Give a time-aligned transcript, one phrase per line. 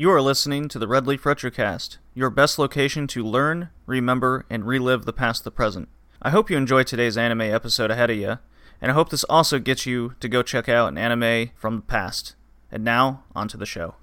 [0.00, 4.64] You are listening to the Red Leaf Retrocast, your best location to learn, remember, and
[4.64, 5.88] relive the past the present.
[6.22, 8.38] I hope you enjoy today's anime episode ahead of you,
[8.80, 11.82] and I hope this also gets you to go check out an anime from the
[11.82, 12.36] past.
[12.70, 13.96] And now, on to the show.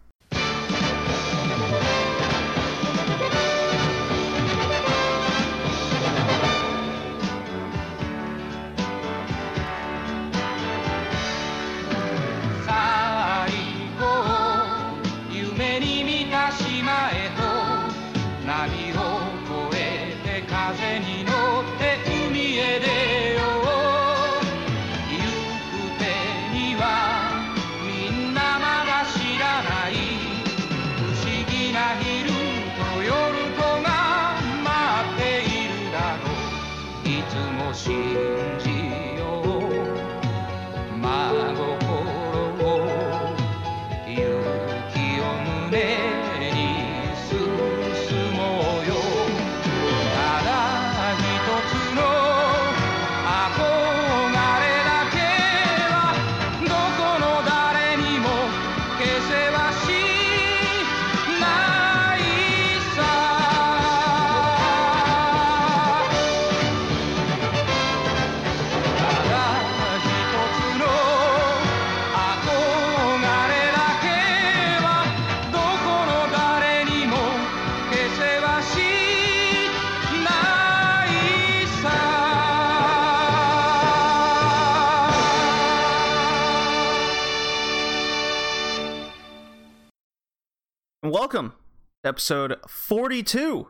[92.05, 93.67] Episode 42.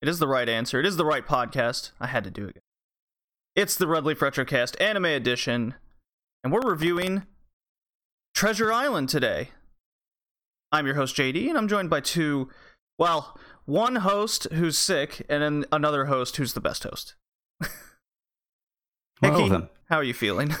[0.00, 0.78] It is the right answer.
[0.78, 1.92] It is the right podcast.
[2.00, 2.58] I had to do it.
[3.54, 5.74] It's the Red Leaf Retrocast Anime Edition,
[6.42, 7.26] and we're reviewing
[8.34, 9.50] Treasure Island today.
[10.70, 12.48] I'm your host, JD, and I'm joined by two,
[12.98, 17.14] well, one host who's sick, and then another host who's the best host.
[19.22, 20.54] well, how are you feeling?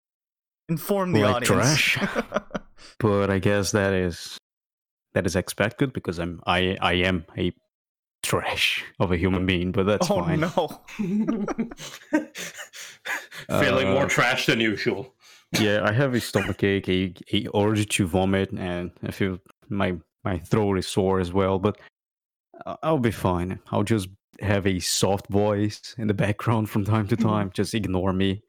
[0.68, 1.78] Inform the like audience.
[1.78, 1.98] trash.
[2.98, 4.38] but I guess that is
[5.14, 7.52] that is expected because I'm I I am a
[8.22, 10.40] trash of a human being, but that's oh, fine.
[10.40, 10.80] no.
[13.60, 15.14] Feeling Uh, more trash than usual.
[15.58, 19.38] yeah, I have a stomach ache, a, a urge to vomit, and I feel
[19.68, 21.58] my my throat is sore as well.
[21.58, 21.78] But
[22.82, 23.60] I'll be fine.
[23.70, 24.08] I'll just
[24.40, 27.50] have a soft voice in the background from time to time.
[27.54, 28.42] just ignore me.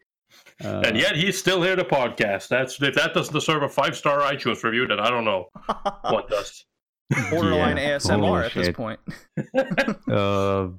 [0.64, 2.48] Uh, and yet he's still here to podcast.
[2.48, 5.50] That's if that doesn't deserve a five star iTunes review, then I don't know
[6.02, 6.66] what does.
[7.30, 9.00] Borderline Yeah, ASMR holy at this point.
[10.12, 10.70] Uh,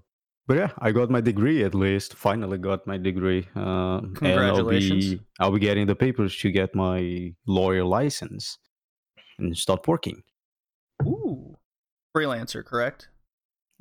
[0.49, 2.15] but yeah, I got my degree at least.
[2.15, 3.49] Finally got my degree.
[3.57, 5.07] Uh, Congratulations.
[5.07, 8.59] And I'll be, I'll be getting the papers to get my lawyer license
[9.39, 10.23] and start working.
[11.05, 11.57] Ooh.
[12.17, 13.09] Freelancer, correct?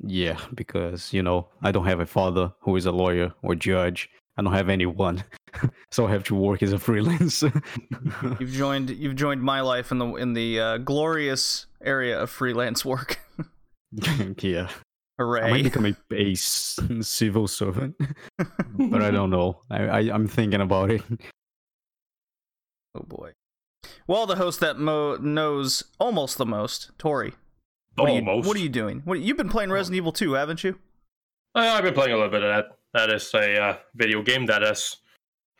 [0.00, 4.10] Yeah, because you know I don't have a father who is a lawyer or judge.
[4.38, 5.24] I don't have anyone,
[5.90, 7.50] so I have to work as a freelancer.
[8.40, 12.84] You've joined you've joined my life in the in the uh, glorious area of freelance
[12.84, 13.18] work.
[14.42, 14.68] yeah,
[15.18, 15.42] Hooray!
[15.42, 17.96] I might become a, a s- civil servant,
[18.38, 19.62] but I don't know.
[19.70, 21.02] I, I I'm thinking about it.
[22.94, 23.32] oh boy.
[24.06, 27.32] Well, the host that mo- knows almost the most, Tori.
[27.96, 28.46] What Are you, Almost.
[28.46, 29.00] what are you doing?
[29.04, 30.78] What you've been playing Resident Evil 2, haven't you?
[31.54, 32.75] Uh, I've been playing a little bit of that.
[32.96, 34.96] That is a uh, video game that is.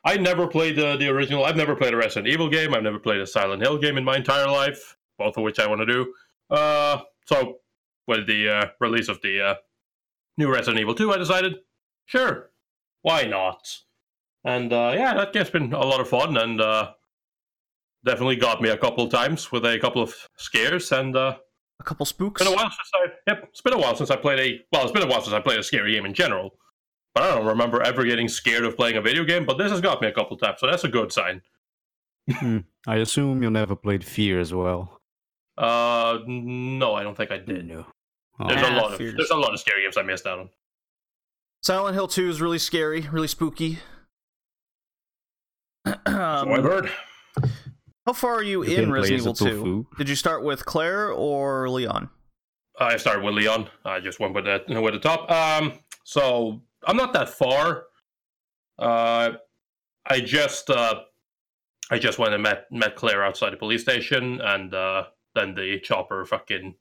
[0.07, 1.45] I never played the, the original.
[1.45, 2.73] I've never played a Resident Evil game.
[2.73, 5.67] I've never played a Silent Hill game in my entire life, both of which I
[5.67, 6.15] want to do.
[6.49, 7.59] Uh, so,
[8.07, 9.55] with the uh, release of the uh,
[10.39, 11.57] new Resident Evil 2, I decided,
[12.07, 12.53] sure,
[13.03, 13.69] why not?
[14.43, 16.93] And uh, yeah, that game's been a lot of fun and uh,
[18.03, 20.91] definitely got me a couple times with a couple of scares.
[20.91, 21.37] And uh,
[21.81, 22.41] A couple spooks.
[22.41, 23.07] it's been a while since I.
[23.27, 24.65] Yep, it's been a while since I played a.
[24.73, 26.55] Well, it's been a while since I played a scary game in general.
[27.16, 29.47] But I don't remember ever getting scared of playing a video game.
[29.47, 31.41] But this has got me a couple times, so that's a good sign.
[32.31, 32.59] Hmm.
[32.87, 35.00] I assume you never played Fear as well.
[35.56, 37.67] Uh, no, I don't think I did.
[37.67, 37.87] No.
[38.46, 40.50] There's Ah, a lot of there's a lot of scary games I missed out on.
[41.62, 43.79] Silent Hill 2 is really scary, really spooky.
[45.87, 46.91] So I've um, heard.
[48.05, 49.87] how far are you, You in Resident Evil 2?
[49.96, 52.11] Did you start with Claire or Leon?
[52.79, 53.70] I started with Leon.
[53.87, 55.31] I just went with the with the top.
[55.31, 55.73] Um,
[56.05, 57.85] so I'm not that far.
[58.79, 59.33] Uh,
[60.09, 61.03] I just uh,
[61.91, 65.05] I just went and met met Claire outside the police station, and uh,
[65.35, 66.75] then the chopper fucking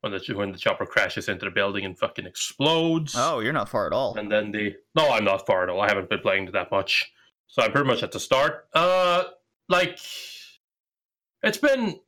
[0.00, 3.14] when the when the chopper crashes into the building and fucking explodes.
[3.16, 4.16] Oh, you're not far at all.
[4.16, 5.80] And then the no, I'm not far at all.
[5.80, 7.10] I haven't been playing that much,
[7.48, 8.68] so I'm pretty much at the start.
[8.74, 9.24] Uh,
[9.68, 9.98] like
[11.42, 11.98] it's been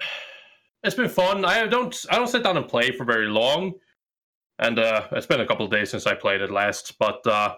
[0.82, 1.44] it's been fun.
[1.44, 3.74] I don't I don't sit down and play for very long,
[4.60, 6.96] and uh, it's been a couple of days since I played it last.
[6.98, 7.56] But uh,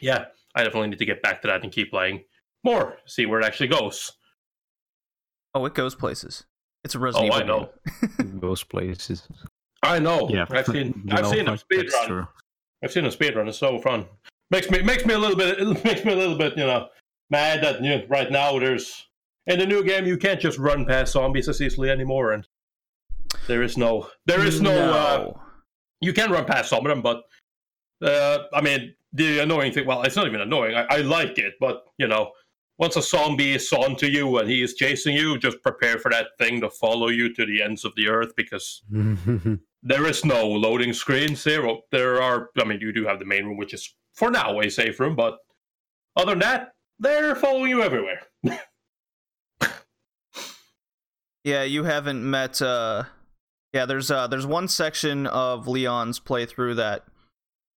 [0.00, 0.24] yeah,
[0.56, 2.24] I definitely need to get back to that and keep playing
[2.64, 2.96] more.
[3.06, 4.10] See where it actually goes.
[5.54, 6.44] Oh, it goes places.
[6.84, 7.70] It's a Resident Oh, I know.
[8.18, 8.40] game.
[8.40, 9.28] Those places.
[9.82, 10.28] I know.
[10.30, 12.06] Yeah, I've seen You I've know, seen them like, speed run.
[12.06, 12.28] true.
[12.82, 13.48] I've seen a speed run.
[13.48, 14.06] It's so fun.
[14.50, 16.88] Makes me makes me a little bit it makes me a little bit you know
[17.30, 19.06] mad that you know, right now there's
[19.46, 22.46] in the new game you can't just run past zombies as easily anymore, and
[23.46, 25.42] there is no there is no, Uh, No.
[26.00, 27.24] You can run past some of them, but
[28.02, 29.86] uh, I mean the annoying thing.
[29.86, 30.74] Well, it's not even annoying.
[30.76, 32.32] I, I like it, but you know.
[32.78, 36.10] Once a zombie is on to you and he is chasing you, just prepare for
[36.10, 38.82] that thing to follow you to the ends of the earth because
[39.82, 41.66] there is no loading screens here.
[41.66, 44.58] Well, There are, I mean, you do have the main room, which is for now
[44.60, 45.36] a safe room, but
[46.16, 48.22] other than that, they're following you everywhere.
[51.44, 53.04] Yeah, you haven't met uh
[53.72, 57.04] yeah, there's uh there's one section of Leon's playthrough that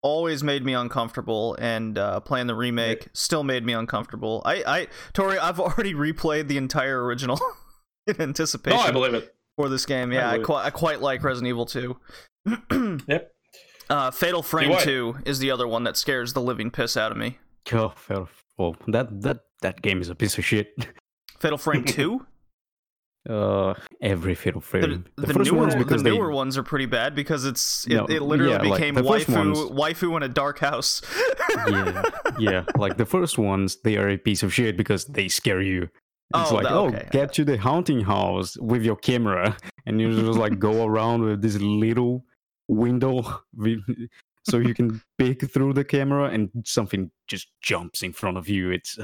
[0.02, 4.42] always made me uncomfortable and uh playing the remake still made me uncomfortable.
[4.46, 7.40] I I Tori, I've already replayed the entire original
[8.08, 9.34] in No, anticipation I believe it.
[9.56, 10.12] for this game.
[10.12, 10.46] Yeah, I, believe it.
[10.46, 11.96] quite I quite like Resident Evil 2.
[13.08, 13.32] Yep.
[13.90, 17.18] Uh Fatal Frame 2 is the other one that scares the living piss out of
[17.18, 17.38] me.
[17.74, 18.26] oh, fair.
[18.58, 20.68] Well, that that that game is a piece of shit.
[21.40, 22.26] Fatal Frame 2?
[23.30, 25.06] Uh, every Fatal the, Frame.
[25.16, 28.06] the, first newer, ones the because they ones are pretty bad because it's it, No,
[28.06, 31.02] it literally yeah, became the first waifu ones- waifu in a dark house.
[31.70, 32.02] yeah,
[32.38, 32.66] yeah.
[32.76, 35.84] Like the first ones, they are a piece of shit because they scare you.
[36.36, 37.08] It's Oh, like, the- oh, okay.
[37.12, 39.56] get to the haunting house with your camera,
[39.86, 42.26] and you just like go around with this little
[42.68, 43.80] window, with,
[44.44, 48.72] so you can peek through the camera, and something just jumps in front of you.
[48.72, 48.98] It's,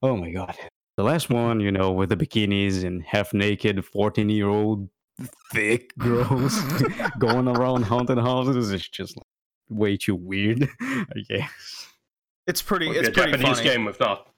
[0.00, 0.54] oh my god.
[0.96, 4.88] The last one, you know, with the bikinis and half naked, fourteen-year-old
[5.52, 6.58] thick girls
[7.18, 9.26] going around haunted houses is just like,
[9.68, 10.68] way too weird.
[10.80, 11.88] I guess.
[12.46, 13.68] it's pretty Would it's a pretty Japanese funny.
[13.70, 14.28] game if not.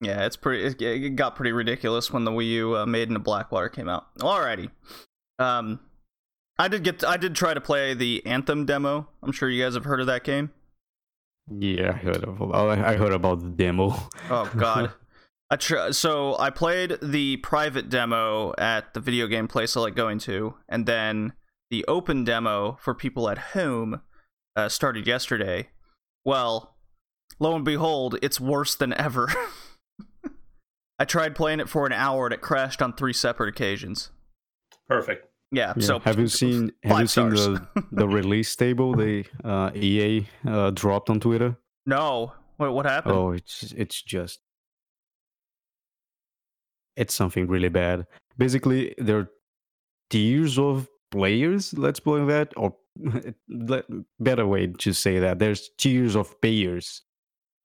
[0.00, 0.64] Yeah, it's pretty.
[0.64, 4.14] It, it got pretty ridiculous when the Wii U uh, Made in Blackwater came out.
[4.18, 4.70] Alrighty,
[5.38, 5.80] um,
[6.58, 7.02] I did get.
[7.04, 9.08] I did try to play the Anthem demo.
[9.22, 10.50] I'm sure you guys have heard of that game.
[11.58, 12.40] Yeah, I heard of.
[12.42, 13.94] oh, I I heard about the demo.
[14.30, 14.92] Oh God.
[15.54, 19.94] I tr- so I played the private demo at the video game place I like
[19.94, 21.32] going to, and then
[21.70, 24.00] the open demo for people at home
[24.56, 25.68] uh, started yesterday.
[26.24, 26.74] Well,
[27.38, 29.28] lo and behold, it's worse than ever.
[30.98, 34.10] I tried playing it for an hour and it crashed on three separate occasions.
[34.88, 35.28] Perfect.
[35.52, 35.74] Yeah.
[35.76, 37.46] Yeah, So have you seen have you seen stars.
[37.46, 41.56] the the release table they uh, EA uh, dropped on Twitter?
[41.86, 42.32] no.
[42.56, 43.14] What what happened?
[43.14, 44.40] Oh, it's it's just
[46.96, 48.06] it's something really bad.
[48.38, 49.30] Basically, there are
[50.10, 51.72] tiers of players.
[51.74, 52.74] Let's it that, or
[54.20, 55.38] better way to say that.
[55.38, 57.02] There's tiers of payers,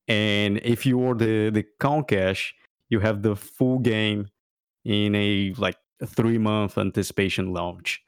[0.08, 2.54] and if you are the the count cash,
[2.88, 4.28] you have the full game
[4.84, 8.02] in a like three month anticipation launch.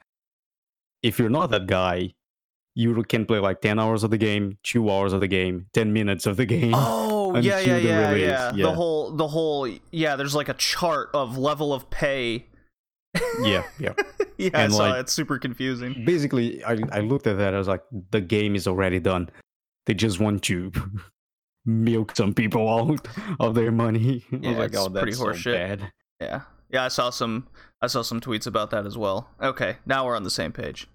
[1.03, 2.15] If you're not that guy,
[2.75, 5.93] you can play like 10 hours of the game, two hours of the game, 10
[5.93, 6.73] minutes of the game.
[6.75, 8.51] Oh yeah, yeah, the yeah, release, yeah.
[8.53, 10.17] The whole, the whole, yeah.
[10.17, 12.47] There's like a chart of level of pay.
[13.43, 13.93] yeah, yeah.
[14.39, 15.01] yeah, I saw like- it.
[15.01, 16.05] It's super confusing.
[16.05, 17.55] Basically, I, I looked at that.
[17.55, 19.29] I was like, the game is already done.
[19.87, 20.73] They just want to
[21.67, 23.07] milk some people out
[23.41, 24.25] of their money.
[24.33, 25.53] I was Yeah, like, oh, pretty that's so horseshit.
[25.55, 25.93] bad.
[26.21, 26.85] Yeah, yeah.
[26.85, 27.49] I saw some,
[27.81, 29.29] I saw some tweets about that as well.
[29.43, 30.87] Okay, now we're on the same page.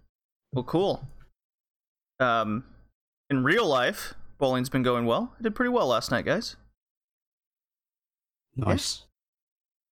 [0.54, 1.08] Well, cool.
[2.20, 2.64] Um,
[3.30, 5.34] in real life, bowling's been going well.
[5.40, 6.56] I did pretty well last night, guys.
[8.56, 9.04] Nice.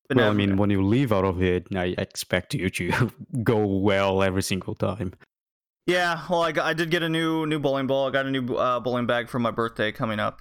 [0.10, 3.12] Been well, I having- mean, when you leave out of it, I expect you to
[3.44, 5.14] go well every single time.
[5.88, 8.08] Yeah, well, I, got, I did get a new new bowling ball.
[8.08, 10.40] I got a new uh, bowling bag for my birthday coming up.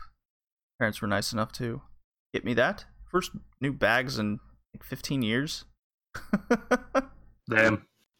[0.79, 1.83] Parents were nice enough to
[2.33, 2.87] get me that.
[3.11, 4.41] First new bags in
[4.75, 5.65] like 15 years.
[7.51, 7.75] Damn.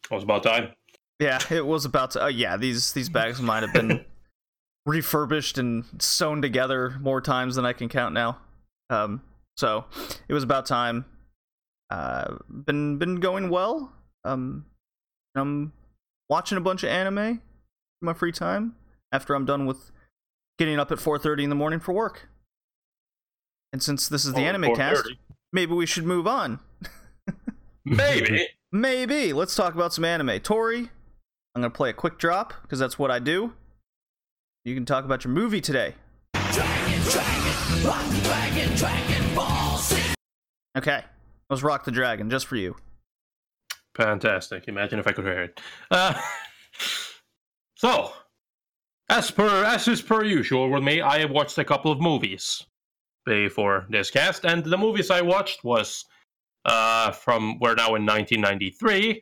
[0.09, 0.73] It was about time.
[1.19, 2.25] yeah, it was about to.
[2.25, 4.05] Uh, yeah, these these bags might have been
[4.85, 8.37] refurbished and sewn together more times than I can count now.
[8.89, 9.21] Um,
[9.57, 9.85] so
[10.27, 11.05] it was about time.
[11.89, 13.93] Uh, been been going well.
[14.23, 14.65] Um,
[15.35, 15.73] I'm
[16.29, 17.41] watching a bunch of anime in
[18.01, 18.75] my free time
[19.11, 19.91] after I'm done with
[20.57, 22.27] getting up at 4:30 in the morning for work.
[23.73, 25.11] And since this is the Oh, anime cast,
[25.51, 26.59] maybe we should move on.
[27.83, 28.47] Maybe.
[28.71, 29.31] Maybe.
[29.31, 30.39] Let's talk about some anime.
[30.41, 30.89] Tori,
[31.55, 33.53] I'm going to play a quick drop because that's what I do.
[34.65, 35.93] You can talk about your movie today.
[40.75, 41.03] Okay.
[41.51, 42.75] Let's rock the dragon just for you.
[43.95, 44.67] Fantastic.
[44.67, 45.61] Imagine if I could hear it.
[45.91, 46.19] Uh,
[47.75, 48.11] so,
[49.07, 52.65] as per as is per usual with me, I have watched a couple of movies
[53.23, 56.05] before this cast, and the movies I watched was
[56.65, 59.21] uh, from we're now in 1993,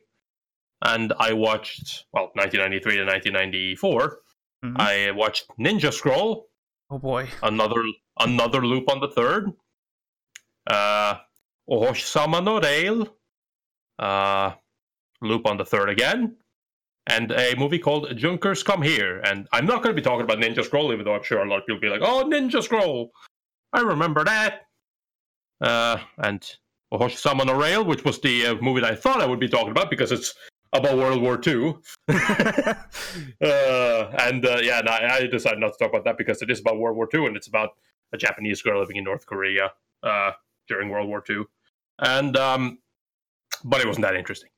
[0.86, 4.20] and I watched well 1993 to 1994.
[4.64, 4.80] Mhm.
[4.80, 6.48] I watched Ninja Scroll,
[6.90, 7.28] Oh boy.
[7.42, 7.82] another
[8.18, 9.52] another Lupin the Third.
[10.66, 11.18] Uh,
[11.68, 13.06] Ohoshi-sama no Rail,
[13.98, 14.52] uh,
[15.20, 16.36] Lupin the Third again,
[17.06, 19.20] and a movie called Junkers Come Here.
[19.20, 21.48] And I'm not going to be talking about Ninja Scroll, even though I'm sure a
[21.48, 23.10] lot of people will be like, "Oh, Ninja Scroll,
[23.74, 24.62] I remember that."
[25.60, 26.42] Uh, and
[26.92, 29.70] Ohoshi-sama no Rail, which was the uh, movie that I thought I would be talking
[29.70, 30.34] about because it's
[30.74, 31.76] about World War II.
[32.08, 32.74] uh,
[34.18, 36.78] and uh, yeah, no, I decided not to talk about that because it is about
[36.78, 37.70] World War II and it's about
[38.12, 39.70] a Japanese girl living in North Korea
[40.02, 40.32] uh,
[40.68, 41.44] during World War II.
[42.00, 42.78] And um,
[43.64, 44.50] but it wasn't that interesting.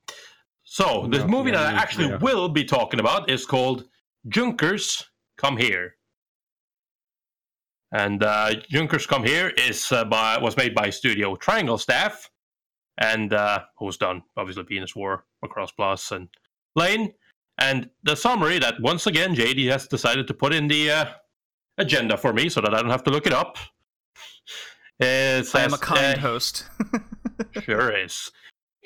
[0.63, 2.17] So the No, movie that I actually yeah.
[2.17, 3.85] will be talking about is called
[4.27, 5.05] Junkers
[5.37, 5.95] Come Here.
[7.91, 12.29] And uh, Junkers Come Here is uh, by was made by Studio Triangle staff,
[12.97, 16.29] and uh, who done obviously Venus War, Across Plus, and
[16.75, 17.13] Lain.
[17.59, 21.05] And the summary that once again JD has decided to put in the uh,
[21.77, 23.57] agenda for me so that I don't have to look it up.
[24.99, 26.67] It I am a kind uh, host.
[27.61, 28.31] Sure is.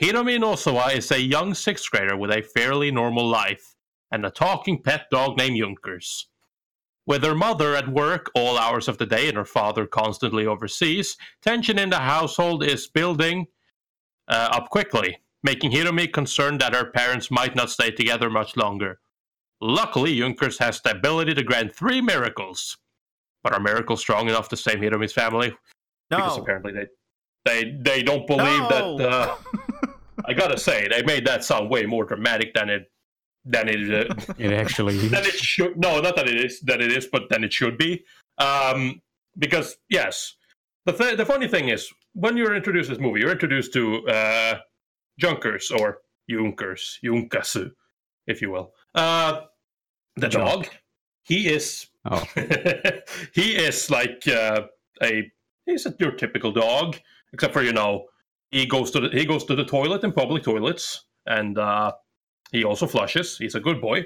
[0.02, 3.76] Hiromi Nosawa is a young sixth grader with a fairly normal life
[4.12, 6.28] and a talking pet dog named Junkers.
[7.06, 11.16] With her mother at work all hours of the day and her father constantly overseas,
[11.42, 13.48] tension in the household is building
[14.28, 19.00] uh, up quickly, making Hiromi concerned that her parents might not stay together much longer.
[19.60, 22.78] Luckily, Junkers has the ability to grant three miracles.
[23.44, 25.54] But are miracles strong enough to save Hiromi's family?
[26.10, 26.88] Because apparently they
[27.46, 28.98] they they don't believe No.
[28.98, 29.10] that.
[29.10, 29.36] Uh,
[30.26, 32.92] I gotta say, they made that sound way more dramatic than it
[33.46, 35.10] than it uh, It actually is.
[35.12, 35.78] than it should.
[35.78, 38.04] No, not that it is that it is, but than it should be.
[38.38, 39.02] Um,
[39.40, 40.36] because yes,
[40.86, 44.08] the th- the funny thing is when you're introduced to this movie, you're introduced to
[44.08, 44.60] uh,
[45.20, 46.00] Junkers or
[46.30, 47.72] Junkers, Junkasu,
[48.28, 48.74] if you will.
[48.96, 49.42] Uh,
[50.16, 50.64] the Junk.
[50.66, 50.68] dog.
[51.24, 52.24] He is Oh,
[53.36, 54.64] he is like uh,
[55.04, 55.32] a
[55.68, 56.98] he's a, your typical dog,
[57.32, 58.06] except for you know
[58.50, 61.92] he goes to the he goes to the toilet in public toilets, and uh,
[62.52, 63.38] he also flushes.
[63.38, 64.06] He's a good boy,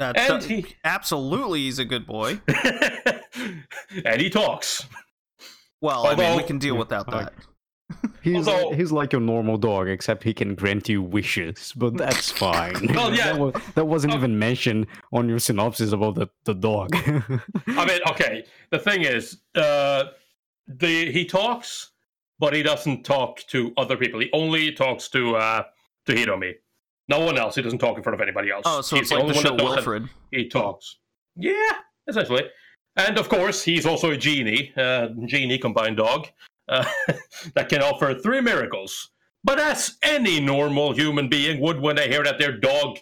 [0.00, 2.40] That's and he absolutely he's a good boy.
[4.04, 4.84] and he talks.
[5.80, 7.46] Well, I mean, we can deal without Like- that.
[8.22, 12.30] he's Although- he's like your normal dog, except he can grant you wishes, but that's
[12.46, 12.74] fine.
[12.94, 13.32] Well, yeah.
[13.32, 14.16] that, was, that wasn't Oh.
[14.16, 16.90] even mentioned on your synopsis about the, the dog.
[17.66, 18.44] I mean, okay.
[18.70, 20.04] The thing is, uh,
[20.66, 21.90] the he talks,
[22.38, 24.20] but he doesn't talk to other people.
[24.20, 25.62] He only talks to uh,
[26.06, 26.54] to Hiromi.
[27.08, 27.56] No one else.
[27.56, 28.62] He doesn't talk in front of anybody else.
[28.64, 30.08] Oh, so He's it's like the only one show Wilfred.
[30.30, 30.96] he talks.
[31.36, 31.54] Yeah,
[32.08, 32.44] essentially.
[32.96, 36.28] And of course, he's also a genie, uh, genie combined dog,
[36.72, 36.84] uh,
[37.54, 39.10] that can offer three miracles.
[39.44, 42.98] But as any normal human being would when they hear that their dog,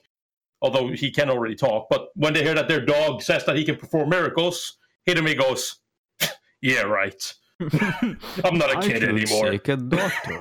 [0.63, 3.65] although he can already talk, but when they hear that their dog says that he
[3.65, 5.81] can perform miracles, Hitomi goes,
[6.63, 7.35] Yeah, right.
[8.45, 9.53] I'm not a I kid anymore.
[9.53, 10.39] seek a doctor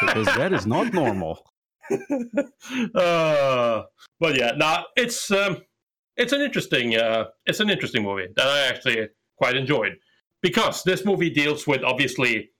[0.00, 1.44] because that is not normal.
[2.94, 3.82] uh,
[4.18, 5.58] but yeah, nah, it's um,
[6.16, 9.96] it's an interesting uh, it's an interesting movie that I actually quite enjoyed
[10.42, 12.50] because this movie deals with obviously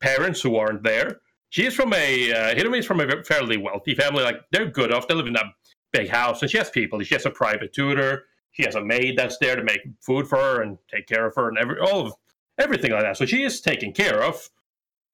[0.00, 1.20] parents who aren't there.
[1.50, 4.24] She's from a uh, Hiromi is from a fairly wealthy family.
[4.24, 5.08] Like they're good off.
[5.08, 5.54] They live in a
[5.92, 7.00] big house, and she has people.
[7.00, 8.24] She has a private tutor.
[8.52, 11.34] She has a maid that's there to make food for her and take care of
[11.36, 12.14] her and every all of
[12.58, 13.16] everything like that.
[13.16, 14.48] So she is taken care of.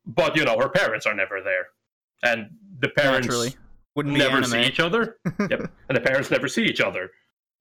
[0.06, 1.66] But you know, her parents are never there,
[2.22, 3.54] and the parents Naturally.
[3.94, 4.50] Wouldn't never anime.
[4.50, 5.18] see each other.
[5.50, 5.70] yep.
[5.88, 7.10] And the parents never see each other.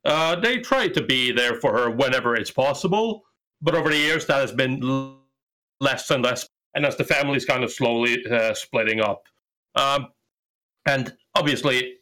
[0.06, 3.24] Uh, they try to be there for her whenever it's possible,
[3.62, 5.18] but over the years that has been
[5.80, 6.48] less and less.
[6.74, 9.24] And as the family's kind of slowly uh, splitting up,
[9.76, 10.08] um,
[10.86, 11.96] and obviously,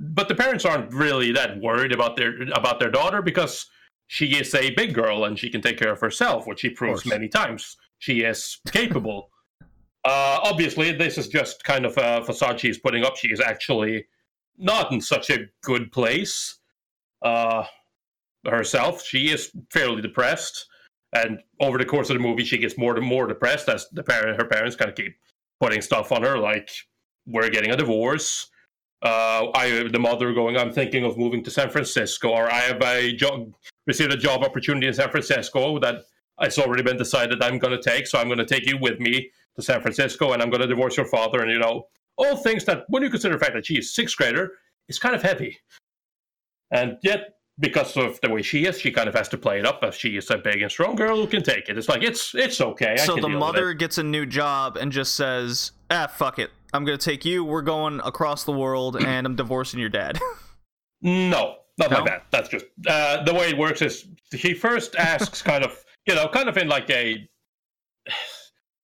[0.00, 3.66] but the parents aren't really that worried about their about their daughter because
[4.06, 7.06] she is a big girl and she can take care of herself, which she proves
[7.06, 7.76] many times.
[7.98, 9.30] She is capable.
[10.06, 13.16] Uh, obviously, this is just kind of a facade she's putting up.
[13.16, 14.04] She is actually
[14.58, 16.58] not in such a good place
[17.22, 17.64] uh,
[18.46, 19.02] herself.
[19.02, 20.66] She is fairly depressed,
[21.14, 24.02] and over the course of the movie, she gets more and more depressed as the
[24.38, 25.16] her parents, kind of keep
[25.60, 26.70] putting stuff on her, like
[27.26, 28.50] we're getting a divorce.
[29.02, 32.82] Uh, I, the mother, going, I'm thinking of moving to San Francisco, or I have
[32.82, 33.54] a job,
[33.86, 36.04] received a job opportunity in San Francisco that
[36.40, 38.98] it's already been decided I'm going to take, so I'm going to take you with
[38.98, 42.36] me to San Francisco, and I'm going to divorce your father, and you know all
[42.36, 44.52] things that, when you consider the fact that she is sixth grader,
[44.88, 45.58] is kind of heavy.
[46.70, 49.66] And yet, because of the way she is, she kind of has to play it
[49.66, 51.78] up as she is a big and strong girl who can take it.
[51.78, 52.92] It's like it's it's okay.
[52.92, 56.50] I so the mother gets a new job and just says, "Ah, fuck it.
[56.72, 57.44] I'm gonna take you.
[57.44, 60.18] We're going across the world, and I'm divorcing your dad."
[61.02, 61.98] No, not No?
[61.98, 62.26] like that.
[62.30, 63.82] That's just uh, the way it works.
[63.82, 67.28] Is he first asks kind of you know kind of in like a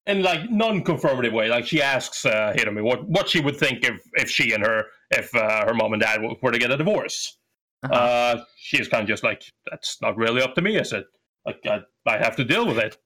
[0.07, 1.49] in like non-conformative way.
[1.49, 4.85] Like she asks uh, Hiromi what what she would think if if she and her
[5.11, 7.37] if uh, her mom and dad were to get a divorce.
[7.83, 7.95] Uh-huh.
[7.95, 10.79] Uh, she's kind of just like that's not really up to me.
[10.79, 11.05] I said
[11.47, 12.99] like I, I have to deal with it.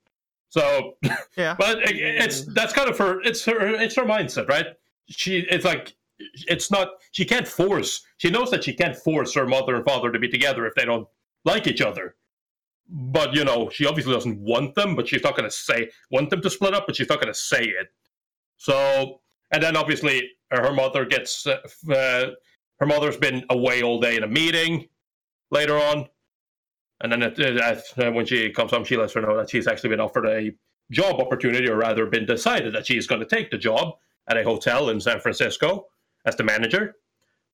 [0.49, 0.97] So
[1.37, 1.57] yeah.
[1.59, 4.67] but it, it's that's kind of her it's her it's her mindset right
[5.09, 5.97] she it's like
[6.47, 10.13] it's not she can't force she knows that she can't force her mother and father
[10.13, 11.09] to be together if they don't
[11.45, 12.15] like each other
[12.89, 16.31] but you know she obviously doesn't want them but she's not going to say want
[16.31, 17.89] them to split up but she's not going to say it
[18.57, 21.59] so and then obviously her mother gets uh,
[21.91, 22.27] uh,
[22.85, 24.87] her mother's been away all day in a meeting
[25.51, 26.07] later on.
[27.01, 29.67] And then it, it, uh, when she comes home she lets her know that she's
[29.67, 30.53] actually been offered a
[30.91, 33.95] job opportunity or rather been decided that she's going to take the job
[34.29, 35.87] at a hotel in san francisco
[36.27, 36.97] as the manager.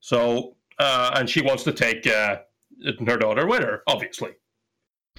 [0.01, 2.39] So uh, and she wants to take uh,
[3.07, 4.33] her daughter with her obviously.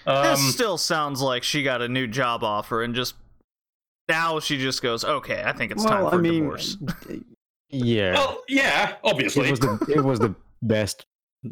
[0.05, 3.15] Um, this still sounds like she got a new job offer and just
[4.09, 6.77] now she just goes, "Okay, I think it's time for I a mean, divorce."
[7.71, 11.05] Well yeah, Oh, yeah obviously it was the it was the best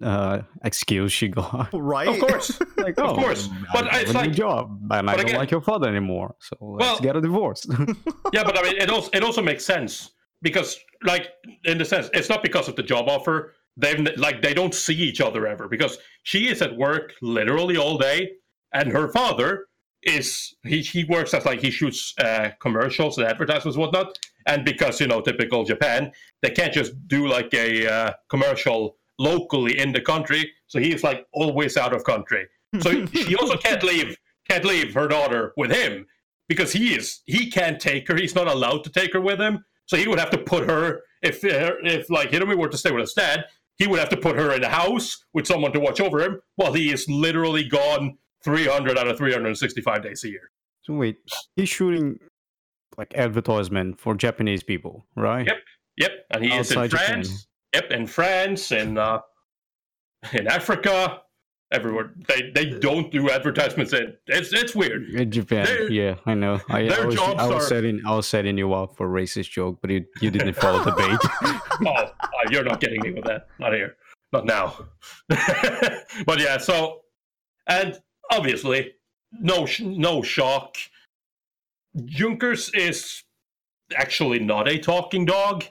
[0.03, 1.69] uh excuse she got.
[1.73, 2.07] right?
[2.07, 5.25] of course Like, Of oh, course, I but it's a like- job, and I don't
[5.25, 6.35] again- like your father anymore.
[6.39, 7.65] So let's Well- get a divorce.
[8.33, 10.11] yeah, but I mean, it also it also makes sense
[10.41, 11.29] because, like,
[11.65, 13.53] in the sense, it's not because of the job offer.
[13.77, 17.97] They've like they don't see each other ever because she is at work literally all
[17.97, 18.29] day,
[18.73, 19.65] and her father
[20.03, 24.17] is he he works as like he shoots uh, commercials and advertisements and whatnot.
[24.47, 29.77] And because you know, typical Japan, they can't just do like a uh, commercial locally
[29.77, 32.47] in the country, so he's like always out of country.
[32.79, 34.17] So she also can't leave
[34.49, 36.05] can't leave her daughter with him
[36.47, 38.15] because he is he can't take her.
[38.15, 39.63] He's not allowed to take her with him.
[39.85, 43.01] So he would have to put her if if like Hiromi were to stay with
[43.01, 43.45] his dad,
[43.77, 46.41] he would have to put her in a house with someone to watch over him
[46.55, 50.51] while he is literally gone 300 out of 365 days a year.
[50.83, 51.17] so wait,
[51.55, 52.19] he's shooting
[52.97, 55.45] like advertisement for Japanese people, right?
[55.47, 55.57] Yep.
[55.97, 57.07] Yep, and he is in Outside Japan.
[57.23, 57.47] France.
[57.73, 59.19] Yep, in France, in uh,
[60.33, 61.21] in Africa,
[61.73, 62.13] everywhere.
[62.29, 63.91] They they don't do advertisements.
[63.93, 65.09] In, it's it's weird.
[65.09, 66.61] In Japan, Their- yeah, I know.
[66.69, 69.21] I, I was, jobs I was are- setting, I was setting you up for a
[69.21, 71.19] racist joke, but you, you didn't follow the bait.
[71.87, 72.09] oh, uh,
[72.49, 73.47] you're not getting me with that.
[73.59, 73.95] Not here.
[74.31, 74.77] Not now.
[76.25, 77.01] but yeah, so
[77.67, 77.99] and
[78.29, 78.93] obviously,
[79.31, 80.75] no, sh- no shock.
[82.05, 83.23] Junkers is
[83.95, 85.63] actually not a talking dog,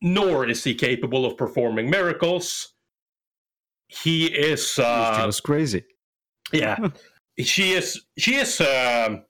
[0.00, 2.72] nor is he capable of performing miracles.
[3.88, 4.78] He is.
[4.78, 5.84] it Uh, was crazy.
[6.52, 6.76] yeah,
[7.38, 8.00] she is.
[8.18, 8.60] She is.
[8.60, 9.24] Um,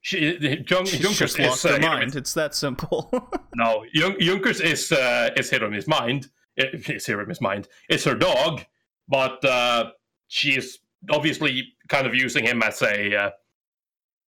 [0.00, 2.14] she, Jun- She's Junkers just lost is, her uh, mind.
[2.14, 3.10] It's that simple.
[3.56, 6.28] no, Jun- Junkers is uh, is Hiromi's mind.
[6.56, 7.68] It- It's Hiromi's mind.
[7.88, 8.62] It's her dog,
[9.08, 9.90] but uh,
[10.28, 10.78] she is
[11.10, 13.30] obviously kind of using him as a uh,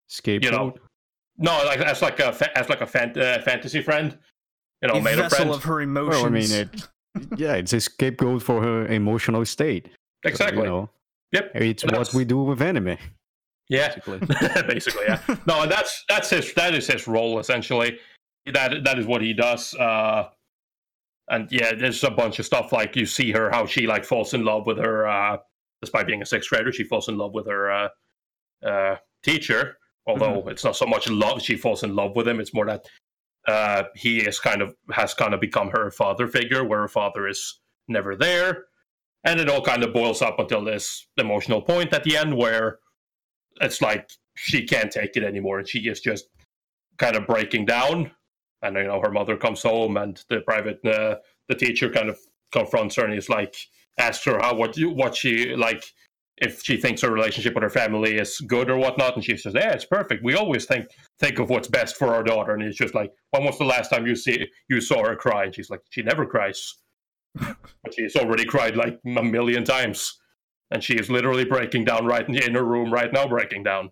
[0.09, 0.81] Scapegoat.
[1.37, 4.19] no, like as like a fa- as like a fan- uh, fantasy friend.
[4.83, 5.51] You know, a made a vessel friend.
[5.51, 6.15] of her emotions.
[6.17, 6.89] well, I mean, it,
[7.37, 9.89] yeah, it's a scapegoat for her emotional state.
[10.25, 10.63] So, exactly.
[10.63, 10.91] You know,
[11.33, 11.51] Yep.
[11.57, 12.97] it's And what that's- we do with anime,
[13.69, 13.89] Yeah.
[13.89, 14.19] basically.
[14.67, 17.99] basically yeah no and that's that's his that is his role essentially
[18.47, 20.29] that that is what he does uh
[21.29, 24.33] and yeah there's a bunch of stuff like you see her how she like falls
[24.33, 25.37] in love with her uh
[25.81, 27.89] despite being a sixth grader she falls in love with her uh
[28.65, 29.77] uh teacher
[30.09, 32.41] although it's not so much love she falls in love with him.
[32.41, 32.87] It's more that
[33.47, 37.29] uh he is kind of has kind of become her father figure where her father
[37.29, 38.65] is never there.
[39.25, 42.79] And it all kind of boils up until this emotional point at the end where
[43.61, 45.59] it's like she can't take it anymore.
[45.59, 46.29] And she is just
[46.97, 48.11] kind of breaking down.
[48.63, 51.17] And you know her mother comes home and the private uh,
[51.49, 52.19] the teacher kind of
[52.51, 53.55] confronts her and he's like
[53.99, 55.85] asks her how what you what she like
[56.41, 59.55] if she thinks her relationship with her family is good or whatnot and she says
[59.55, 60.23] yeah it's perfect.
[60.23, 60.87] We always think
[61.19, 63.89] think of what's best for our daughter and it's just like when was the last
[63.91, 65.45] time you see you saw her cry?
[65.45, 66.75] And she's like she never cries.
[67.83, 70.19] But she's already cried like a million times.
[70.71, 73.91] And she is literally breaking down right in, her room right now breaking down.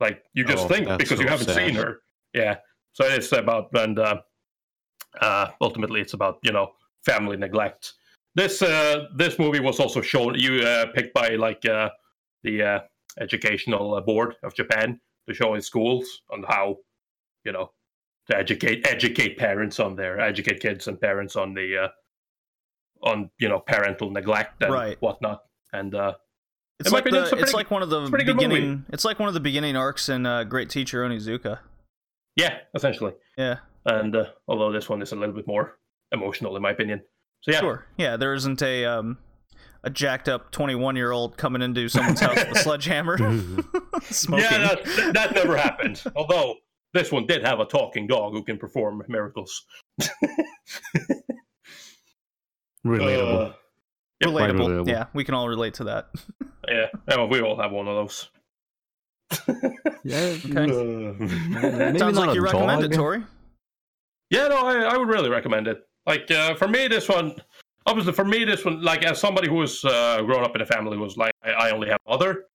[0.00, 1.56] Like you just Oh, think because you haven't sad.
[1.56, 1.98] seen her.
[2.34, 2.56] Yeah.
[2.92, 4.20] So it's about and uh,
[5.20, 6.72] uh, ultimately it's about you know
[7.04, 7.94] family neglect
[8.34, 11.90] this uh, this movie was also shown you uh, picked by like uh,
[12.42, 12.80] the uh,
[13.20, 16.76] educational board of japan to show in schools on how
[17.44, 17.70] you know
[18.30, 21.88] to educate educate parents on their educate kids and parents on the uh,
[23.02, 24.96] on you know parental neglect and Right.
[25.00, 25.42] whatnot.
[25.72, 26.14] And uh,
[26.78, 28.48] It's like the, it's pretty- like one of the it's a pretty good movie.
[28.48, 28.84] beginning.
[28.90, 31.58] It's like one of the beginning arcs in uh, Great Teacher Onizuka.
[32.36, 33.14] yeah, essentially.
[33.38, 35.78] Yeah, And uh, although this one is a little bit more
[36.12, 37.02] emotional, in my opinion.
[37.42, 37.86] So yeah, sure.
[37.96, 39.18] Yeah, there isn't a um,
[39.82, 43.18] a jacked up twenty one year old coming into someone's house with a sledgehammer,
[44.02, 44.44] smoking.
[44.44, 46.02] yeah, that, that never happened.
[46.16, 46.54] Although
[46.94, 49.64] this one did have a talking dog who can perform miracles.
[52.86, 53.50] Relatable.
[53.50, 53.52] Uh,
[54.24, 54.52] relatable.
[54.84, 54.88] Relatable.
[54.88, 56.10] Yeah, we can all relate to that.
[56.68, 58.28] yeah, well, we all have one of those.
[60.04, 60.36] yeah.
[60.44, 60.64] Okay.
[60.70, 62.92] Uh, Maybe Sounds not like you a recommend it.
[62.92, 63.24] Tori.
[64.30, 65.82] Yeah, no, I, I would really recommend it.
[66.06, 67.34] Like uh, for me, this one,
[67.86, 70.66] obviously for me, this one, like as somebody who was uh, grown up in a
[70.66, 72.46] family who was like, I, I only have mother.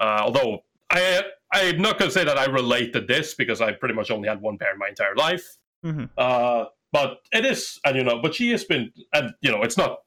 [0.00, 3.94] Uh, although I, I'm not gonna say that I relate to this because I pretty
[3.94, 5.58] much only had one parent my entire life.
[5.84, 6.08] Mhm.
[6.16, 9.76] Uh, but it is, and you know, but she has been, and you know, it's
[9.76, 9.98] not,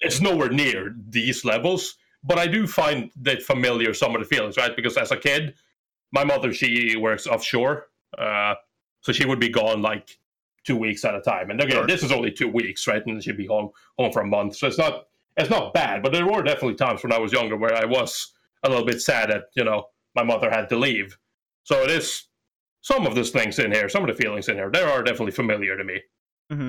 [0.00, 1.96] it's nowhere near these levels.
[2.24, 4.74] But I do find that familiar some of the feelings, right?
[4.74, 5.54] Because as a kid,
[6.12, 8.54] my mother she works offshore, uh,
[9.00, 10.18] so she would be gone like
[10.64, 11.50] two weeks at a time.
[11.50, 11.86] And again, Sure.
[11.86, 13.04] this is only two weeks, right?
[13.06, 14.56] And she'd be home home for a month.
[14.56, 16.02] So it's not it's not bad.
[16.02, 18.32] But there were definitely times when I was younger where I was
[18.64, 21.16] a little bit sad that, you know, my mother had to leave.
[21.64, 22.24] So it is
[22.82, 25.32] some of those things in here, some of the feelings in here, they are definitely
[25.32, 26.00] familiar to me.
[26.52, 26.68] Mm-hmm.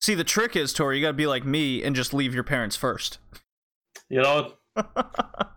[0.00, 2.42] See, the trick is, Tori, you got to be like me and just leave your
[2.42, 3.18] parents first.
[4.08, 5.52] You know, what?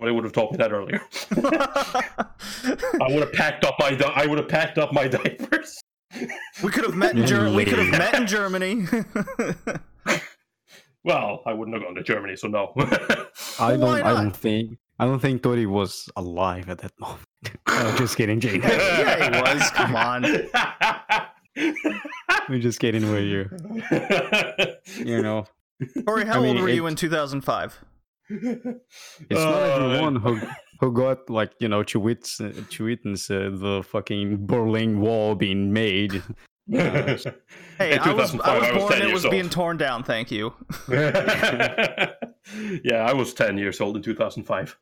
[0.00, 1.00] they would have told me that earlier.
[1.36, 5.78] I would have packed up my di- I would have packed up my diapers.
[6.62, 8.84] We could have met in Ger- we could have met in Germany.
[11.04, 12.72] Well, I wouldn't have gone to Germany, so no.
[13.60, 13.84] I don't.
[14.02, 14.76] I don't think.
[14.98, 17.20] I don't think Tori was alive at that moment.
[17.68, 18.60] no, just kidding, Jane.
[18.60, 19.70] yeah, he was.
[19.70, 20.22] Come on.
[22.48, 23.48] We're just kidding with you.
[25.04, 25.44] You know,
[26.04, 27.84] Tori, how I mean, old were you in 2005?
[28.28, 28.74] it's
[29.30, 30.40] not Uh, everyone who
[30.80, 35.34] who got like you know to witness uh, to witness uh, the fucking Berlin Wall
[35.34, 36.22] being made.
[36.68, 39.02] Hey, In I was, 2005, I was 10.
[39.02, 39.30] It was old.
[39.30, 40.02] being torn down.
[40.02, 40.52] Thank you.
[40.88, 42.10] yeah,
[43.06, 44.76] I was 10 years old in 2005.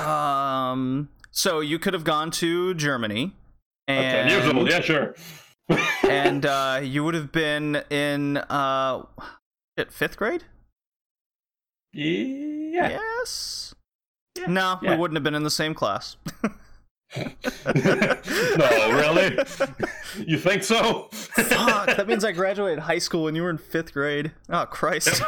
[0.00, 3.34] Um, so you could have gone to Germany,
[3.86, 5.14] and 10 years old, yeah, sure.
[6.08, 9.02] and uh, you would have been in uh,
[9.78, 10.44] shit, fifth grade.
[11.92, 12.88] yeah.
[13.18, 13.65] Yes.
[14.48, 14.92] No, Yeah.
[14.92, 16.16] we wouldn't have been in the same class.
[17.16, 17.24] no,
[18.92, 19.38] really?
[20.26, 21.08] You think so?
[21.12, 24.32] Fuck, that means I graduated high school and you were in fifth grade.
[24.48, 25.22] Oh Christ,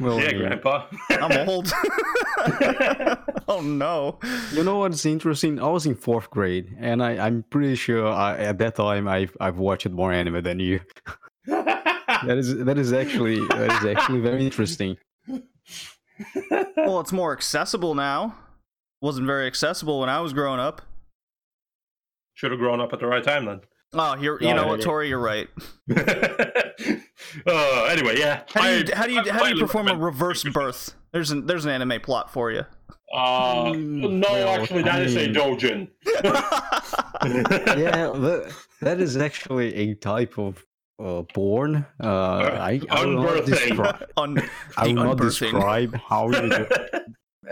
[0.00, 0.86] Well, yeah, Grandpa.
[1.10, 1.72] I'm old.
[3.48, 4.18] oh no.
[4.52, 5.60] You know what's interesting?
[5.60, 9.36] I was in fourth grade, and I, I'm pretty sure I, at that time I've
[9.40, 10.80] I've watched more anime than you.
[11.46, 14.96] That is that is actually that is actually very interesting.
[16.76, 18.36] Well, it's more accessible now.
[19.00, 20.82] Wasn't very accessible when I was growing up.
[22.34, 23.60] Should have grown up at the right time then.
[23.92, 24.84] Oh, you're, you Yeah, know what, yeah.
[24.84, 25.08] Tori?
[25.08, 25.48] You're right.
[27.46, 28.42] uh, anyway, yeah.
[28.52, 30.94] How do you I- how do you how do you highly perform a reverse birth?
[31.12, 32.64] There's an there's an anime plot for you.
[33.14, 35.88] Uh, Mm, no, well, actually, that I is a mean- dojin.
[37.24, 40.62] Yeah, that, that is actually a type of
[40.98, 41.86] uh, born.
[42.02, 43.46] Uh, I, I will not unbirthing.
[43.46, 44.06] describe.
[44.16, 44.42] On
[44.76, 46.66] I will not describe how you do.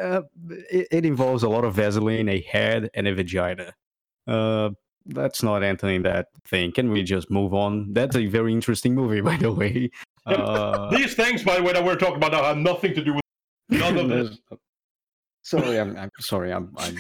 [0.01, 0.23] Uh,
[0.71, 3.75] it, it involves a lot of Vaseline, a head, and a vagina.
[4.27, 4.71] Uh,
[5.05, 6.73] that's not answering that thing.
[6.73, 7.93] Can we just move on?
[7.93, 9.91] That's a very interesting movie, by the way.
[10.25, 13.13] Uh, These things, by the way, that we're talking about now have nothing to do
[13.13, 13.23] with
[13.69, 14.39] none of this.
[15.43, 16.53] Sorry, I'm, I'm sorry.
[16.53, 16.97] I'm, I'm,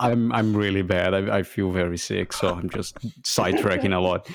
[0.00, 1.14] I'm, I'm really bad.
[1.14, 4.28] I, I feel very sick, so I'm just sidetracking a lot.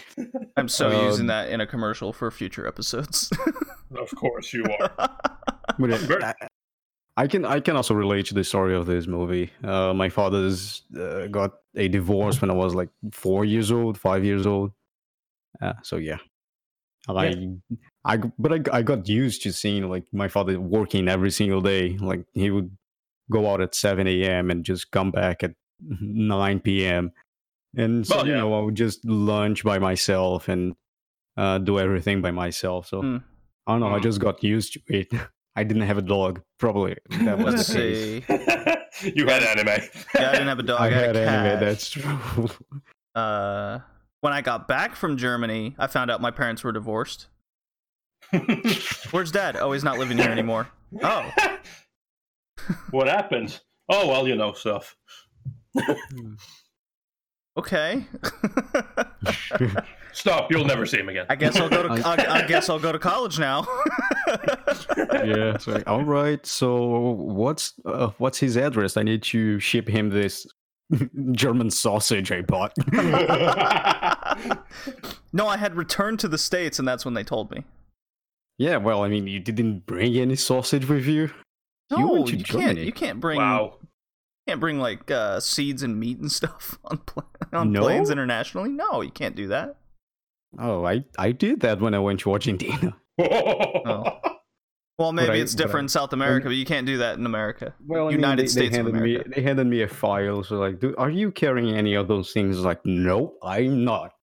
[0.57, 3.29] I'm so Um, using that in a commercial for future episodes.
[3.97, 4.91] of course you are.
[5.79, 6.23] But it- Great.
[6.23, 6.33] I,
[7.19, 9.49] I can I can also relate to the story of this movie.
[9.63, 14.23] Uh, my father's uh, got a divorce when I was like four years old, five
[14.23, 14.71] years old.
[15.59, 16.17] Uh, so yeah,
[17.09, 17.47] I
[18.05, 21.97] I but I, I got used to seeing like my father working every single day.
[21.97, 22.76] Like he would
[23.31, 24.49] go out at seven a.m.
[24.51, 27.11] and just come back at nine p.m.
[27.75, 30.75] And so Well, you know I would just lunch by myself and
[31.35, 32.87] uh, do everything by myself.
[32.87, 33.17] So Hmm.
[33.67, 33.93] I don't know.
[33.93, 34.03] I Mm.
[34.03, 35.07] just got used to it.
[35.57, 36.41] I didn't have a dog.
[36.59, 39.03] Probably that was Let's the case.
[39.15, 39.83] you had anime.
[40.15, 40.79] Yeah, I didn't have a dog.
[40.81, 41.43] I I, had a anime.
[41.51, 41.59] cat.
[41.59, 42.19] That's true.
[43.15, 43.79] Uh,
[44.21, 47.27] when I got back from Germany, I found out my parents were divorced.
[49.11, 49.55] Where's dad?
[49.57, 50.67] Oh, he's not living here anymore.
[51.03, 51.29] Oh,
[52.91, 53.59] what happened?
[53.89, 54.95] Oh well, you know stuff.
[57.57, 58.05] Okay.
[60.13, 60.51] Stop!
[60.51, 61.25] You'll never see him again.
[61.29, 61.89] I guess I'll go to.
[61.89, 63.65] I- I, I guess I'll go to college now.
[64.27, 65.53] yeah.
[65.53, 66.43] It's like, all right.
[66.45, 68.97] So what's uh, what's his address?
[68.97, 70.47] I need to ship him this
[71.33, 72.73] German sausage I bought.
[75.33, 77.63] no, I had returned to the states, and that's when they told me.
[78.57, 78.77] yeah.
[78.77, 81.29] Well, I mean, you didn't bring any sausage with you.
[81.91, 82.77] You No, went you can't.
[82.77, 83.37] You can't bring.
[83.37, 83.77] wow.
[84.47, 87.23] Can't bring like uh, seeds and meat and stuff on pla-
[87.53, 87.81] on No?
[87.81, 88.69] planes internationally.
[88.69, 89.77] No, you can't do that.
[90.59, 92.95] Oh, I I did that when I went to Argentina.
[93.19, 94.19] Oh.
[94.99, 97.25] Well, maybe I- it's I- different in South America, but you can't do that in
[97.25, 97.73] America.
[97.85, 99.29] Well, United they, States they of handed America.
[99.29, 100.43] me they handed me a file.
[100.43, 102.59] So like, "Dude, are you carrying any of those things?
[102.59, 104.13] Like, no, I'm not.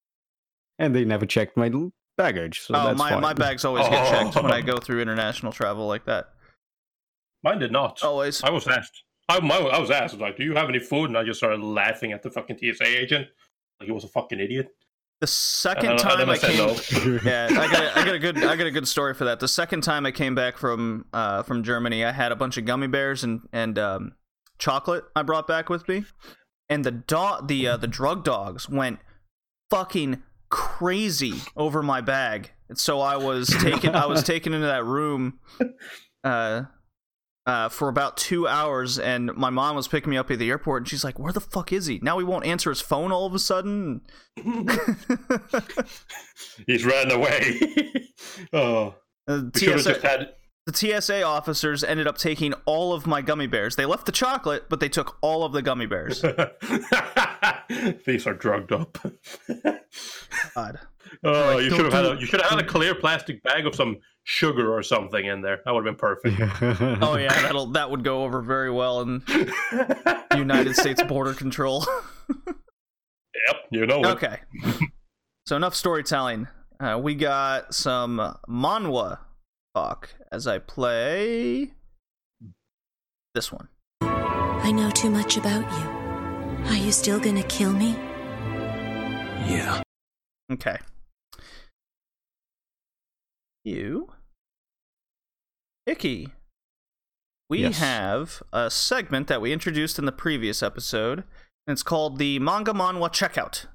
[0.79, 1.71] And they never checked my
[2.19, 2.61] baggage.
[2.63, 3.21] So oh, that's my, fine.
[3.21, 4.63] my bags always get checked when I Oh.
[4.63, 6.31] go through international travel like that.
[7.45, 8.03] Mine did not.
[8.03, 8.43] Always.
[8.43, 9.05] I was asked.
[9.29, 11.07] I, my, I was asked, I was like, do you have any food?
[11.07, 13.29] And I just started laughing at the fucking TSA agent.
[13.79, 14.69] Like he was a fucking idiot.
[15.21, 16.77] The second and time I I came, no.
[17.25, 19.41] yeah, I got a, I got a good I got a good story for that.
[19.41, 22.65] The second time I came back from uh, from Germany, I had a bunch of
[22.65, 24.13] gummy bears and and um,
[24.59, 26.05] chocolate I brought back with me,
[26.69, 28.99] and the dog the uh, the drug dogs went
[29.71, 32.51] fucking crazy over my bag.
[32.69, 35.39] And so I was taken I was taken into that room
[36.25, 36.65] uh,
[37.47, 40.83] uh, for about two hours, and my mom was picking me up at the airport,
[40.83, 41.99] and she's like, "Where the fuck is he?
[42.03, 44.03] Now he won't answer his phone all of a sudden."
[46.67, 47.61] He's ran away.
[48.53, 48.95] oh,
[49.29, 50.29] Uh, we should have TSA, had.
[50.67, 53.77] the TSA officers ended up taking all of my gummy bears.
[53.77, 56.23] They left the chocolate, but they took all of the gummy bears.
[58.07, 58.99] These are drugged up.
[60.55, 60.79] God.
[61.23, 63.67] Oh, Like, you should have had a, you should have had a clear plastic bag
[63.67, 65.61] of some sugar or something in there.
[65.65, 66.41] That would have been perfect.
[67.03, 69.23] Oh yeah, that'll that would go over very well in
[70.37, 71.85] United States border control.
[73.49, 74.07] Yep, you know it.
[74.07, 74.39] okay.
[75.47, 76.49] So enough storytelling.
[76.81, 78.17] Uh, we got some
[78.49, 79.19] manhwa
[79.75, 81.73] talk as I play
[83.35, 83.69] this one.
[84.01, 86.71] I know too much about you.
[86.71, 87.91] Are you still gonna kill me?
[89.47, 89.83] Yeah.
[90.51, 90.79] Okay.
[93.65, 94.13] You.
[95.87, 96.33] Icky.
[97.49, 97.79] We Yes.
[97.79, 101.21] have a segment that we introduced in the previous episode,
[101.67, 103.67] and it's called the Manga Manhwa Checkout.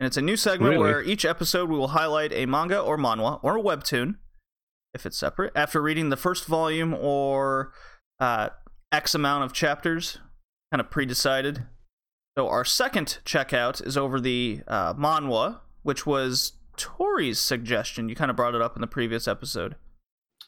[0.00, 0.82] And it's a new segment Really?
[0.82, 4.16] where each episode we will highlight a manga or manhwa or a webtoon,
[4.92, 7.72] if it's separate, after reading the first volume or
[8.18, 8.50] uh,
[8.92, 10.18] X amount of chapters,
[10.72, 11.66] kind of pre decided.
[12.36, 18.08] So our second checkout is over the uh, manhwa, which was Tori's suggestion.
[18.08, 19.76] You kind of brought it up in the previous episode,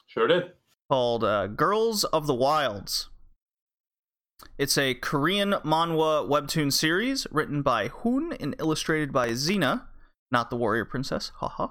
[0.07, 0.53] Sure did.
[0.91, 3.09] called uh, "Girls of the Wilds."
[4.59, 9.85] It's a Korean manhwa webtoon series written by Hoon and illustrated by Xena,
[10.31, 11.33] not the warrior princess.
[11.37, 11.69] Haha.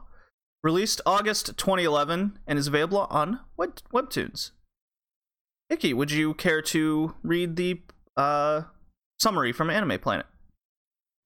[0.64, 4.52] Released August 2011 and is available on web- webtoons.
[5.70, 7.82] Icky, would you care to read the
[8.18, 8.64] uh,
[9.20, 10.26] summary from Anime Planet?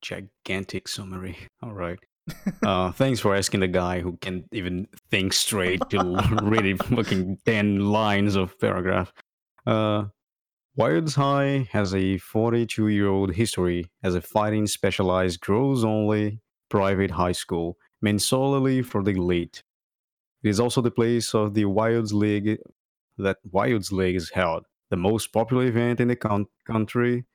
[0.01, 1.37] Gigantic summary.
[1.61, 1.99] All right.
[2.63, 5.99] Uh, thanks for asking the guy who can't even think straight to
[6.43, 9.11] really fucking 10 lines of paragraph.
[9.65, 10.05] Uh,
[10.75, 17.11] Wilds High has a 42 year old history as a fighting specialized girls only private
[17.11, 19.63] high school meant solely for the elite.
[20.43, 22.59] It is also the place of the Wilds League
[23.17, 27.25] that Wilds League is held, the most popular event in the coun- country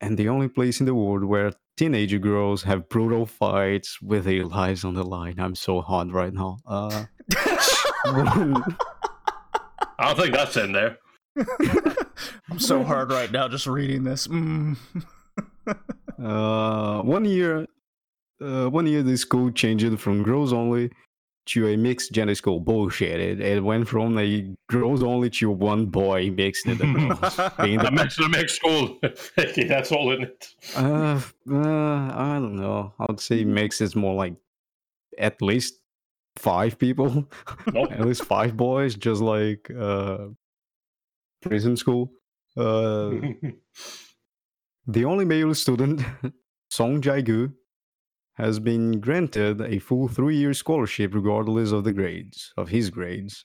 [0.00, 4.44] and the only place in the world where teenage girls have brutal fights with their
[4.44, 5.38] lives on the line.
[5.38, 6.58] I'm so hot right now.
[6.66, 7.04] Uh,
[7.36, 8.62] I
[10.00, 10.98] don't think that's in there.
[12.50, 14.26] I'm so hard right now just reading this.
[14.26, 14.76] Mm.
[16.22, 17.66] uh, one year,
[18.40, 20.90] uh, one year the school changed from girls only
[21.48, 22.60] to a mixed gender school.
[22.60, 23.20] Bullshit!
[23.20, 27.88] It, it went from a girls only to one boy mixed in the being the
[27.88, 28.98] a mixed school.
[29.36, 30.48] that's all in it.
[30.76, 32.92] Uh, uh, I don't know.
[32.98, 34.34] I would say mix is more like
[35.18, 35.80] at least
[36.36, 37.26] five people,
[37.72, 37.92] Nope.
[37.92, 40.28] at least five boys, just like uh,
[41.42, 42.12] prison school.
[42.56, 43.10] Uh,
[44.86, 46.00] the only male student,
[46.70, 47.50] Song Jae-gu,
[48.38, 53.44] has been granted a full three-year scholarship regardless of the grades of his grades.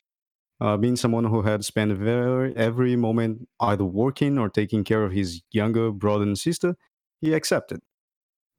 [0.61, 5.11] Uh, being someone who had spent very, every moment either working or taking care of
[5.11, 6.75] his younger brother and sister,
[7.19, 7.79] he accepted.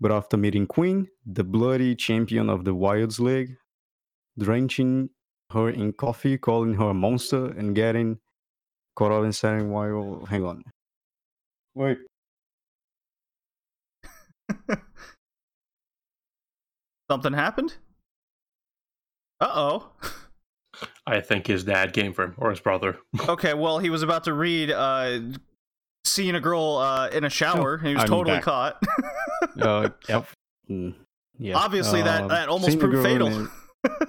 [0.00, 3.56] But after meeting Queen, the bloody champion of the Wilds League,
[4.36, 5.10] drenching
[5.52, 8.18] her in coffee, calling her a monster, and getting
[8.96, 10.26] caught up in setting while.
[10.28, 10.64] Hang on.
[11.74, 11.98] Wait.
[17.10, 17.74] Something happened?
[19.40, 19.90] Uh oh.
[21.06, 22.98] I think his dad came for him or his brother.
[23.28, 25.20] Okay, well, he was about to read uh,
[26.04, 28.44] seeing a girl uh, in a shower, and he was I'm totally back.
[28.44, 28.82] caught.
[29.60, 30.26] Uh, yep.
[30.70, 30.94] Mm,
[31.38, 31.56] yeah.
[31.58, 33.26] Obviously, that, Um, that almost proved fatal.
[33.28, 33.50] in-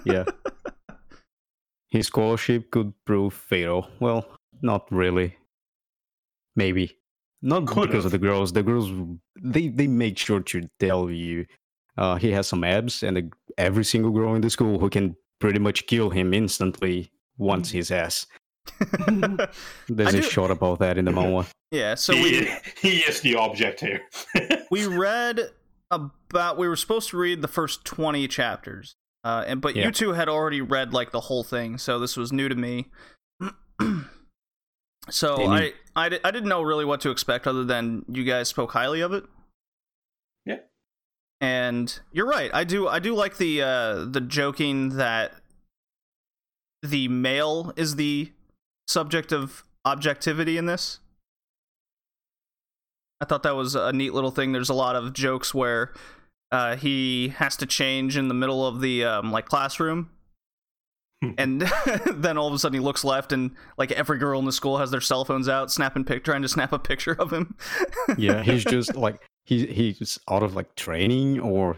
[0.06, 0.24] yeah.
[1.90, 3.90] His scholarship could prove fatal.
[4.00, 4.26] Well,
[4.62, 5.36] not really.
[6.56, 6.98] Maybe.
[7.42, 7.90] Not Could've.
[7.92, 8.54] because of the girls.
[8.54, 8.90] The girls,
[9.38, 11.46] they, they make sure to tell you
[11.98, 15.16] uh, he has some abs, and the, every single girl in the school who can
[15.40, 18.26] pretty much kill him instantly wants his ass.
[19.90, 21.46] There's I a do- shot about that in the manga.
[21.72, 22.50] yeah, so he, we
[22.82, 24.02] he is the object here.
[24.72, 25.40] we read
[25.92, 29.86] about we were supposed to read the first 20 chapters uh and but Yeah.
[29.86, 32.88] you two had already read like the whole thing so this was new to me
[35.10, 38.24] so They I, I di- I didn't know really what to expect other than you
[38.24, 39.30] guys spoke highly of it Yeah.
[41.42, 45.34] And you're right i do i do like the uh the joking that
[46.82, 48.32] the male is the
[48.88, 51.00] subject of objectivity in this
[53.22, 54.52] I thought that was a neat little thing.
[54.52, 55.94] There's a lot of jokes where
[56.52, 60.10] uh, he has to change in the middle of the um, like classroom,
[61.38, 61.62] and
[62.14, 64.78] then all of a sudden he looks left, and like every girl in the school
[64.78, 67.56] has their cell phones out, snapping pic, trying to snap a picture of him.
[68.18, 71.78] yeah he's just like he he's out of like training or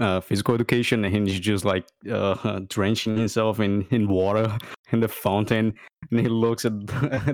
[0.00, 4.56] uh, physical education and he's just like uh, drenching himself in in water
[4.92, 5.74] in the fountain
[6.10, 6.72] and he looks at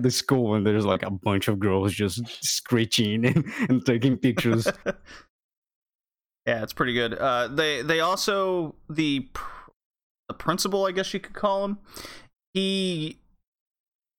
[0.02, 4.66] the, school and there's like a bunch of girls just screeching and, and taking pictures
[6.48, 7.12] yeah, it's pretty good.
[7.12, 9.70] Uh, they they also the pr-
[10.28, 11.78] the principal, I guess you could call him.
[12.54, 13.20] He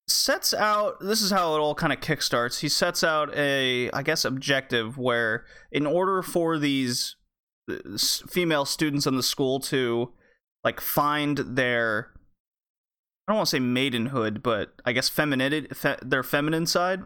[0.10, 1.00] sets out.
[1.00, 2.60] This is how it all kind of kickstarts.
[2.60, 7.16] He sets out a, I guess, objective where, in order for these
[7.70, 7.98] uh,
[8.30, 10.12] female students in the school to
[10.64, 12.12] like find their
[13.28, 17.04] I don't want to say maidenhood, but I guess femininity, fe- their feminine side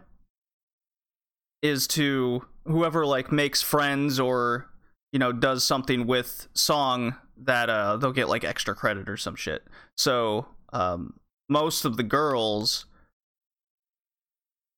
[1.62, 4.70] is to whoever like makes friends or
[5.12, 9.36] you know does something with song that uh they'll get like extra credit or some
[9.36, 9.64] shit.
[9.98, 11.16] So um
[11.50, 12.86] most of the girls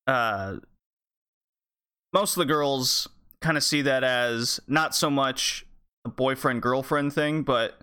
[0.06, 0.56] uh
[2.12, 3.08] most of the girls
[3.40, 5.66] kind of see that as not so much
[6.04, 7.80] a boyfriend girlfriend thing, but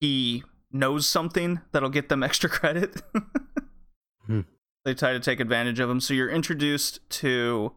[0.00, 3.02] he knows something that'll get them extra credit.
[4.26, 4.42] Hmm.
[4.84, 6.00] They try to take advantage of him.
[6.00, 7.72] So you're introduced to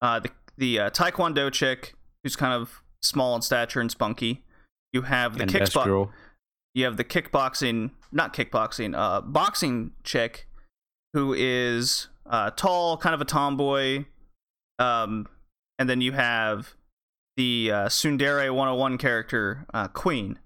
[0.00, 4.44] uh, the the uh, Taekwondo chick, who's kind of small in stature and spunky.
[4.92, 5.84] You have the and kickbox.
[5.84, 6.10] Destro.
[6.74, 10.48] You have the kickboxing, not kickboxing, uh, boxing chick,
[11.12, 14.04] who is uh, tall, kind of a tomboy.
[14.78, 15.26] Um,
[15.78, 16.74] and then you have
[17.36, 20.38] the uh, Tsundere 101 character, uh, Queen,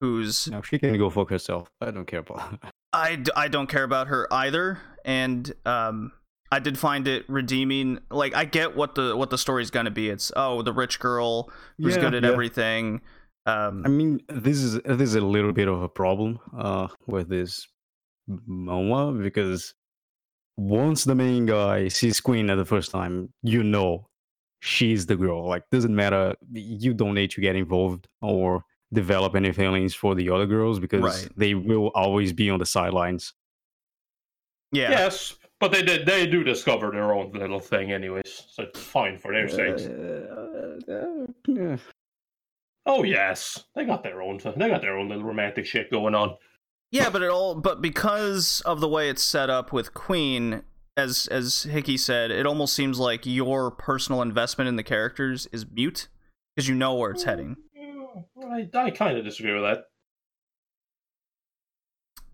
[0.00, 2.60] who's no she can go fuck herself i don't care about
[2.92, 6.12] I, d- I don't care about her either and um
[6.52, 9.90] I did find it redeeming like I get what the what the story's going to
[9.90, 12.30] be it's oh the rich girl who's Yeah, good at yeah.
[12.30, 13.00] everything
[13.44, 17.28] um I mean, this is this is a little bit of a problem uh, with
[17.28, 17.66] this
[18.46, 19.74] manga because
[20.58, 24.08] once the main guy sees Queen at the first time, you know
[24.60, 25.46] she's the girl.
[25.48, 26.34] Like, doesn't matter.
[26.52, 31.02] You don't need to get involved or develop any feelings for the other girls because
[31.02, 31.28] Right.
[31.36, 33.32] they will always be on the sidelines.
[34.72, 36.06] yeah Yes, but they did.
[36.06, 38.44] They do discover their own little thing, anyways.
[38.50, 39.82] So it's fine for their sakes.
[39.86, 41.76] Uh, yeah.
[42.86, 44.38] Oh yes, they got their own.
[44.38, 46.36] They got their own little romantic shit going on.
[46.90, 50.62] Yeah, but it all but because of the way it's set up with Queen,
[50.96, 55.66] as as Hickey said, it almost seems like your personal investment in the characters is
[55.70, 56.08] mute
[56.56, 57.56] because you know where it's heading.
[58.50, 59.84] I, I kind of disagree with that.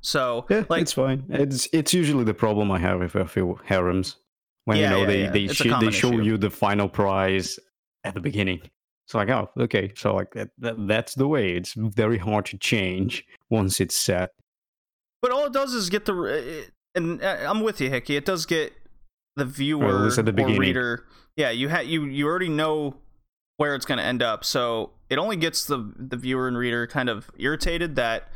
[0.00, 1.24] So Yeah, like it's fine.
[1.30, 4.16] It's it's usually the problem I have with a few harems
[4.66, 5.30] when Yeah, you know yeah, they yeah.
[5.30, 6.22] they sh- they show issue.
[6.22, 7.58] you the final prize
[8.04, 8.60] at the beginning.
[9.06, 11.52] It's like oh okay, so like that, that that's the way.
[11.52, 14.30] It's very hard to change once it's set.
[15.24, 18.14] But all it does is get the, and uh, I'm with you, Hickey.
[18.14, 18.74] It does get
[19.36, 20.58] the viewer Or at the or beginning.
[20.58, 21.06] reader.
[21.34, 22.96] Yeah, you ha- you you already know
[23.56, 26.86] where it's going to end up, so it only gets the the viewer and reader
[26.86, 28.28] kind of irritated that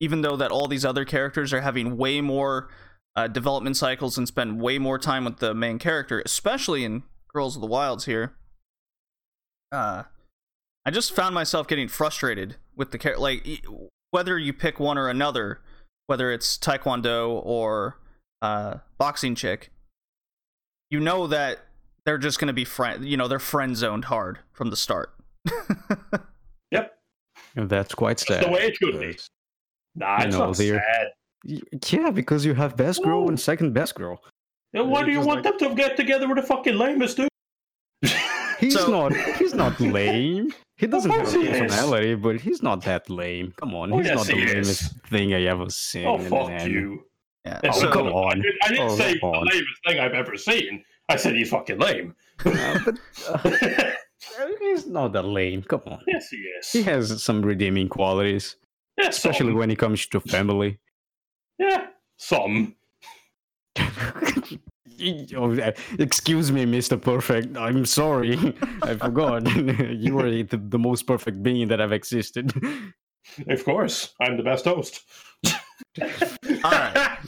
[0.00, 2.68] even though that all these other characters are having way more
[3.14, 7.54] uh, development cycles and spend way more time with the main character, especially in Girls
[7.54, 8.34] of the Wilds here.
[9.70, 10.02] Uh,
[10.84, 13.64] I just found myself getting frustrated with the character, like
[14.10, 15.60] whether you pick one or another,
[16.06, 17.98] whether it's Taekwondo or
[18.40, 19.70] uh, boxing chick.
[20.90, 21.58] You know that
[22.04, 25.14] they're just going to be friend, you know, they're friend zoned hard from the start.
[26.70, 26.90] Yep,
[27.54, 28.44] And that's quite that's sad.
[28.44, 29.08] the way it should be.
[29.08, 29.28] because-
[29.94, 30.80] Nah, You it's know, not sad.
[31.44, 34.22] Yeah, because you have best girl and second best girl.
[34.72, 37.18] Then why It's do you want like- them to get together with a fucking lamest
[37.18, 37.28] dude?
[38.62, 39.12] He's So- not.
[39.38, 40.52] He's not lame.
[40.76, 41.58] He doesn't have a is.
[41.60, 43.52] personality, but he's not that lame.
[43.56, 44.52] Come on, Oh, he's yes, not the he is.
[44.54, 46.06] lamest thing I ever seen.
[46.06, 47.04] oh fuck an you!
[47.44, 47.60] Yeah.
[47.64, 48.36] Oh, so, come I on.
[48.40, 49.44] didn't, I didn't Oh, say the on.
[49.46, 50.84] lamest thing I've ever seen.
[51.08, 52.14] I said he's fucking lame.
[52.44, 52.98] Uh, but
[53.28, 53.50] uh,
[54.60, 55.62] he's not that lame.
[55.62, 56.00] Come on.
[56.06, 56.70] yes, he is.
[56.72, 58.56] He has some redeeming qualities,
[58.98, 59.58] Yes, especially some.
[59.58, 60.78] when it comes to family.
[61.58, 62.74] yeah, some.
[65.98, 67.00] Excuse me, Mr.
[67.00, 67.56] Perfect.
[67.56, 68.54] I'm sorry.
[68.82, 69.46] I forgot.
[69.56, 72.52] you are the, the most perfect being that I've existed.
[73.46, 75.02] Of course, I'm the best host.
[76.64, 77.18] All right.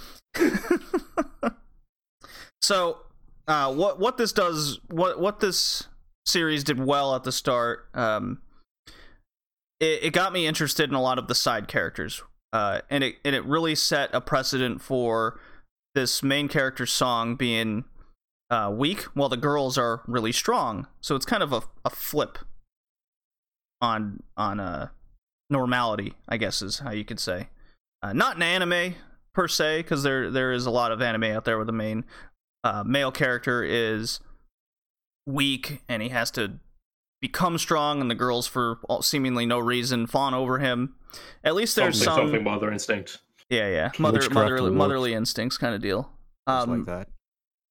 [2.61, 2.99] so,
[3.47, 5.89] uh, what what this does, what what this
[6.27, 8.41] series did well at the start, um,
[9.81, 12.23] it, it got me interested in a lot of the side characters,
[12.53, 15.39] uh, and it and it really set a precedent for
[15.95, 17.85] this main character's song being
[18.51, 20.87] uh, weak, while the girls are really strong.
[21.01, 22.39] So it's kind of a, a flip
[23.81, 24.89] on on uh,
[25.51, 27.49] normality, I guess is how you could say.
[28.03, 28.95] Uh, not an anime
[29.33, 32.05] per se, because there there is a lot of anime out there where the main
[32.63, 34.21] uh, male character is
[35.27, 36.61] weak and he has to
[37.21, 40.95] become strong, and the girls, for all, seemingly no reason, fawn over him.
[41.43, 43.21] At least there's something, some, something mother instinct.
[43.51, 46.11] Yeah, yeah, mother motherly, motherly instincts kind of deal.
[46.49, 47.09] Just Um, like that.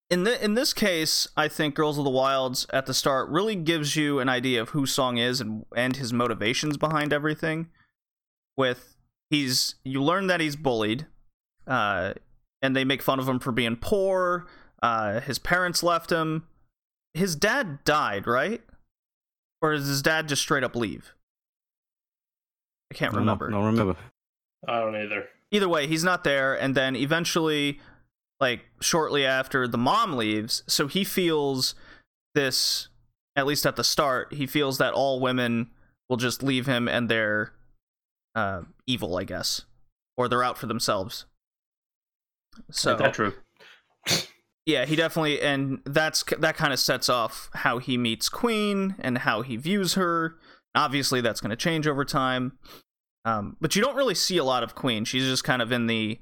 [0.09, 3.55] in the, in this case, I think Girls of the Wilds at the start really
[3.55, 7.69] gives you an idea of who Song is and and his motivations behind everything.
[8.57, 8.95] With
[9.29, 11.07] he's you learn that he's bullied,
[11.67, 12.13] uh,
[12.61, 14.45] and they make fun of him for being poor.
[14.81, 16.45] Uh, his parents left him.
[17.13, 18.61] His dad died, right?
[19.61, 21.13] Or does his dad just straight up leave?
[22.91, 23.95] I can't No, remember No, remember.
[24.67, 25.27] I don't either.
[25.53, 27.79] Either way, he's not there, and then eventually,
[28.41, 31.75] like shortly after, the mom leaves, so he feels
[32.35, 32.89] this.
[33.35, 35.71] At least at the start, he feels that all women
[36.07, 37.51] will just leave him and they're
[38.35, 39.63] uh, evil, I guess,
[40.15, 41.25] or they're out for themselves.
[42.69, 43.33] So Ain't that true?
[44.67, 49.19] yeah, he definitely, and that's that kind of sets off how he meets Queen and
[49.19, 50.35] how he views her.
[50.75, 52.59] Obviously, that's going to change over time,
[53.25, 55.05] um, but you don't really see a lot of Queen.
[55.05, 56.19] She's just kind of in the,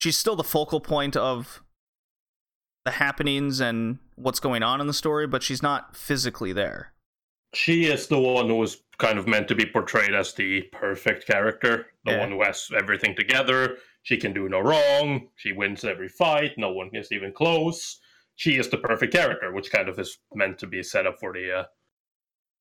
[0.00, 1.62] she's still the focal point of
[2.84, 6.92] the happenings and what's going on in the story, but she's not physically there.
[7.54, 11.26] She is the one who was kind of meant to be portrayed as the perfect
[11.26, 12.20] character, the Yeah.
[12.20, 13.76] one who has everything together.
[14.02, 15.28] She can do no wrong.
[15.36, 16.52] She wins every fight.
[16.56, 18.00] No one is even close.
[18.36, 21.32] She is the perfect character, which kind of is meant to be set up for
[21.32, 21.64] the uh,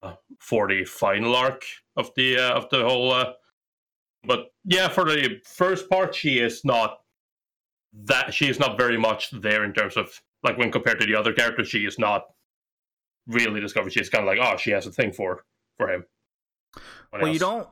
[0.04, 1.64] uh, for the final arc
[1.96, 3.12] of the uh, of the whole.
[3.14, 3.34] Uh,
[4.24, 7.00] but yeah, for the first part, she is not
[7.94, 8.34] that.
[8.34, 11.34] She is not very much there in terms of like when compared to the other
[11.34, 11.70] characters.
[11.70, 12.26] She is not
[13.28, 13.94] really discovered.
[13.94, 15.44] She's kind of like, oh, she has a thing for
[15.78, 16.06] for him.
[17.10, 17.68] What well, you don't.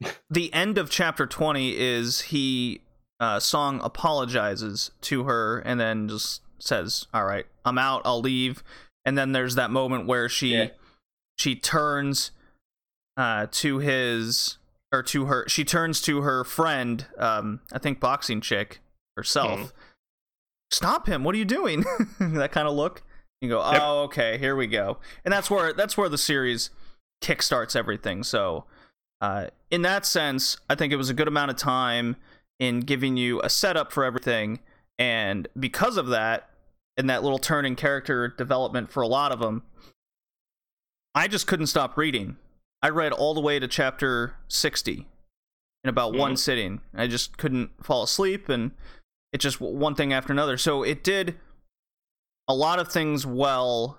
[0.30, 2.82] the end of chapter 20 is he
[3.20, 8.62] uh, song apologizes to her and then just says all right i'm out i'll leave
[9.04, 10.68] and then there's that moment where she Yeah.
[11.36, 12.32] she turns
[13.16, 14.58] uh to his
[14.92, 18.80] or to her she turns to her friend um i think boxing chick
[19.16, 19.72] herself Mhm.
[20.70, 21.84] stop him what are you doing
[22.20, 23.02] that kind of look
[23.40, 23.82] you go oh Yep.
[23.82, 26.70] okay here we go and that's where that's where the series
[27.22, 28.64] kickstarts everything so
[29.20, 32.16] uh, in that sense, I think it was a good amount of time
[32.58, 34.58] in giving you a setup for everything,
[34.98, 36.50] and because of that,
[36.96, 39.62] and that little turn in character development for a lot of them,
[41.14, 42.36] I just couldn't stop reading.
[42.82, 45.06] I read all the way to chapter 60
[45.84, 46.38] in about one Mhm.
[46.38, 46.80] sitting.
[46.94, 48.72] I just couldn't fall asleep, and
[49.32, 50.56] it just one thing after another.
[50.56, 51.38] So it did
[52.48, 53.98] a lot of things well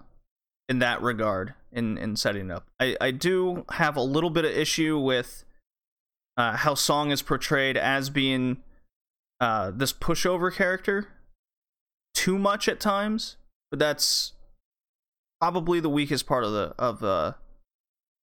[0.69, 2.67] in that regard in in setting up.
[2.79, 5.45] I I do have a little bit of issue with
[6.35, 8.63] uh, how Song is portrayed as being
[9.39, 11.09] uh, this pushover character
[12.13, 13.37] too much at times,
[13.69, 14.33] but that's
[15.39, 17.35] probably the weakest part of the of the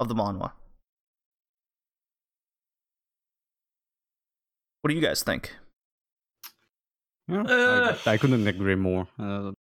[0.00, 0.50] of the manhwa.
[4.80, 5.54] What do you guys think?
[7.28, 7.96] Yeah, Uh.
[8.06, 9.06] I, I couldn't agree more.
[9.18, 9.52] Uh,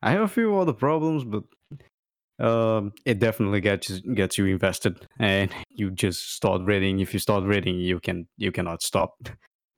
[0.00, 1.44] I have a few other problems, but
[2.44, 7.00] um, it definitely gets you- gets you invested, and you just start reading.
[7.00, 9.14] If you start reading, you can you cannot stop.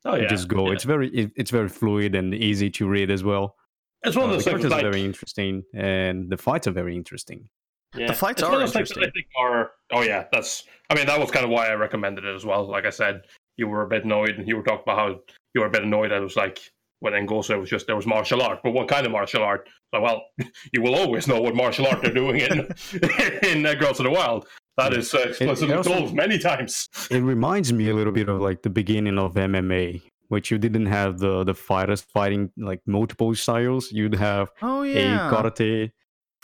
[0.04, 0.66] Oh You yeah, just go.
[0.66, 0.72] yeah.
[0.74, 3.56] It's very it, it's very fluid and easy to read as well.
[4.02, 6.66] It's one Uh, of the those things characters like are very interesting, and the fights
[6.66, 7.48] are very interesting.
[7.96, 8.08] Yeah.
[8.08, 9.10] The fights It's are one of those things that interesting.
[9.10, 9.70] I think are.
[9.92, 10.64] Oh yeah, that's.
[10.90, 12.66] I mean, that was kind of why I recommended it as well.
[12.68, 13.22] Like I said,
[13.56, 15.20] you were a bit annoyed, and you were talking about how
[15.54, 16.60] you were a bit annoyed that it was like
[17.00, 19.68] when Ngosa was just there was martial art, but what kind of martial art?
[19.94, 20.22] So well,
[20.72, 22.68] you will always know what martial art they're doing in
[23.48, 24.46] in uh, Girls of the Wild.
[24.78, 26.88] That is uh, explicitly also- told many times.
[27.10, 30.86] It reminds me a little bit of like the beginning of MMA, which you didn't
[30.86, 33.90] have the the fighters fighting like multiple styles.
[33.90, 35.28] You'd have Oh yeah.
[35.28, 35.92] a karate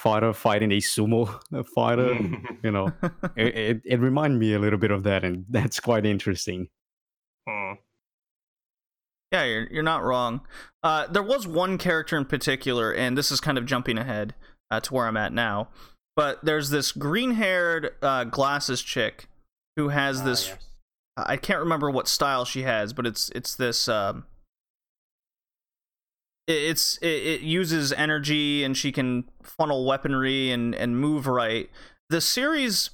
[0.02, 1.40] fighter fighting a sumo
[1.74, 2.14] fighter.
[2.62, 2.92] you know,
[3.36, 6.68] it, it it reminded me a little bit of that, and that's quite interesting.
[7.48, 7.74] Hmm.
[9.32, 10.42] Yeah, you're you're not wrong.
[10.82, 14.34] Uh, there was one character in particular, and this is kind of jumping ahead
[14.70, 15.68] uh, to where I'm at now.
[16.14, 19.28] But there's this green-haired uh, glasses chick
[19.76, 20.48] who has Ah, this.
[20.48, 20.58] yes.
[21.16, 23.88] I can't remember what style she has, but it's it's this.
[23.88, 24.24] Um, it-
[26.46, 31.70] it's it, it uses energy and she can funnel weaponry and and move right.
[32.08, 32.90] The series,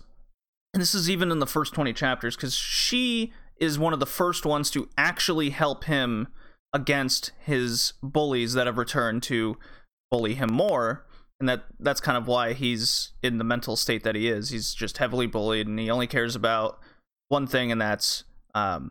[0.74, 4.06] and this is even in the first twenty chapters, because she is one of the
[4.06, 6.28] first ones to actually help him
[6.72, 9.56] against his bullies that have returned to
[10.10, 11.06] bully him more
[11.40, 14.74] and that that's kind of why he's in the mental state that he is he's
[14.74, 16.78] just heavily bullied and he only cares about
[17.28, 18.24] one thing and that's
[18.54, 18.90] um,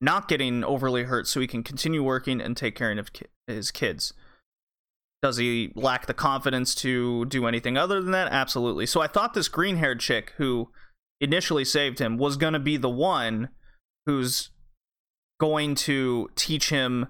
[0.00, 3.10] not getting overly hurt so he can continue working and take care of
[3.50, 4.12] his kids
[5.22, 9.34] does he lack the confidence to do anything other than that absolutely so i thought
[9.34, 10.70] this green haired chick who
[11.20, 13.50] initially saved him was going to be the one
[14.06, 14.50] who's
[15.38, 17.08] going to teach him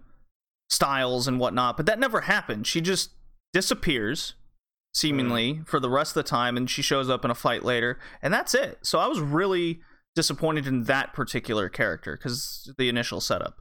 [0.68, 2.66] styles and whatnot, but that never happened.
[2.66, 3.10] She just
[3.52, 4.34] disappears
[4.92, 5.66] seemingly mm.
[5.66, 8.32] for the rest of the time and she shows up in a fight later and
[8.32, 8.78] that's it.
[8.82, 9.80] So I was really
[10.16, 13.59] disappointed in that particular character cuz the initial setup.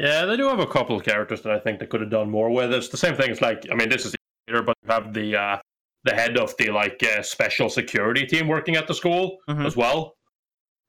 [0.00, 2.30] Yeah, they do have a couple of characters that I think they could have done
[2.30, 2.72] more with.
[2.72, 3.30] It's the same thing.
[3.30, 4.14] It's like I mean, this is
[4.48, 5.58] later, but you have the uh,
[6.04, 9.66] the head of the like uh, special security team working at the school Mhm.
[9.66, 10.14] as well.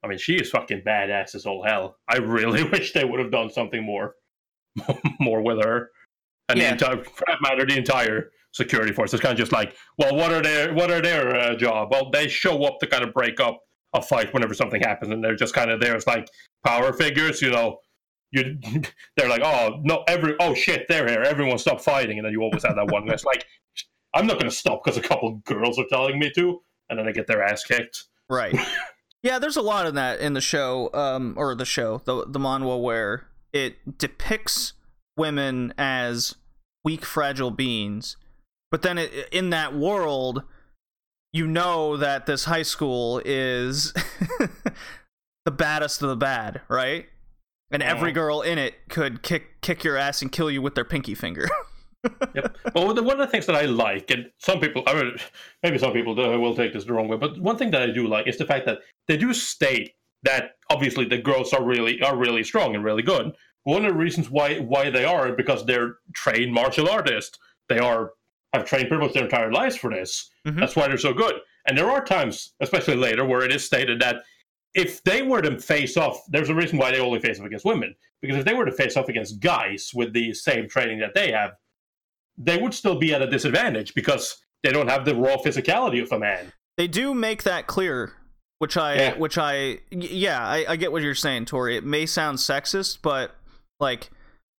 [0.03, 1.97] I mean, she is fucking badass as all hell.
[2.07, 4.15] I really wish they would have done something more,
[5.19, 5.89] more with her.
[6.49, 6.67] And Yeah.
[6.67, 10.15] the entire, for that matter, the entire security force is kind of just like, well,
[10.15, 11.89] what are their what are their uh, job?
[11.91, 13.59] Well, they show up to kind of break up
[13.93, 16.29] a fight whenever something happens, and they're just kind of there as like
[16.65, 17.77] power figures, you know.
[18.31, 18.59] You,
[19.17, 21.21] they're like, oh no, every oh shit, they're here.
[21.21, 23.45] Everyone stop fighting, and then you always have that one that's like,
[24.13, 27.05] I'm not going to stop because a couple girls are telling me to, and then
[27.05, 28.05] they get their ass kicked.
[28.29, 28.57] Right.
[29.23, 32.39] yeah, there's a lot of that in the show um or the show, the the
[32.39, 34.73] manhwa where it depicts
[35.17, 36.35] women as
[36.83, 38.17] weak fragile beings.
[38.71, 40.43] But then it, in that world
[41.33, 43.93] you know that this high school is
[45.45, 47.07] the baddest of the bad, right?
[47.71, 48.15] And every Mhm.
[48.15, 51.49] girl in it could kick kick your ass and kill you with their pinky finger.
[52.35, 52.57] yep.
[52.73, 55.15] Well, one of the things that I like, and some people, I mean,
[55.63, 58.07] maybe some people will take this the wrong way, but one thing that I do
[58.07, 59.93] like is the fact that they do state
[60.23, 63.31] that obviously the girls are really are really strong and really good.
[63.63, 67.37] One of the reasons why why they are because they're trained martial artists.
[67.69, 68.13] They are
[68.53, 70.29] have trained pretty much their entire lives for this.
[70.45, 70.59] Mhm.
[70.59, 71.35] That's why they're so good.
[71.67, 74.23] And there are times, especially later, where it is stated that
[74.73, 77.65] if they were to face off, there's a reason why they only face off against
[77.65, 77.93] women.
[78.21, 81.31] Because if they were to face off against guys with the same training that they
[81.31, 81.51] have,
[82.37, 86.11] they would still be at a disadvantage because they don't have the raw physicality of
[86.11, 86.53] a man.
[86.77, 88.13] They do make that clear,
[88.59, 89.17] which I, Yeah.
[89.17, 91.75] which I, yeah, I, I get what you're saying, Tori.
[91.75, 93.35] It may sound sexist, but
[93.79, 94.09] like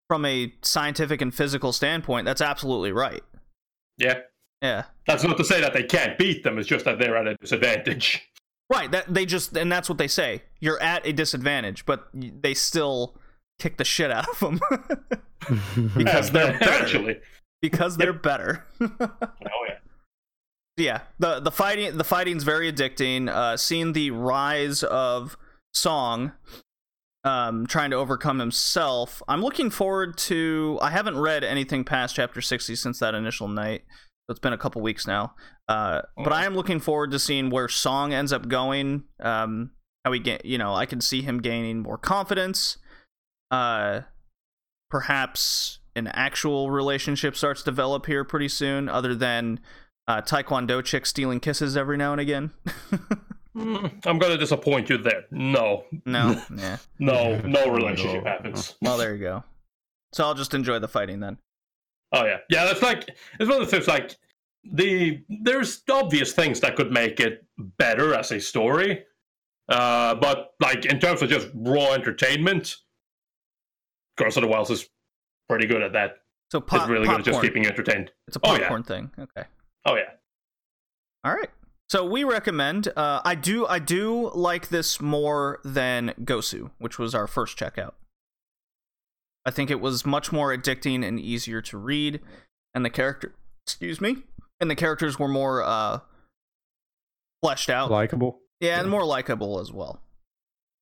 [0.09, 3.23] from a scientific and physical standpoint, that's absolutely right.
[3.97, 4.19] Yeah.
[4.61, 7.27] Yeah, That's not to say that they can't beat them, it's just that they're at
[7.27, 8.23] a disadvantage.
[8.73, 8.91] Right.
[8.91, 10.43] That they just, and that's what they say.
[10.61, 13.15] You're at a disadvantage, but they still
[13.59, 14.61] kick the shit out of them
[15.97, 16.75] because they're better.
[16.75, 17.21] Eventually.
[17.61, 18.65] because they're better.
[18.81, 18.89] Oh,
[19.69, 19.79] yeah.
[20.77, 25.37] yeah the the fighting the fighting's very addicting uh seeing the rise of
[25.75, 26.33] song
[27.25, 32.41] um trying to overcome himself i'm looking forward to i haven't read anything past chapter
[32.41, 35.35] 60 since that initial night so it's been a couple weeks now.
[35.69, 39.71] Uh but i am looking forward to seeing where song ends up going um
[40.05, 42.79] how he get you know i can see him gaining more confidence.
[43.51, 44.03] Uh
[44.91, 49.59] perhaps an actual relationship starts to develop here pretty soon other than
[50.09, 52.51] uh, taekwondo chick stealing kisses every now and again.
[53.55, 55.25] Mm, I'm going to disappoint you there.
[55.31, 55.85] No.
[56.07, 56.79] no yeah.
[56.99, 58.77] No, no relationship happens.
[58.81, 59.45] well there you go.
[60.15, 61.37] So i'll just enjoy the fighting then
[62.13, 62.65] Oh yeah, yeah.
[62.65, 63.09] That's like
[63.41, 63.89] it's one of the things.
[63.89, 64.17] Like
[64.65, 67.45] the there's obvious things that could make it
[67.79, 69.05] better as a story,
[69.69, 72.77] uh, but like in terms of just raw entertainment,
[74.19, 74.89] Girls of the Wilds is
[75.49, 76.17] pretty good at that.
[76.51, 78.11] so pop, it's really good at just keeping you entertained.
[78.29, 78.59] it's a Oh, yeah.
[78.61, 79.45] popcorn thing okay
[79.85, 80.11] Oh yeah,
[81.25, 81.51] all right
[81.89, 82.89] So we recommend.
[82.97, 83.67] Uh, I do.
[83.67, 87.93] I do like this more than Gosu, which was our first checkout.
[89.45, 92.21] I think it was much more addicting and easier to read,
[92.75, 93.35] and the character.
[93.67, 94.19] Excuse me.
[94.61, 96.01] And the characters were more uh,
[97.43, 97.91] fleshed out.
[97.91, 98.41] Likeable.
[98.61, 100.01] yeah, and more likable as well.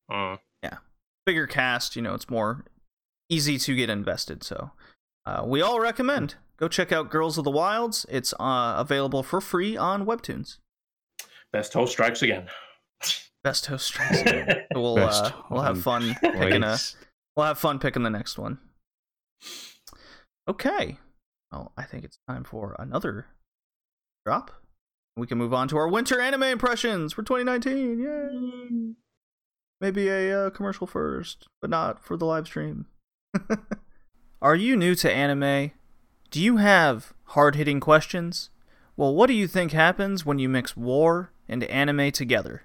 [0.09, 0.77] Yeah,
[1.25, 1.95] Bigger cast.
[1.95, 2.65] You know, it's more
[3.29, 4.43] easy to get invested.
[4.43, 4.71] So
[5.25, 6.35] uh, we all recommend.
[6.57, 8.05] Go check out Girls of the Wilds.
[8.09, 10.57] It's uh, available for free on Webtoons.
[11.51, 12.47] Best host strikes again.
[13.43, 14.21] Best host strikes.
[14.21, 14.65] Again.
[14.75, 16.95] We'll uh, we'll have fun picking a Place.
[17.35, 18.59] We'll have fun picking the next one.
[20.47, 20.97] Okay.
[21.51, 23.27] Well, I think it's time for another
[24.25, 24.51] drop.
[25.17, 27.99] We can move on to our winter anime impressions for 2019.
[27.99, 28.93] Yay!
[29.81, 32.85] Maybe a uh, commercial first, but not for the live stream.
[34.41, 35.71] Are you new to anime?
[36.29, 38.49] Do you have hard hitting questions?
[38.95, 42.63] Well, what do you think happens when you mix war and anime together?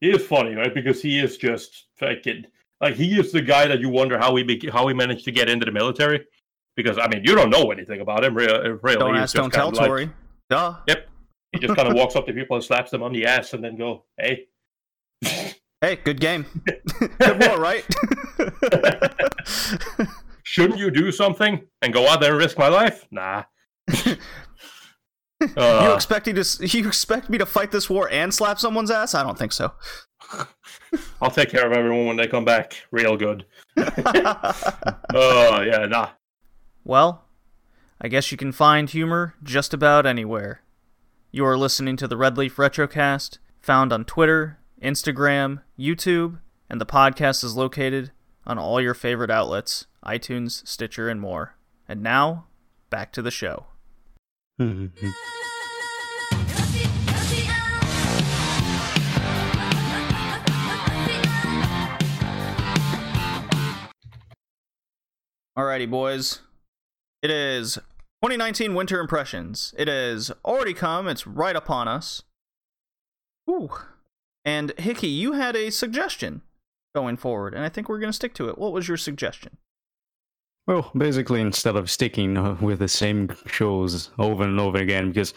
[0.00, 0.74] He is funny, right?
[0.74, 2.44] Because he is just fucking
[2.84, 5.32] like he is the guy that you wonder how he be- how he managed to
[5.32, 6.24] get into the military.
[6.76, 8.70] Because I mean, you don't know anything about him, really.
[8.82, 8.96] really.
[8.96, 10.10] Don't ask, don't tell, like- Tori.
[10.50, 10.74] Duh.
[10.88, 11.08] Yep.
[11.52, 13.62] He just kind of walks up to people and slaps them on the ass, and
[13.64, 14.46] then go, "Hey."
[15.80, 16.46] Hey, good game.
[17.20, 17.84] good war, right?
[20.42, 23.06] Shouldn't you do something and go out there and risk my life?
[23.10, 23.44] Nah.
[24.04, 24.16] you
[25.56, 29.14] Uh, expect me to you expect me to fight this war and slap someone's ass?
[29.14, 29.72] I don't think so.
[31.22, 32.86] I'll take care of everyone when they come back.
[32.90, 33.44] Real good.
[35.16, 36.10] Oh yeah, nah.
[36.84, 37.24] well,
[38.00, 40.62] I guess you can find humor just about anywhere.
[41.30, 46.86] You are listening to the Red Leaf Retrocast, found on Twitter, Instagram, YouTube, and the
[46.86, 48.10] podcast is located
[48.46, 51.56] on all your favorite outlets iTunes, Stitcher, and more.
[51.88, 52.46] And now,
[52.90, 53.66] back to the show.
[65.56, 66.40] Alrighty, boys.
[67.22, 67.74] It is
[68.22, 69.72] 2019 Winter Impressions.
[69.78, 72.24] It has already come, it's right upon us.
[73.48, 73.70] Ooh.
[74.44, 76.42] And Hickey, you had a suggestion
[76.92, 78.58] going forward, and I think we're going to stick to it.
[78.58, 79.58] What was your suggestion?
[80.66, 85.34] Well, basically, instead of sticking uh, with the same shows over and over again, because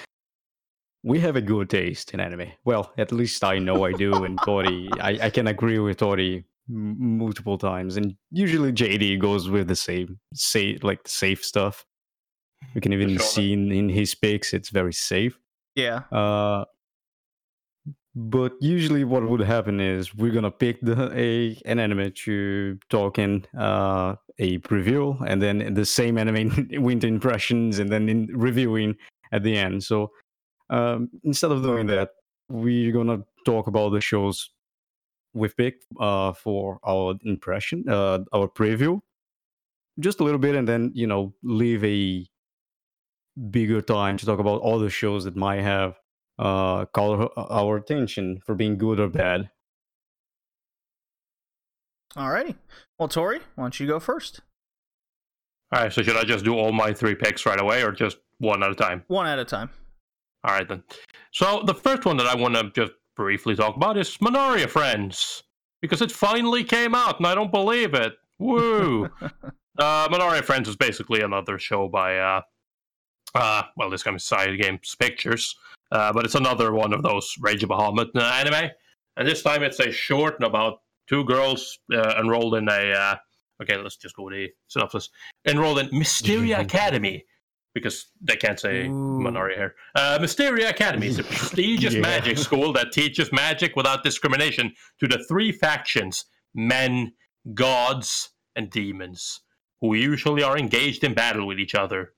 [1.04, 2.54] we have a good taste in anime.
[2.66, 6.44] Well, at least I know I do, and Tori, I, I can agree with Tori
[6.70, 7.98] m- multiple times.
[7.98, 11.86] And usually JD goes with the same, say like the safe stuff.
[12.74, 13.20] We can even sure.
[13.20, 15.38] see in, in his picks, it's very safe.
[15.76, 16.02] Yeah.
[16.12, 16.66] Uh,
[18.16, 23.20] but usually, what would happen is we're gonna pick the a an anime to talk
[23.20, 28.96] in uh, a preview, and then the same anime winter impressions, and then in reviewing
[29.32, 29.84] at the end.
[29.84, 30.10] So
[30.72, 32.10] um, instead of doing that,
[32.50, 34.50] we're gonna talk about the shows
[35.38, 39.00] we've picked uh, for our impression, uh, our preview,
[40.00, 42.26] just a little bit, and then you know leave a
[43.52, 46.00] bigger time to talk about all the shows that might have
[46.40, 49.50] uh, call our attention for being good or bad.
[52.16, 52.56] Alrighty.
[52.98, 54.42] Well, Tori, why don't you go first?
[55.72, 55.94] All right.
[55.94, 58.72] So should I just do all my three picks right away, or just one at
[58.72, 59.04] a time?
[59.08, 59.70] One at a time.
[60.44, 60.84] All right then.
[61.32, 65.44] So the first one that I want to just briefly talk about is Manaria Friends
[65.82, 68.14] because it finally came out, and I don't believe it.
[68.40, 69.10] Woo!
[69.80, 72.42] uh, Friends is basically another show by uh,
[73.36, 75.56] uh, well, this kind of Cygames pictures,
[75.92, 78.70] uh, but it's another one of those Rage of Bahamut uh, anime,
[79.18, 82.92] and this time it's a short and about two girls uh, enrolled in a.
[82.92, 83.16] Uh,
[83.64, 85.10] okay, let's just go with the synopsis.
[85.48, 87.26] Enrolled in Mysteria Academy
[87.80, 89.18] because they can't say Ooh.
[89.56, 89.76] Here.
[89.96, 92.02] Uh, Mysteria Academy is a prestigious Yeah.
[92.02, 96.26] magic school that teaches magic without discrimination to the three factions
[96.56, 97.14] men,
[97.54, 99.42] gods, and demons,
[99.82, 102.14] who usually are engaged in battle with each other.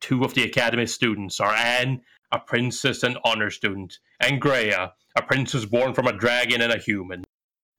[0.00, 2.00] Two of the academy's students are Anne,
[2.32, 6.78] a princess and honor student, and Grea, a princess born from a dragon and a
[6.78, 7.22] human.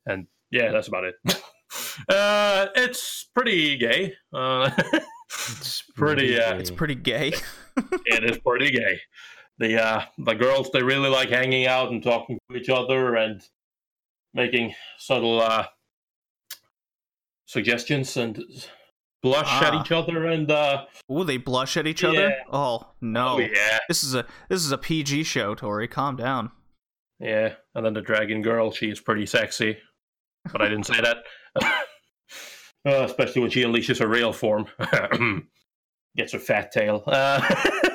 [0.05, 1.15] And yeah, that's about it.
[2.09, 4.13] uh, it's pretty gay.
[4.33, 4.69] Uh,
[5.57, 7.33] It's Pretty, uh, It's pretty gay.
[8.05, 8.99] it is pretty gay.
[9.57, 13.41] The uh, the girls they really like hanging out and talking to each other and
[14.33, 15.65] making subtle uh,
[17.45, 18.43] suggestions and
[19.23, 19.81] blush at Ah.
[19.81, 22.36] each other and uh, Ooh, they blush at each other.
[22.51, 23.36] Oh no!
[23.36, 25.88] oh yeah, This is a this is a PG show, Tori.
[25.88, 26.51] Calm down.
[27.19, 27.53] yeah.
[27.75, 29.77] And then the dragon girl, she is pretty sexy,
[30.51, 31.17] but I didn't say that.
[32.86, 34.65] uh, especially when she unleashes her real form,
[36.15, 37.03] gets her fat tail.
[37.07, 37.41] Uh,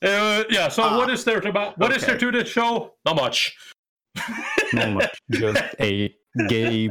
[0.00, 0.68] Uh, yeah.
[0.68, 1.76] So Ah, what is there to about?
[1.78, 2.12] What is okay.
[2.12, 2.94] there to this show?
[3.04, 3.52] Not much.
[4.72, 5.18] Not much.
[5.30, 6.12] Just a
[6.48, 6.90] gay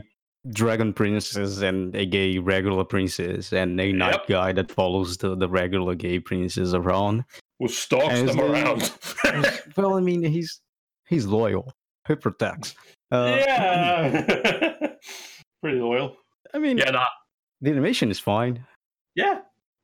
[0.49, 4.27] dragon princess and a gay regular princess and a knight Yep.
[4.27, 7.23] guy that follows the, the regular gay princess around.
[7.59, 8.91] Who stalks them they- around?
[9.77, 10.59] well, I mean, he's
[11.07, 11.71] he's loyal.
[12.07, 12.75] He protects.
[13.11, 14.25] Uh, yeah.
[15.61, 16.15] Pretty loyal.
[16.53, 16.91] I mean, Yeah.
[16.91, 17.05] Nah.
[17.61, 18.65] the animation is fine.
[19.15, 19.39] Yeah.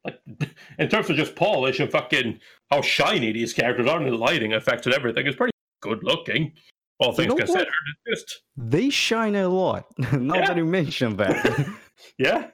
[0.05, 0.20] Like,
[0.80, 2.39] in terms of just polish and fucking
[2.72, 5.51] how shiny these characters are and the lighting effects and everything, it's pretty
[5.82, 6.53] good looking.
[6.99, 7.45] All things know what?
[7.45, 7.74] considered.
[8.05, 9.86] It's just They shine a lot.
[10.13, 10.47] now Yeah.
[10.47, 11.68] that you mention that.
[12.18, 12.47] yeah.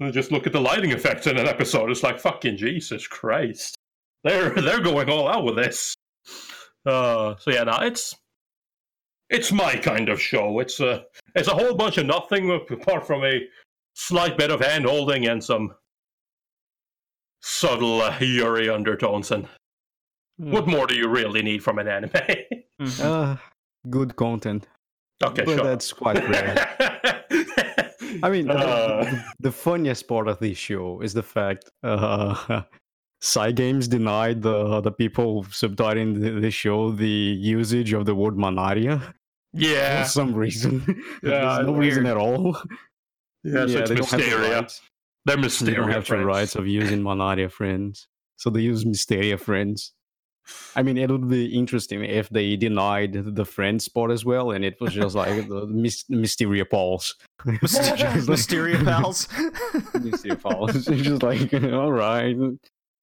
[0.00, 1.90] And just look at the lighting effects in an episode.
[1.90, 3.76] It's like fucking Jesus Christ.
[4.24, 5.94] They're they're going all out with this.
[6.86, 8.14] Uh, so yeah, no, it's
[9.32, 10.60] it's my kind of show.
[10.60, 11.04] It's a
[11.34, 13.40] it's a whole bunch of nothing apart from a
[13.94, 15.74] slight bit of hand holding and some
[17.40, 19.30] subtle uh, Yuri undertones.
[19.30, 19.48] And
[20.36, 22.12] what more do you really need from an anime?
[22.80, 23.00] Mhm.
[23.04, 23.36] uh,
[23.90, 24.66] good content.
[25.24, 25.64] okay, but sure.
[25.64, 26.56] that's quite rare.
[28.22, 29.04] I mean, the- Uh.
[29.04, 32.62] the, the funniest part of this show is the fact uh,
[33.22, 37.16] Cygames denied the the people subtitling the, the show the
[37.58, 39.14] usage of the word Manaria
[39.52, 40.82] yeah, for some reason.
[41.22, 42.56] Yeah, There's no reason at all.
[43.44, 44.66] yeah, so it's they don't have the Mysteria.
[45.24, 45.76] They're They Mysteria.
[45.76, 49.92] don't have the rights of using Manaria friends, so they use Mysteria friends.
[50.74, 54.64] I mean, it would be interesting if they denied the friends spot as well, and
[54.64, 57.14] it was just like the Mys- Mysteria Pals.
[57.44, 59.28] Myster- Just like- Mysteria pals.
[59.94, 60.88] Mysteria Pauls.
[60.88, 62.34] It's just like, all right,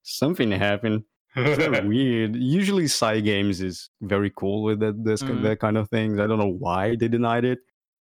[0.03, 1.03] something happened.
[1.35, 2.35] It's weird.
[2.35, 5.43] Usually, Cygames is very cool with that this Mhm.
[5.43, 6.19] that kind of things.
[6.19, 7.59] I don't know why they denied it.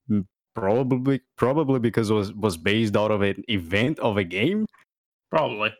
[0.09, 0.25] Mm,
[0.55, 4.65] Probably, probably because it was was based out of an event of a game,
[5.30, 5.71] Probably.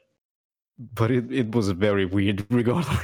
[0.94, 3.00] but it, it was very weird regardless.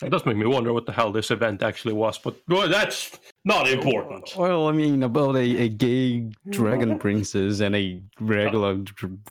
[0.00, 3.18] It does make me wonder what the hell this event actually was, but well, that's
[3.44, 4.32] not important.
[4.36, 8.78] Well, I mean, about a, a gay dragon princess and a regular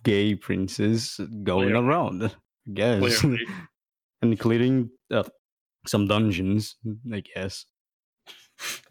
[0.04, 1.88] gay princess going Clearly.
[1.88, 2.32] around, I
[2.74, 3.46] guess, Clearly.
[4.22, 5.24] and clearing uh,
[5.86, 6.76] some dungeons,
[7.14, 7.66] I guess.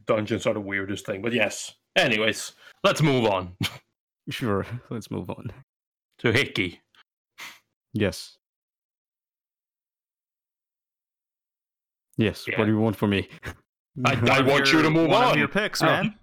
[0.06, 1.74] Dungeons are the weirdest thing, but yes.
[1.96, 2.52] Anyways,
[2.84, 3.56] let's move on
[4.30, 5.50] Sure, let's move on.
[6.18, 6.80] to Hickey.
[7.92, 8.36] Yes.
[12.16, 12.58] Yes, Yeah.
[12.58, 13.28] what do you want from me?
[14.04, 15.38] I- I of want you to move one Of on.
[15.38, 15.86] your picks, Oh.
[15.86, 16.18] man.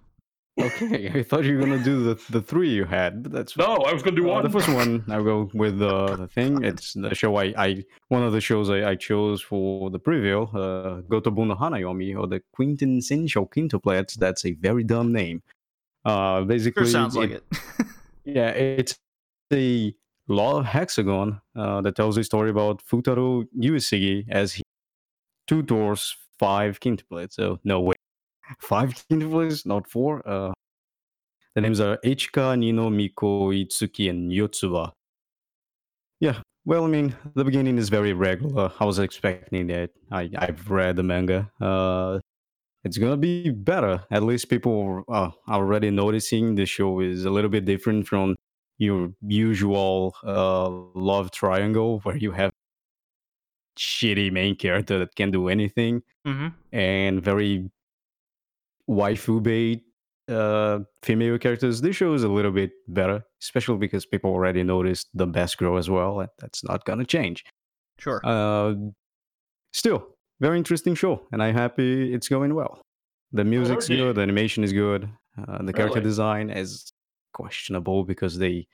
[0.60, 3.74] Okay, I thought you were gonna do the, the three you had, but that's No,
[3.78, 4.44] I was going to do Uh, one.
[4.44, 6.62] the first one, I'll go with uh, the thing.
[6.62, 10.48] It's the show I, I one of the shows I, I chose for the preview,
[10.54, 14.14] uh, Gotoubun no Hanayome, or the Quintessential Quintuplets.
[14.14, 15.42] That's a very dumb name.
[16.04, 17.42] Uh, basically, Sure sounds like it.
[18.24, 18.96] Yeah, it's
[19.52, 19.94] a
[20.28, 24.62] love hexagon uh, that tells a story about Futaro Uesugi as he
[25.46, 27.32] tutors five quintuplets.
[27.34, 27.93] So no way,
[28.60, 30.26] five quintuplets, not four.
[30.28, 30.52] Uh,
[31.54, 34.92] the names are Ichika, Nino, Miku, Itsuki, and Yotsuba.
[36.20, 38.72] Yeah, well, I mean, the beginning is very regular.
[38.80, 39.90] I was expecting that.
[40.10, 41.50] I, I've read the manga.
[41.60, 42.20] Uh,
[42.84, 44.04] it's gonna be better.
[44.10, 48.34] At least people uh, are already noticing the show is a little bit different from
[48.78, 52.52] your usual uh, love triangle where you have
[53.78, 57.70] shitty main character that can do anything hmm and very
[58.88, 59.82] waifu bait
[60.28, 61.80] uh, female characters.
[61.80, 65.76] This show is a little bit better, especially because people already noticed the best girl
[65.76, 66.20] as well.
[66.20, 67.44] and That's not gonna change.
[67.98, 68.20] Sure.
[68.24, 68.74] Uh,
[69.72, 70.06] still,
[70.40, 72.80] very interesting show, and I'm happy it's going well.
[73.32, 76.08] The music's good, the animation is good, uh, the character Really?
[76.10, 76.92] design is
[77.32, 78.66] questionable because they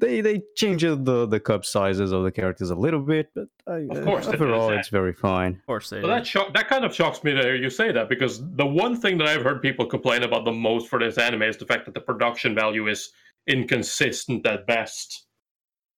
[0.00, 3.86] they they changed the the cup sizes of the characters a little bit, but I,
[3.90, 5.54] Of course they did, overall it's very fine.
[5.54, 7.92] Of course they Well, that shock, that kind of shocks me to hear you say
[7.92, 11.18] that because the one thing that I've heard people complain about the most for this
[11.18, 13.10] anime is the fact that the production value is
[13.46, 15.26] inconsistent at best.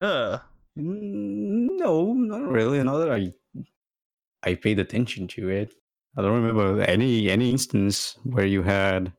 [0.00, 0.38] Uh,
[0.76, 2.82] No, not really.
[2.82, 3.32] Not that I
[4.42, 5.74] I paid attention to it.
[6.16, 9.12] I don't remember any any instance where you had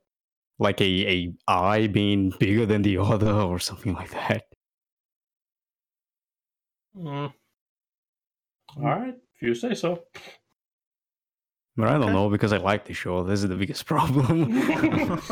[0.59, 4.43] like a a eye being bigger than the other or something like that.
[6.97, 7.33] Mm.
[8.77, 10.03] All right, if you say so.
[11.75, 12.13] But I don't Okay.
[12.13, 13.23] know because I like the show.
[13.23, 14.51] This is the biggest problem.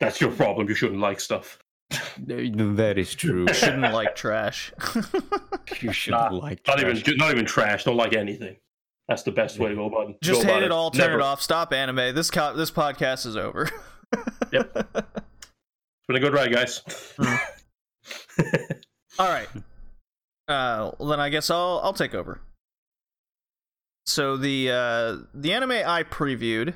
[0.00, 0.68] That's your problem.
[0.68, 1.58] You shouldn't like stuff.
[2.26, 3.46] that is true.
[3.48, 4.72] You shouldn't like trash.
[5.80, 7.00] You should Nah, like Not trash.
[7.00, 7.82] even not even trash.
[7.84, 8.56] Don't like anything.
[9.08, 10.16] That's the best way to go about it.
[10.22, 10.90] Just go hate it all.
[10.92, 11.42] Turn Never- it off.
[11.42, 12.14] Stop anime.
[12.14, 13.68] This co- this podcast is over.
[14.52, 14.70] Yep.
[14.94, 16.82] It's been a good ride, guys.
[19.18, 19.48] All right.
[20.48, 22.40] Uh, then I guess I'll I'll take over.
[24.04, 26.74] So the uh, the anime I previewed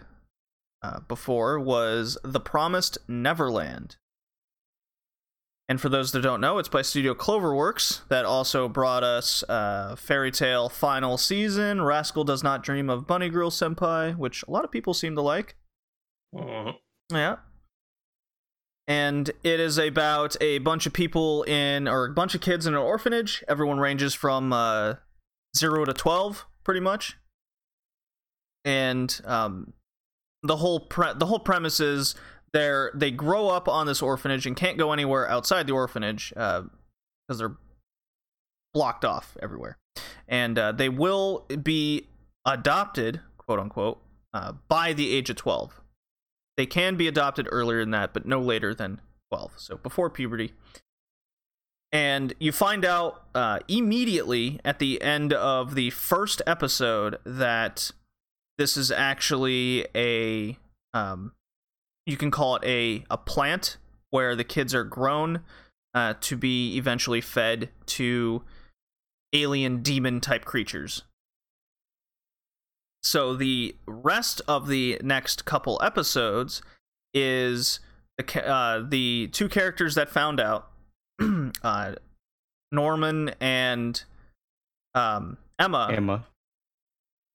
[0.83, 3.97] uh, before was The Promised Neverland.
[5.69, 9.95] And for those that don't know, it's by Studio Cloverworks that also brought us uh,
[9.95, 14.65] Fairy Tail Final Season, Rascal Does Not Dream of Bunny Girl Senpai, which a lot
[14.65, 15.55] of people seem to like.
[16.35, 16.75] Mhm.
[17.13, 17.37] Yeah.
[18.91, 22.75] And it is about a bunch of people in, or a bunch of kids in
[22.75, 23.45] an orphanage.
[23.47, 24.95] Everyone ranges from uh,
[25.57, 27.17] zero to twelve, pretty much.
[28.65, 29.75] And um,
[30.43, 32.17] the whole pre- the whole premise is
[32.53, 37.39] they're they grow up on this orphanage and can't go anywhere outside the orphanage because
[37.39, 37.57] they're
[38.75, 39.79] blocked off everywhere.
[40.27, 42.09] And uh, they will be
[42.45, 44.03] adopted, quote unquote,
[44.35, 45.80] uh, by the age of twelve.
[46.61, 49.01] They can be adopted earlier than that, but no later than
[49.31, 50.53] 12, so before puberty.
[51.91, 57.93] And you find out uh, immediately at the end of the first episode that
[58.59, 60.59] this is actually a,
[60.93, 61.33] um,
[62.05, 63.79] you can call it a, a plant
[64.11, 65.41] where the kids are grown
[65.95, 68.43] uh, to be eventually fed to
[69.33, 71.05] alien demon type creatures.
[73.03, 76.61] So the rest of the next couple episodes
[77.15, 77.81] is
[78.19, 80.71] the uh, the two characters that found out,
[81.63, 81.95] uh,
[82.71, 84.03] Norman and
[84.95, 86.27] um, Emma, Emma.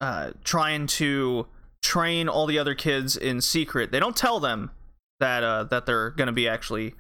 [0.02, 1.48] uh, trying to
[1.82, 3.92] train all the other kids in secret.
[3.92, 4.72] They don't tell them
[5.20, 6.94] that uh, that they're going to be actually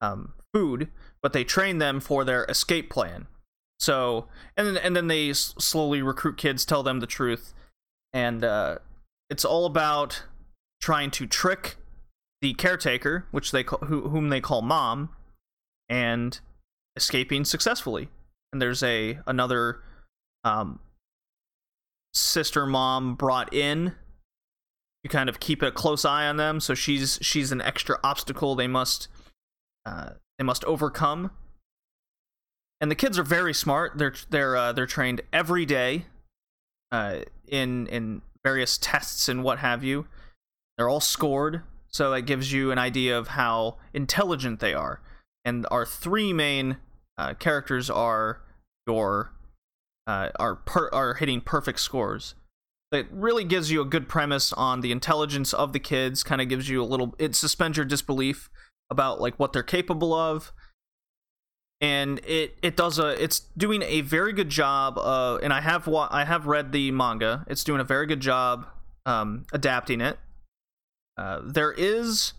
[0.00, 0.88] um, food,
[1.22, 3.26] but they train them for their escape plan.
[3.80, 7.52] So and then and then they s- slowly recruit kids, tell them the truth,
[8.16, 8.78] and uh,
[9.28, 10.22] it's all about
[10.80, 11.76] trying to trick
[12.40, 15.10] the caretaker, which they call, who, whom they call mom,
[15.90, 16.40] and
[16.96, 18.08] escaping successfully.
[18.52, 19.82] And there's a another
[20.44, 20.80] um,
[22.14, 23.92] sister mom brought in.
[25.04, 28.54] You kind of keep a close eye on them, so she's she's an extra obstacle
[28.54, 29.08] they must
[29.84, 31.32] uh, they must overcome.
[32.80, 33.98] And the kids are very smart.
[33.98, 36.06] They're they're uh, they're trained every day
[36.90, 40.06] uh, in in various tests and what have you.
[40.76, 45.00] They're all scored, so that gives you an idea of how intelligent they are.
[45.44, 46.76] And our three main
[47.18, 48.42] uh, characters are
[48.86, 49.32] your
[50.06, 52.34] uh, are per- are hitting perfect scores.
[52.92, 56.22] It really gives you a good premise on the intelligence of the kids.
[56.22, 57.14] Kind of gives you a little.
[57.18, 58.48] It suspends your disbelief
[58.90, 60.52] about like what they're capable of
[61.80, 65.86] and it it does a it's doing a very good job uh and i have
[65.86, 67.44] wa- i have read the manga.
[67.48, 68.66] It's doing a very good job
[69.04, 70.18] um adapting it.
[71.16, 72.32] Uh there is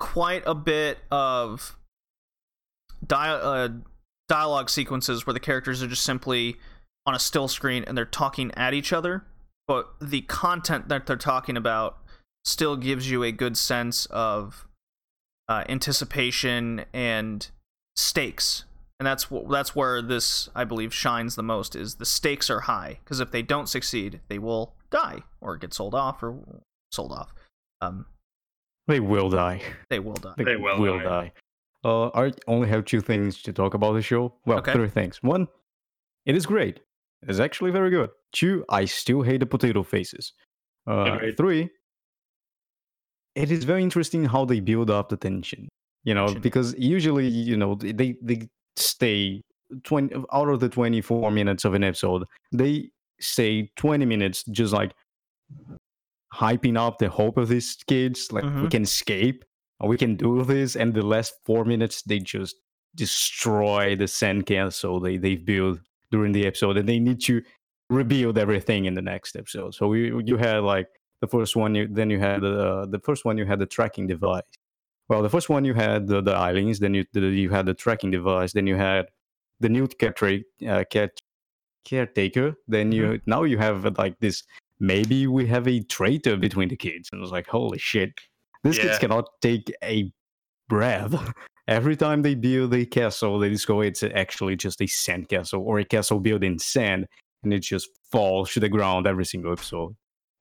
[0.00, 1.76] quite a bit of
[3.06, 3.68] dia- uh,
[4.28, 6.56] dialogue sequences where the characters are just simply
[7.06, 9.24] on a still screen and they're talking at each other
[9.68, 11.98] but the content that they're talking about
[12.44, 14.66] still gives you a good sense of
[15.48, 17.50] uh, anticipation and
[17.96, 18.64] stakes
[18.98, 22.60] and that's wh- that's where this i believe shines the most is the stakes are
[22.60, 26.38] high because if they don't succeed they will die or get sold off or
[26.90, 27.32] sold off
[27.80, 28.06] um
[28.88, 29.60] They will die.
[29.90, 31.04] they will die They, They will will die.
[31.04, 31.32] die.
[31.84, 34.34] Uh, I only have two things to talk about the show.
[34.46, 34.72] Well, Okay.
[34.72, 35.20] three things.
[35.22, 35.48] One,
[36.26, 36.78] it is great.
[37.26, 38.10] It's actually very good.
[38.32, 40.32] Two, I still hate the potato faces.
[40.86, 41.70] Uh, three,
[43.34, 45.68] it is very interesting how they build up the tension.
[46.04, 49.42] You know, because usually, you know, they they, they stay
[49.84, 52.90] 20 out of the 24 minutes of an episode, they
[53.20, 54.92] stay 20 minutes just like
[56.34, 58.70] hyping up the hope of these kids like we Mhm.
[58.70, 59.44] can escape
[59.84, 62.56] we can do this and the last four minutes they just
[62.94, 65.78] destroy the sand castle they they've built
[66.10, 67.42] during the episode and they need to
[67.90, 69.74] rebuild everything in the next episode.
[69.74, 70.88] So we, you had like
[71.20, 74.06] the first one you, then you had the the first one you had the tracking
[74.06, 74.42] device
[75.12, 77.74] well the first one you had the, the islands then you the, you had the
[77.74, 79.06] tracking device then you had
[79.60, 81.10] the new caretaker uh, cat
[81.84, 84.42] caretaker then you now you have uh, like this
[84.82, 87.08] maybe we have a traitor between the kids.
[87.10, 88.10] And it was like holy shit.
[88.64, 90.12] These kids cannot take a
[90.68, 91.14] breath.
[91.68, 95.78] Every time they build a castle they discover it's actually just a sand castle or
[95.78, 97.06] a castle built in sand
[97.44, 99.94] and it just falls to the ground every single episode.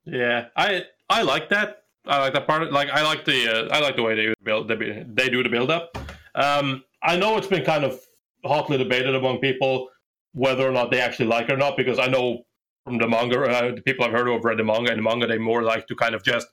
[0.05, 1.80] Yeah, I I like that.
[2.05, 2.71] I like that part.
[2.71, 5.49] Like I like the uh, I like the way they build they, they do the
[5.49, 5.97] build up.
[6.35, 7.99] Um, I know it's been kind of
[8.43, 9.89] hotly debated among people
[10.33, 12.43] whether or not they actually like it or not because I know
[12.85, 15.03] from the manga uh, the people I've heard who have read the manga and the
[15.03, 16.47] manga they more like to kind of just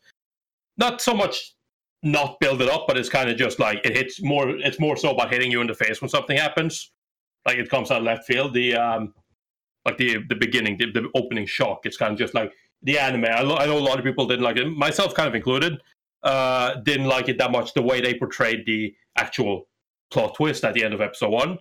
[0.76, 1.54] not so much
[2.02, 4.50] not build it up, but it's kind of just like it hits more.
[4.50, 6.92] It's more so about hitting you in the face when something happens,
[7.46, 8.54] like it comes out of left field.
[8.54, 9.14] The um,
[9.84, 11.80] like the the beginning, the, the opening shock.
[11.84, 12.52] It's kind of just like
[12.82, 13.24] the anime.
[13.26, 15.80] I, lo- I know a lot of people didn't like it, myself kind of included.
[16.22, 17.74] Uh, didn't like it that much.
[17.74, 19.68] The way they portrayed the actual
[20.10, 21.58] plot twist at the end of episode one.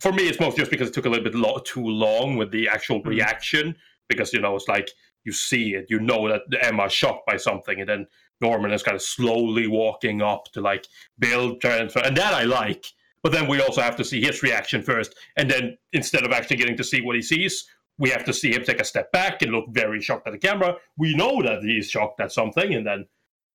[0.00, 2.50] For me, it's mostly just because it took a little bit lo- too long with
[2.50, 3.06] the actual Mhm.
[3.06, 3.76] reaction.
[4.08, 4.90] Because you know, it's like
[5.24, 8.06] you see it, you know that Emma's shocked by something, and then
[8.40, 10.86] Norman is kind of slowly walking up to like
[11.18, 12.84] build transfer, and that I like.
[13.22, 16.58] But then we also have to see his reaction first, and then instead of actually
[16.58, 17.66] getting to see what he sees,
[17.98, 20.38] we have to see him take a step back and look very shocked at the
[20.38, 20.76] camera.
[20.96, 23.06] We know that he's shocked at something, and then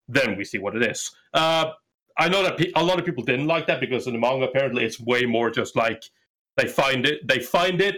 [0.07, 1.11] then we see what it is.
[1.33, 1.71] Uh,
[2.17, 4.45] I know that pe- a lot of people didn't like that because in the manga,
[4.45, 6.03] apparently, it's way more just like
[6.57, 7.95] they find it, they find it,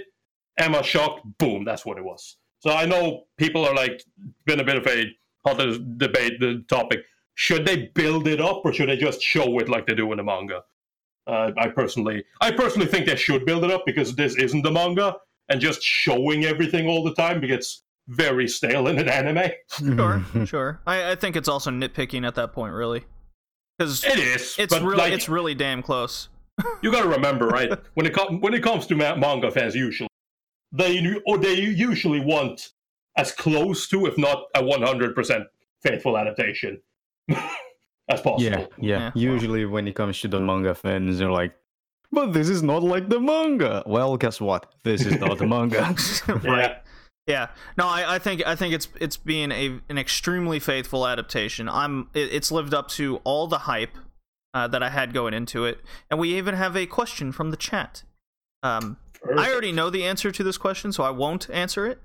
[0.57, 2.37] Emma shocked, boom, that's what it was.
[2.59, 4.03] So I know people are like
[4.45, 5.05] been a bit of a
[5.45, 5.57] hot
[5.97, 7.03] debate the topic.
[7.35, 10.17] Should they build it up or should they just show it like they do in
[10.17, 10.61] the manga?
[11.25, 14.71] Uh, I personally, I personally think they should build it up because this isn't the
[14.71, 15.15] manga,
[15.49, 19.51] and just showing everything all the time gets very stale in an anime.
[19.77, 19.85] Sure,
[20.33, 20.47] mhm.
[20.47, 20.81] sure.
[20.85, 23.03] I, I think it's also nitpicking at that point, really,
[23.77, 24.55] because It is.
[24.57, 26.29] it's really like, it's really damn close.
[26.81, 27.71] you got to remember, right?
[27.95, 30.09] when it comes when it comes to ma- manga fans, usually
[30.71, 32.71] they or they usually want
[33.17, 35.45] as close to, if not a one hundred percent
[35.81, 36.81] faithful adaptation
[37.29, 38.37] as possible.
[38.41, 39.11] Yeah, yeah.
[39.15, 39.31] Yeah.
[39.33, 41.53] Usually, when it comes to the manga fans, they're like,
[42.13, 44.73] "But this is not like the manga." Well, guess what?
[44.83, 45.95] This is not the manga.
[46.27, 46.43] right.
[46.43, 46.79] Yeah.
[47.25, 47.47] Yeah.
[47.77, 51.69] No, I, I think I think it's it's being a an extremely faithful adaptation.
[51.69, 53.97] I'm it, it's lived up to all the hype
[54.53, 57.57] uh, that I had going into it, and we even have a question from the
[57.57, 58.03] chat.
[58.61, 58.97] Um,
[59.37, 61.99] I already know the answer to this question, so I won't answer it.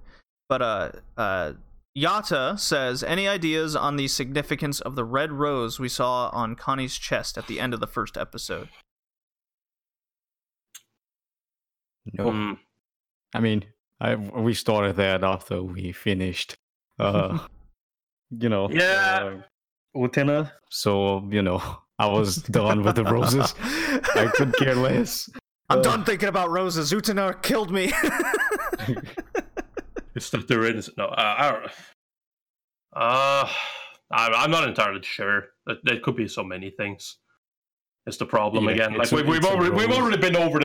[0.49, 1.53] But uh, uh,
[1.97, 6.97] Yata says, any ideas on the significance of the red rose we saw on Connie's
[6.97, 8.69] chest at the end of the first episode?
[12.13, 12.59] No, Mm.
[13.35, 13.65] I mean,
[14.01, 16.57] I we started that after we finished.
[16.99, 17.39] Uh,
[18.31, 18.69] you know.
[18.71, 19.41] Yeah.
[19.95, 20.53] Uh, Utena.
[20.71, 21.61] So you know,
[21.99, 23.55] I was done with the roses.
[23.61, 25.29] I could care less.
[25.71, 26.93] I'm Uh, done thinking about roses.
[26.93, 27.93] Utena killed me.
[30.15, 31.07] It's that there is no.
[31.07, 31.65] Uh, I don't.
[32.95, 33.49] Uh,
[34.11, 35.49] I'm, I'm not entirely sure.
[35.67, 37.19] There, there could be so many things.
[38.07, 38.93] It's the problem Yeah, again.
[38.95, 40.61] Like it's a- we, we've already we've already been over.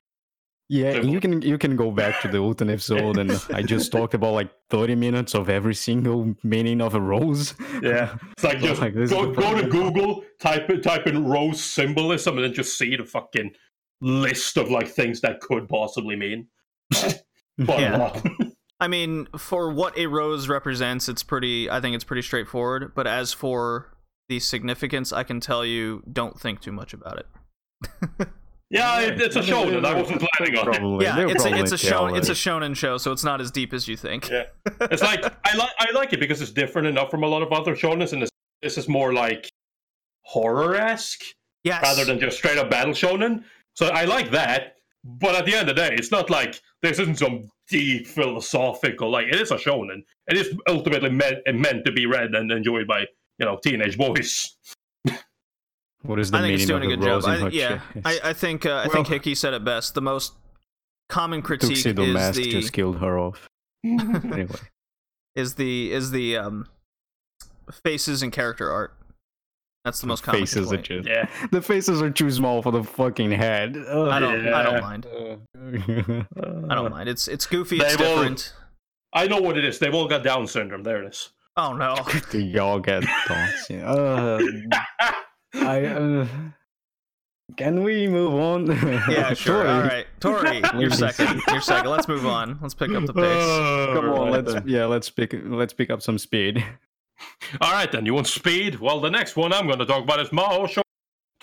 [0.69, 3.91] The, Yeah, you can you can go back to the Utena episode, and I just
[3.91, 7.53] talked about like thirty minutes of every single meaning of a rose.
[7.81, 8.15] Yeah.
[8.31, 9.67] It's like So, just like, go, go to.
[9.69, 13.51] Google, type in, type in rose symbolism, and then just see the fucking
[14.01, 16.47] list of like things that could possibly mean.
[17.57, 18.21] Yeah.
[18.79, 21.69] I mean, for what a rose represents, it's pretty.
[21.69, 22.93] I think it's pretty straightforward.
[22.95, 23.95] But as for
[24.29, 28.27] the significance, I can tell you, don't think too much about it.
[28.73, 30.99] Yeah, it, it's a mean, show that I wasn't planning on.
[31.01, 31.03] it.
[31.03, 32.15] Yeah, they were it's a, it's a tell show.
[32.15, 34.29] It's a shonen show, so it's not as deep as you think.
[34.29, 34.45] Yeah.
[34.81, 37.51] It's like I like I like it because it's different enough from a lot of
[37.51, 38.29] other shonens, and this,
[38.61, 39.49] this is more like
[40.21, 41.23] horror esque
[41.63, 41.81] Yes.
[41.81, 43.43] rather than just straight up battle shonen.
[43.75, 44.75] So I like that.
[45.05, 49.09] But at the end of the day, it's not like this isn't some deep philosophical.
[49.09, 50.03] Like it is a shonen.
[50.27, 53.01] It is ultimately meant meant to be read and enjoyed by
[53.37, 54.55] you know teenage boys.
[56.03, 57.33] What is the I think it's meaning doing a of good the rose job.
[57.33, 58.05] in I, her yeah, chest?
[58.05, 59.93] I, I think uh, I think Hickey said it best.
[59.95, 60.33] The most
[61.09, 63.47] common critique Tuxedo is Mask the just killed her off.
[63.85, 64.47] anyway,
[65.35, 66.67] is the is the um
[67.83, 68.95] faces and character art.
[69.85, 72.83] That's the most common faces are just yeah, the faces are too small for the
[72.83, 73.75] fucking head.
[73.77, 74.07] Ugh.
[74.07, 74.47] I don't.
[74.47, 75.07] I don't mind.
[76.69, 77.09] I don't mind.
[77.09, 77.77] It's it's goofy.
[77.77, 78.53] It's They've all- different.
[79.13, 79.79] I know what it is.
[79.79, 80.83] They've all got Down syndrome.
[80.83, 81.29] There it is.
[81.55, 81.95] Oh no.
[82.31, 84.69] Do y'all get Down syndrome.
[84.71, 85.11] Uh,
[85.53, 85.85] I.
[85.85, 86.27] Uh,
[87.57, 88.65] can we move on?
[89.11, 89.63] Yeah, sure.
[89.63, 91.41] Tori, All right, Tori, you're second.
[91.49, 91.91] You're second.
[91.91, 92.57] Let's move on.
[92.61, 93.93] Let's pick up the pace.
[93.95, 94.63] Come on, Alright let's then.
[94.65, 96.63] yeah, let's pick let's pick up some speed.
[97.61, 98.05] All right, then.
[98.05, 98.79] You want speed?
[98.79, 100.81] Well, the next one I'm going to talk about is Mao Sho-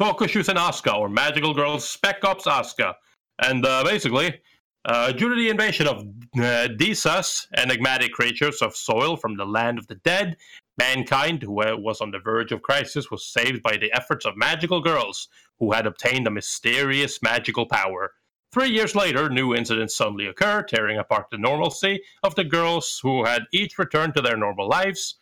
[0.01, 2.95] Tokushusen Asuka, or Magical Girls Spec Ops Asuka.
[3.43, 4.41] And uh, basically,
[4.87, 9.79] uh, due to the invasion of uh, Disas, enigmatic creatures of soil from the land
[9.79, 10.37] of the dead,
[10.81, 14.81] mankind, who was on the verge of crisis, was saved by the efforts of magical
[14.81, 15.29] girls
[15.59, 18.13] who had obtained a mysterious magical power.
[18.53, 23.25] Three years later, new incidents suddenly occur, tearing apart the normalcy of the girls who
[23.25, 25.17] had each returned to their normal lives.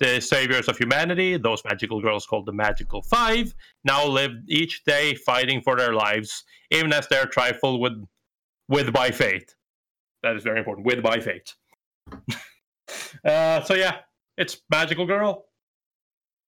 [0.00, 3.54] The saviors of humanity, those magical girls called the Magical Five,
[3.84, 8.02] now live each day fighting for their lives, even as they're trifled with,
[8.68, 9.54] with by fate.
[10.22, 10.86] That is very important.
[10.86, 11.54] With by fate.
[13.24, 13.98] uh, so yeah,
[14.36, 15.46] it's Magical Girl,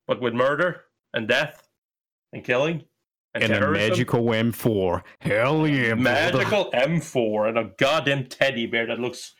[0.06, 0.82] but with murder
[1.12, 1.68] and death
[2.32, 2.84] and killing
[3.34, 5.02] and, And a magical M4.
[5.20, 5.96] Hell yeah, brother.
[5.96, 9.34] Magical M4 and a goddamn teddy bear that looks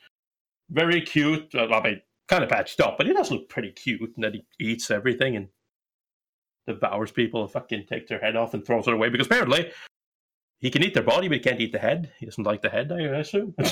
[0.70, 1.55] very cute.
[1.55, 4.12] I mean, kind of patched up, but he does look pretty cute.
[4.16, 5.49] And then he eats everything and
[6.66, 9.70] devours people and fucking takes their head off and throws it away because apparently
[10.59, 12.12] he can eat their body, but he can't eat the head.
[12.18, 13.55] He doesn't like the head, I assume.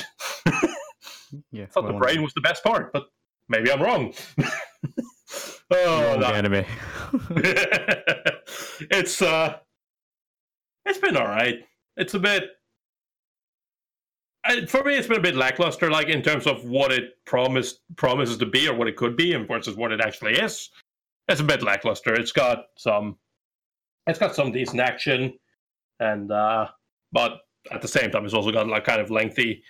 [1.51, 3.05] Yeah, thought the brain was the best part, but
[3.49, 4.13] maybe I'm wrong.
[5.71, 6.27] oh, no.
[6.27, 6.65] anime.
[8.91, 9.57] it's uh,
[10.85, 11.59] it's been all right.
[11.97, 12.43] It's a bit.
[14.45, 17.79] I, for me, it's been a bit lackluster, like in terms of what it promised
[17.95, 20.69] promises to be or what it could be, and versus what it actually is.
[21.29, 22.13] It's a bit lackluster.
[22.13, 23.17] It's got some,
[24.07, 25.33] it's got some decent action,
[25.99, 26.67] and uh,
[27.13, 27.39] but
[27.71, 29.63] at the same time, it's also got like kind of lengthy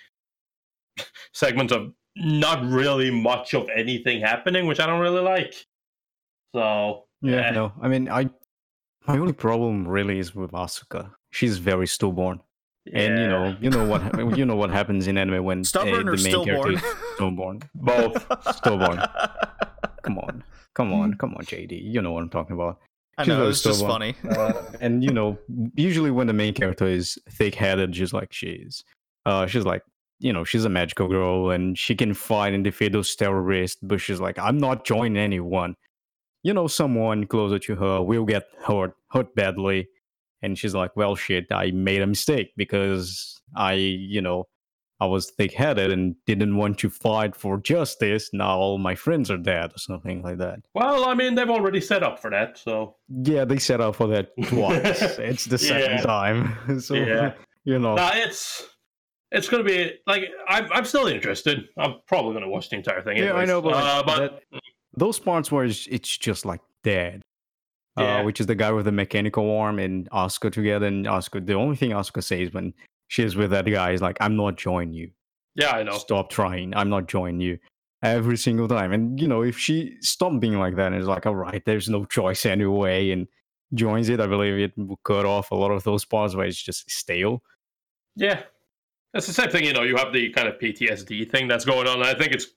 [1.34, 5.54] segments of not really much of anything happening, which I don't really like.
[6.54, 7.52] So Yeah, eh.
[7.52, 7.72] no.
[7.82, 8.30] I mean, I
[9.08, 11.12] my only problem really is with Asuka.
[11.32, 12.40] She's very stillborn,
[12.94, 16.06] and you know, you know what you know what happens in anime when uh, Stubborn
[16.06, 16.78] the or main stillborn?
[16.78, 17.60] character is stillborn.
[17.76, 18.56] both.
[18.56, 19.02] Stillborn.
[20.04, 20.44] Come on,
[20.74, 21.82] come on, come on, JD.
[21.82, 22.78] You know what I'm talking about.
[23.18, 24.16] I She's know, very it's just funny.
[24.30, 24.52] Uh,
[24.82, 25.38] and you know,
[25.76, 28.84] usually when the main character is thick-headed, just like she is,
[29.26, 29.82] uh, she's like,
[30.20, 33.80] you know, she's a magical girl and she can fight and defeat those terrorists.
[33.82, 35.76] But she's like, I'm not joining anyone.
[36.44, 39.88] You know, someone closer to her will get hurt, hurt badly.
[40.42, 44.48] And she's like, well, shit, I made a mistake because I, you know,
[45.00, 48.30] I was thick-headed and didn't want to fight for justice.
[48.34, 50.60] Now all my friends are dead or something like that.
[50.76, 54.08] Well, I mean, they've already set up for that, so Yeah, they set up for
[54.08, 55.02] that twice.
[55.20, 56.02] it's the second Yeah.
[56.02, 56.80] time.
[56.82, 57.34] so, Yeah.
[57.64, 57.96] you know.
[57.96, 58.68] nah, it's
[59.32, 61.68] it's gonna be like I'm I'm still interested.
[61.78, 63.18] I'm probably gonna watch the entire thing.
[63.18, 64.20] Yeah, I know, but, uh, but
[64.52, 64.60] that-
[64.96, 67.22] those parts where it's, it's just like dead.
[67.98, 68.22] Yeah.
[68.22, 70.88] Uh, which is the guy with the mechanical arm and Asuka together.
[70.88, 72.74] And Asuka, the only thing Asuka says when
[73.08, 75.12] she's with that guy is like, I'm not joining you.
[75.56, 75.98] yeah, I know.
[76.00, 76.76] Stop trying.
[76.76, 77.60] I'm not joining you.
[78.02, 78.92] Every single time.
[78.92, 81.88] And, you know, if she stopped being like that and is like, all right, there's
[81.88, 83.28] no choice anyway, and
[83.74, 86.62] joins it, I believe it will cut off a lot of those parts where it's
[86.62, 87.44] just stale.
[88.16, 88.42] Yeah,
[89.14, 89.64] it's the same thing.
[89.64, 92.00] You know, you have the kind of PTSD thing that's going on.
[92.00, 92.48] And I think it's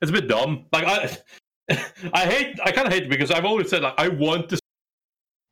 [0.00, 0.66] it's a bit dumb.
[0.72, 1.16] Like I
[2.12, 4.56] I hate I kind of hate it because I've always said like I want to
[4.56, 4.62] see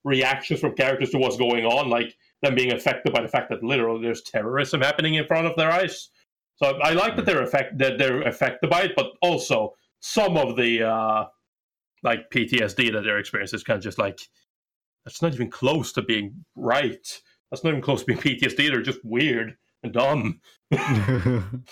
[0.05, 3.63] reactions from characters to what's going on, like them being affected by the fact that
[3.63, 6.11] literally there's terrorism happening in front of their eyes.
[6.57, 10.57] So I like that they're affect that they're affected by it, but also some of
[10.57, 11.25] the uh
[12.03, 14.21] like PTSD that they're experiencing is kind of just like
[15.05, 17.21] that's not even close to being right.
[17.51, 18.69] That's not even close to being PTSD.
[18.69, 20.41] They're just weird and dumb.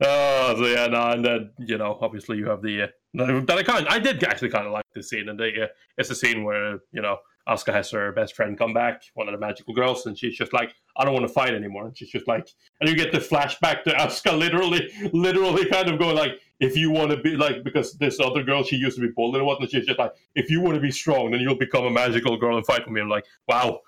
[0.00, 3.62] Uh, so yeah, no, and then you know, obviously you have the uh, that I
[3.62, 5.66] kind, I did actually kind of like this scene, and the, uh,
[5.96, 7.16] it's a scene where you know
[7.48, 10.52] Asuka has her best friend come back, one of the magical girls, and she's just
[10.52, 11.86] like, I don't want to fight anymore.
[11.86, 12.48] And she's just like,
[12.80, 16.90] and you get the flashback to Asuka literally, literally kind of going like, if you
[16.90, 19.70] want to be like, because this other girl she used to be bullied and whatnot,
[19.70, 22.56] she's just like, if you want to be strong, then you'll become a magical girl
[22.56, 23.00] and fight for me.
[23.00, 23.80] I'm like, wow,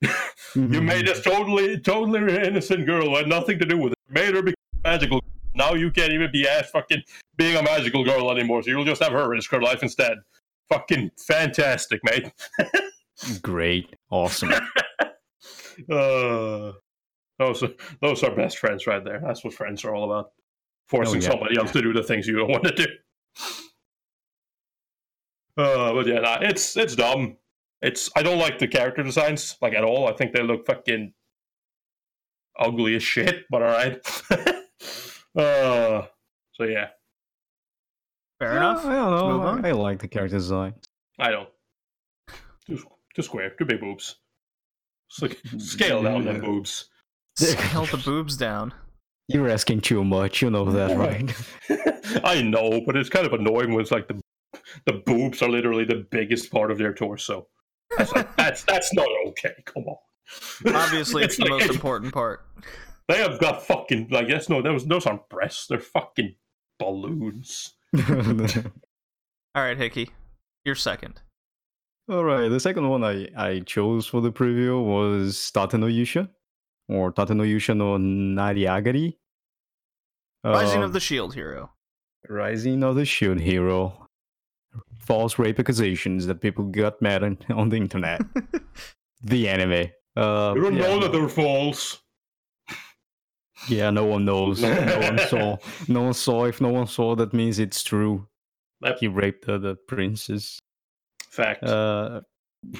[0.54, 3.98] you made this totally, totally innocent girl who had nothing to do with it.
[4.08, 4.54] Made her become
[4.84, 5.22] magical.
[5.54, 7.02] Now you can't even be ass fucking
[7.36, 8.62] being a magical girl anymore.
[8.62, 10.18] So you'll just have her risk her life instead.
[10.68, 12.32] Fucking fantastic, mate.
[13.42, 13.94] Great.
[14.10, 14.52] Awesome.
[15.90, 16.72] Uh,
[17.38, 17.70] those are
[18.02, 19.18] those are best friends right there.
[19.24, 20.32] That's what friends are all about.
[20.88, 21.30] Forcing Oh, yeah.
[21.30, 22.86] somebody else to do the things you don't want to do.
[25.56, 27.36] Uh, but yeah, nah, it's it's dumb.
[27.82, 30.06] It's I don't like the character designs like at all.
[30.08, 31.12] I think they look fucking
[32.58, 33.44] ugly as shit.
[33.50, 33.98] But all right.
[35.36, 36.06] Uh,
[36.52, 36.88] so yeah,
[38.40, 38.86] Fair Yeah, enough.
[38.86, 39.42] I don't know.
[39.64, 40.74] I, I like the character design.
[41.18, 41.48] I don't.
[42.66, 42.82] Too,
[43.14, 44.16] too square, too big boobs.
[45.10, 46.86] It's like, scale down the boobs.
[47.38, 48.74] Scale the boobs down.
[49.28, 50.42] You're asking too much.
[50.42, 51.32] You know that, right?
[52.24, 54.20] I know, but it's kind of annoying when it's like the
[54.86, 57.46] the boobs are literally the biggest part of their torso.
[57.96, 59.54] That's like, that's that's not okay.
[59.64, 59.96] Come on.
[60.74, 62.44] Obviously, it's, the like- most important part.
[63.10, 65.66] They have got fucking like that's no those those aren't breasts.
[65.66, 66.36] They're fucking
[66.78, 67.74] balloons.
[68.08, 70.10] All right, Hickey,
[70.64, 71.20] you're second.
[72.08, 72.48] All right.
[72.48, 76.28] The second one I, I chose for the preview was Tate no Yusha,
[76.88, 79.16] or Tate no Yusha no Nariagari.
[80.44, 81.72] Rising Uh, of the Shield Hero.
[82.28, 84.06] Rising of the Shield Hero.
[85.00, 88.22] False rape accusations that people got mad on, on the internet.
[89.22, 89.90] the anime.
[90.16, 92.00] Uh, You don't yeah, know that they're false.
[93.68, 94.62] Yeah, no one knows.
[94.62, 95.56] no one saw.
[95.88, 96.44] No one saw.
[96.44, 98.26] If no one saw, that means it's true.
[98.82, 98.98] Yep.
[99.00, 100.58] He raped the, the princess.
[101.30, 101.62] Fact.
[101.62, 102.22] Uh,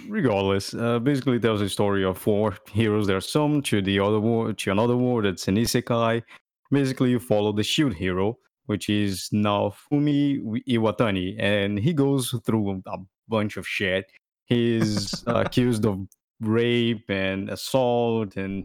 [0.08, 4.58] regardless, uh, basically tells a story of four heroes are summoned to the other world,
[4.58, 6.22] to another world that's an isekai.
[6.70, 12.82] Basically, you follow the shield hero, which is now Fumi Iwatani, and he goes through
[12.86, 12.96] a
[13.28, 14.10] bunch of shit.
[14.46, 16.06] He's accused of
[16.40, 18.64] rape and assault and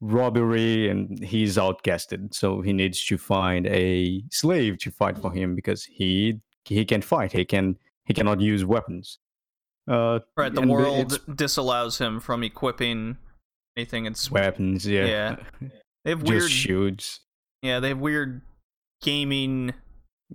[0.00, 2.34] robbery, and he's outcasted.
[2.34, 7.02] So he needs to find a slave to fight for him because he he can
[7.02, 7.32] fight.
[7.32, 9.18] He can he cannot use weapons.
[9.88, 13.16] Uh, Right, the world it's disallows him from equipping
[13.76, 14.06] anything.
[14.06, 14.86] It's weapons.
[14.86, 15.36] Yeah, Yeah.
[16.04, 16.50] they have just weird.
[16.50, 17.20] shoots.
[17.62, 18.42] Yeah, they have weird
[19.02, 19.72] gaming.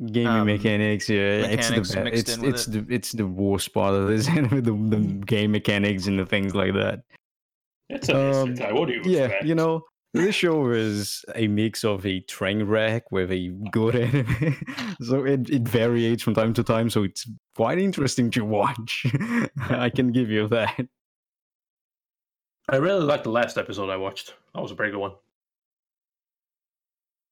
[0.08, 3.74] gaming um, mechanics yeah mechanics it's the best it's in with the it's the worst
[3.74, 7.00] part of this the, the game mechanics and the things like that
[7.90, 8.74] It's a Um, isekai.
[8.74, 9.46] What do you yeah expect?
[9.46, 9.82] you know
[10.14, 14.56] this show is a mix of a train wreck with a good anime
[15.02, 19.06] so it, it varies from time to time so it's quite interesting to watch
[19.70, 20.88] i can give you that
[22.70, 24.34] I really liked the last episode I watched.
[24.56, 25.12] That was a pretty good one.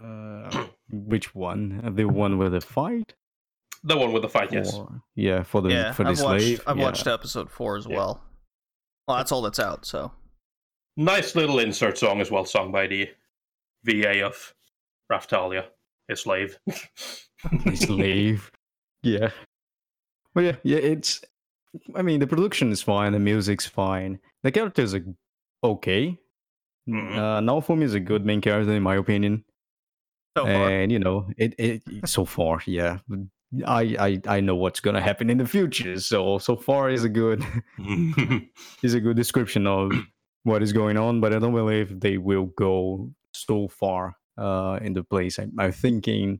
[0.04, 3.14] uh, which one the one with the fight
[3.84, 4.74] The one with the fight, yes.
[4.76, 6.42] Or- yeah for the yeah, for the I've watched.
[6.44, 6.84] slave I've yeah.
[6.84, 7.98] watched episode four as Yeah.
[7.98, 8.22] well.
[9.08, 9.86] Well, that's all that's out.
[9.86, 10.12] So
[10.96, 13.10] Nice little insert song as well, sung by the
[13.84, 14.54] VA of
[15.12, 15.66] Raphtalia,
[16.08, 16.58] his slave.
[17.66, 18.52] a slave.
[19.06, 19.32] Yeah.
[20.34, 20.78] Well, yeah, yeah.
[20.78, 21.22] It's.
[21.94, 23.12] I mean, the production is fine.
[23.12, 24.18] The music's fine.
[24.44, 25.04] The characters are
[25.62, 26.18] okay.
[26.88, 27.18] Mhm.
[27.18, 29.44] Uh, Naofumi is a good main character in my opinion,
[30.38, 33.00] so far, and you know, it, it so far, yeah.
[33.66, 36.00] I, I I know what's gonna happen in the future.
[36.00, 37.46] So so far is a good
[38.84, 39.92] is a good description of
[40.44, 41.22] what is going on.
[41.22, 45.40] But I don't believe they will go so far uh, in the place.
[45.40, 46.40] I, I'm thinking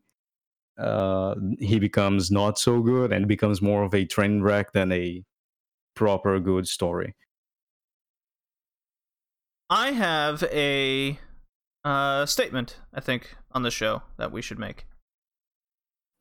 [0.78, 5.24] uh, he becomes not so good and becomes more of a train wreck than a
[5.96, 7.16] proper good story.
[9.70, 11.20] I have a
[11.84, 12.78] uh, statement.
[12.94, 14.86] I think on the show that we should make,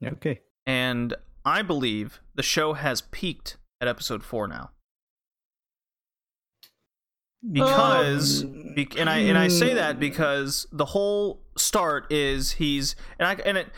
[0.05, 0.41] Okay.
[0.67, 1.15] and
[1.45, 4.71] I believe the show has peaked at episode four now.
[7.51, 12.95] Because Um, bec- and I and I say that because the whole start is he's
[13.19, 13.69] and I and it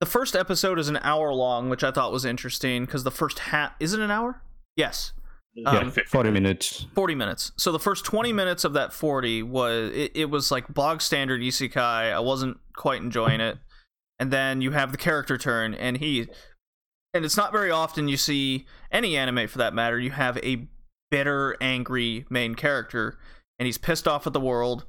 [0.00, 3.38] the first episode is an hour long, which I thought was interesting because the first
[3.38, 4.42] half is it an hour?
[4.76, 5.12] Yes,
[5.54, 6.86] Yeah, Um, 40 minutes.
[6.94, 7.52] forty minutes.
[7.56, 11.40] So the first twenty minutes of that forty was it, it was like bog standard
[11.40, 12.12] isekai.
[12.12, 13.58] I wasn't quite enjoying it,
[14.18, 16.28] and then you have the character turn, and he
[17.14, 20.00] and it's not very often you see any anime for that matter.
[20.00, 20.66] You have a
[21.12, 23.18] bitter, angry main character,
[23.58, 24.86] and he's pissed off at the world.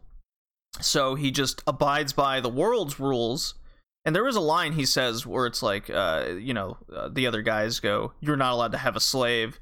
[0.79, 3.55] So he just abides by the world's rules.
[4.05, 7.27] And there is a line he says where it's like, uh, you know, uh, the
[7.27, 9.59] other guys go, "You're not allowed to have a slave.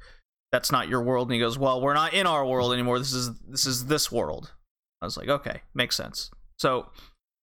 [0.51, 2.99] That's not your world." And he goes, "Well, we're not in our world anymore.
[2.99, 4.53] This is this is this world."
[5.01, 6.29] I was like, "Okay, makes sense."
[6.59, 6.89] So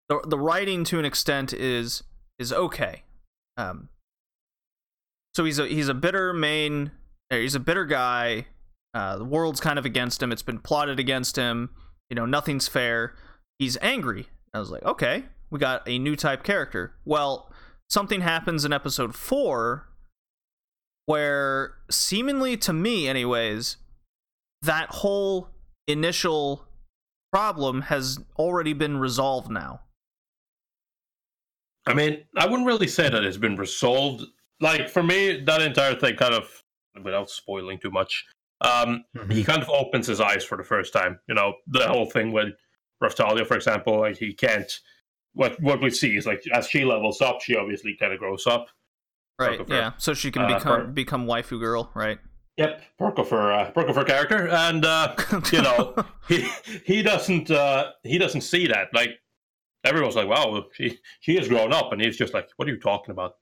[0.09, 2.05] the the writing to an extent is
[2.39, 3.03] is okay.
[3.57, 3.89] Um,
[5.35, 6.93] so he's a he's a bitter main.
[7.31, 8.47] He's a bitter guy.
[8.95, 10.33] Uh, the world's kind of against him.
[10.33, 11.71] It's been plotted against him.
[12.11, 13.15] You know, nothing's fair.
[13.59, 14.29] He's angry.
[14.55, 16.95] I was like, okay, we got a new type character.
[17.05, 17.53] Well,
[17.91, 19.89] something happens in episode four
[21.07, 23.77] where, seemingly to me, anyways,
[24.63, 25.49] that whole
[25.87, 26.67] initial
[27.33, 29.81] problem has already been resolved now.
[31.87, 34.25] I mean, I wouldn't really say that it's been resolved.
[34.61, 36.63] Like for me, that entire thing kind of,
[37.03, 38.27] without spoiling too much,
[38.61, 41.19] um, he kind of opens his eyes for the first time.
[41.29, 42.55] You know, the whole thing with
[43.03, 44.71] Raphtalia, for example, like he can't.
[45.35, 48.47] What what we see is like as she levels up, she obviously kind of grows
[48.47, 48.69] up.
[49.39, 49.59] Right.
[49.59, 49.93] Perk Yeah.
[49.99, 51.91] So she can uh, become per- become waifu girl.
[51.95, 52.19] Right.
[52.57, 55.15] Yep, perk of her, uh, perk of her character, and uh,
[55.53, 55.95] you know
[56.27, 56.49] he
[56.85, 58.89] he doesn't uh, he doesn't see that.
[58.93, 59.11] Like
[59.85, 62.81] everyone's like, "Wow, she she has grown up," and he's just like, "What are you
[62.81, 63.35] talking about?"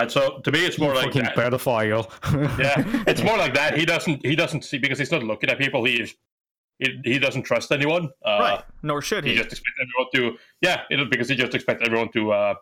[0.00, 1.36] And so to me, it's You more like fucking that.
[1.36, 2.10] pedophile.
[2.58, 2.74] yeah,
[3.06, 3.76] it's more like that.
[3.76, 5.84] He doesn't he doesn't see because he's not looking at people.
[5.84, 6.14] He is
[6.78, 8.08] he, he doesn't trust anyone.
[8.24, 8.64] Uh, right.
[8.82, 9.36] Nor should He he.
[9.36, 12.54] just expects everyone to yeah, it, because he just expects everyone to uh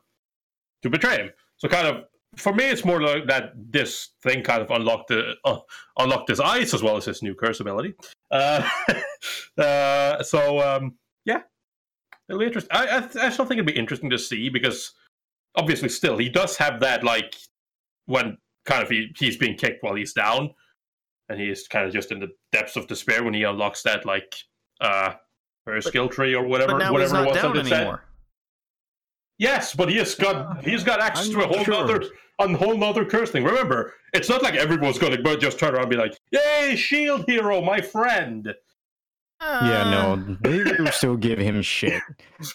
[0.83, 1.31] to betray him.
[1.57, 2.05] So kind of
[2.37, 3.53] for me, it's more like that.
[3.73, 5.59] This thing kind of unlocked the uh,
[5.99, 7.95] unlocked his eyes as well as his new curse ability.
[8.31, 8.69] Uh,
[9.59, 11.41] uh, so um, yeah,
[12.29, 12.71] it'll be interesting.
[12.77, 14.93] I, I I still think it'd be interesting to see because
[15.57, 17.35] obviously, still he does have that like
[18.07, 20.51] when kind of he, he's being kicked while he's down,
[21.29, 24.05] and he is kind of just in the depths of despair when he unlocks that
[24.07, 24.35] like
[24.81, 25.13] uh
[25.67, 27.69] her skill tree or whatever but now whatever he's it not was down that it
[27.69, 27.81] said.
[27.81, 28.05] anymore.
[29.39, 31.75] Yes, but he has got he's got access I'm to a whole sure.
[31.75, 32.03] other
[32.41, 33.45] a whole other curse thing.
[33.45, 37.25] Remember, it's not like everyone's going to just turn around and be like, "Yay, shield
[37.27, 38.53] hero, my friend."
[39.41, 42.03] yeah, Uh, no, they still give him shit.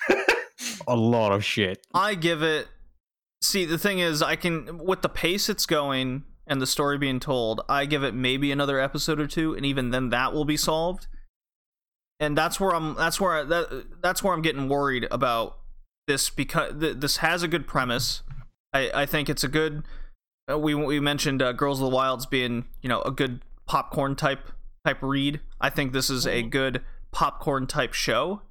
[0.88, 1.86] A lot of shit.
[1.94, 2.68] I give it
[3.46, 7.20] see the thing is i can with the pace it's going and the story being
[7.20, 10.58] told i give it maybe another episode or two and even then that will be
[10.58, 11.08] solved.
[12.20, 15.58] And that's where i'm that's where I, that, that's where i'm getting worried about
[16.08, 18.22] this because th- this has a good premise.
[18.74, 19.84] I i think it's a good
[20.50, 24.16] uh, we we mentioned uh, girls of the wilds being you know a good popcorn
[24.16, 24.52] type
[24.86, 25.42] type read.
[25.60, 28.42] I think this is a good popcorn type show.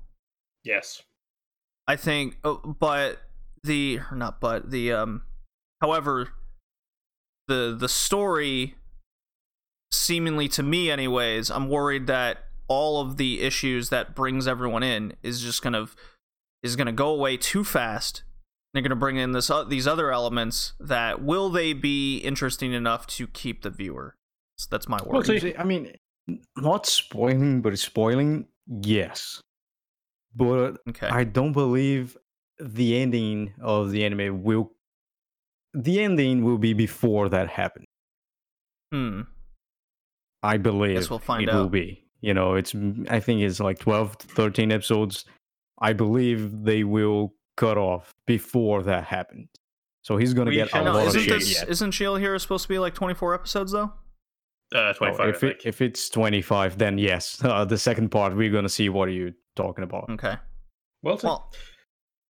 [0.65, 1.03] Yes.
[1.87, 3.21] I think, uh, but
[3.65, 5.23] the or not, but the um,
[5.81, 6.31] however,
[7.49, 8.77] the the story,
[9.91, 15.15] seemingly to me, anyways, I'm worried that all of the issues that brings everyone in
[15.23, 15.95] is just kind of
[16.63, 18.23] is going to go away too fast.
[18.73, 22.73] They're going to bring in this uh, these other elements that will they be interesting
[22.73, 24.17] enough to keep the viewer?
[24.57, 25.25] So that's my worry.
[25.25, 25.41] see.
[25.41, 25.95] See, I mean,
[26.57, 29.41] not spoiling, but spoiling, yes.
[30.35, 31.09] But okay.
[31.09, 32.17] I don't believe
[32.61, 34.73] the ending of the anime will.
[35.75, 37.87] The ending will be before that happens.
[38.93, 39.23] hmm.
[40.43, 42.05] I believe we'll find it will be.
[42.21, 42.75] You know, it's
[43.09, 45.25] I think it's like 12, 13 episodes.
[45.81, 49.49] I believe they will cut off before that happens.
[50.03, 51.69] So he's gonna We get a shall No, lot isn't shit this shit.
[51.69, 53.93] isn't Shield Hero supposed to be like 24 episodes though?
[54.75, 55.21] Uh, Oh, 25.
[55.21, 57.41] I if, it, if it's 25, then yes.
[57.45, 60.11] Uh, the second part, we're gonna see what are you talking about.
[60.11, 60.35] Okay.
[61.03, 61.27] well, see.
[61.29, 61.53] Well,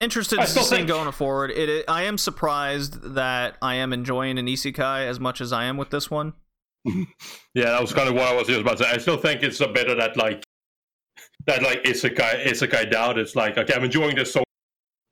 [0.03, 1.51] interested I to still see think- going forward.
[1.53, 5.77] It, I am surprised that I am enjoying an isekai as much as I am
[5.79, 6.35] with this one.
[7.55, 8.91] Yeah, that was kind of what I was just about to say.
[8.91, 10.43] I still think it's a bit of that like
[11.47, 13.19] that like isekai isekai doubt.
[13.19, 14.43] It's like okay, I'm enjoying this so,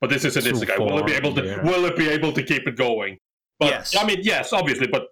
[0.00, 0.78] but this isn't So isekai.
[0.78, 1.44] will it be able to?
[1.44, 1.62] yeah.
[1.62, 3.18] Will it be able to keep it going?
[3.58, 3.94] But Yes.
[3.94, 4.86] I mean, yes, obviously.
[4.86, 5.08] But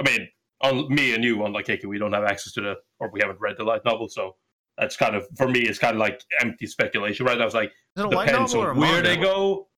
[0.00, 0.26] I mean,
[0.62, 3.38] on me and you, unlike Kiki, we don't have access to the or we haven't
[3.40, 4.34] read the light novel, so
[4.78, 5.60] that's kind of for me.
[5.60, 7.40] It's kind of like empty speculation, right?
[7.40, 9.08] I was like, Is it a light depends novel or a on where manga?
[9.08, 9.68] they go.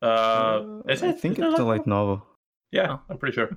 [0.00, 1.20] Uh, is I it?
[1.20, 2.26] think Is it's a light light novel.
[2.72, 3.50] Yeah, I'm pretty sure.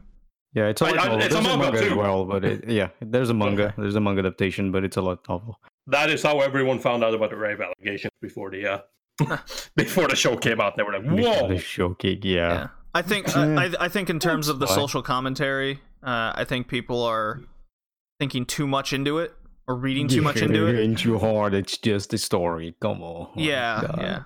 [0.53, 1.18] Yeah, it's a light I- novel.
[1.22, 3.73] it's a There's a manga manga as well, but it, yeah, there's a manga.
[3.77, 5.60] There's a manga adaptation, but it's a light novel.
[5.88, 8.68] That is how everyone found out about the rape allegations before the
[9.22, 9.38] uh,
[9.76, 10.77] before the show came out.
[10.77, 12.53] They were like, Before "Whoa!" The showcase, yeah.
[12.53, 16.44] Yeah, I think I, I, I think in terms of the social commentary, uh, I
[16.48, 17.41] think people are
[18.19, 19.34] thinking too much into it
[19.67, 20.79] or reading too much into it.
[20.79, 21.53] Ain't too hard.
[21.53, 22.75] It's just a story.
[22.81, 23.29] Come on.
[23.35, 23.97] Yeah, God.
[23.99, 24.23] yeah.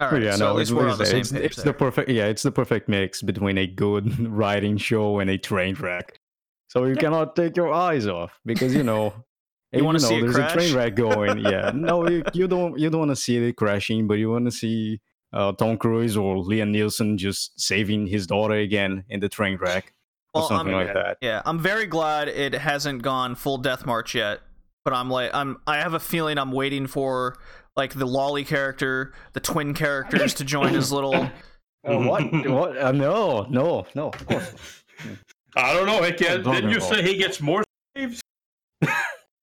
[0.00, 1.56] All right, yeah, so no, at least it's, we're on the same it's, page it's
[1.56, 1.64] there.
[1.66, 2.08] the perfect.
[2.08, 6.20] Yeah, it's the perfect mix between a good writing show and a train wreck.
[6.68, 9.12] So you cannot take your eyes off because you know.
[9.70, 11.40] You eh, wanna see there's a train wreck going.
[11.40, 12.78] Yeah, no, you, you don't.
[12.78, 14.98] You don't want to see it crashing, but you want to see
[15.34, 19.92] uh, Tom Cruise or Liam Neeson just saving his daughter again in the train wreck
[20.34, 21.18] or Well, something I'm- like that.
[21.20, 24.40] Yeah, I'm very glad it hasn't gone full death march yet.
[24.84, 25.58] But I'm like, I'm.
[25.66, 27.36] I have a feeling I'm waiting for
[27.76, 31.30] like the lolly character, the twin characters to join his little.
[31.86, 32.22] Uh, what?
[32.50, 32.76] what?
[32.76, 34.08] Uh, no, no, no.
[34.08, 34.82] Of course.
[35.56, 36.02] I don't know.
[36.02, 36.84] Heck, yeah, Don't didn't you know.
[36.84, 37.62] say he gets more
[37.96, 38.20] saves?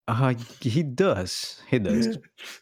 [0.07, 1.62] Uh, he does.
[1.70, 2.20] He does.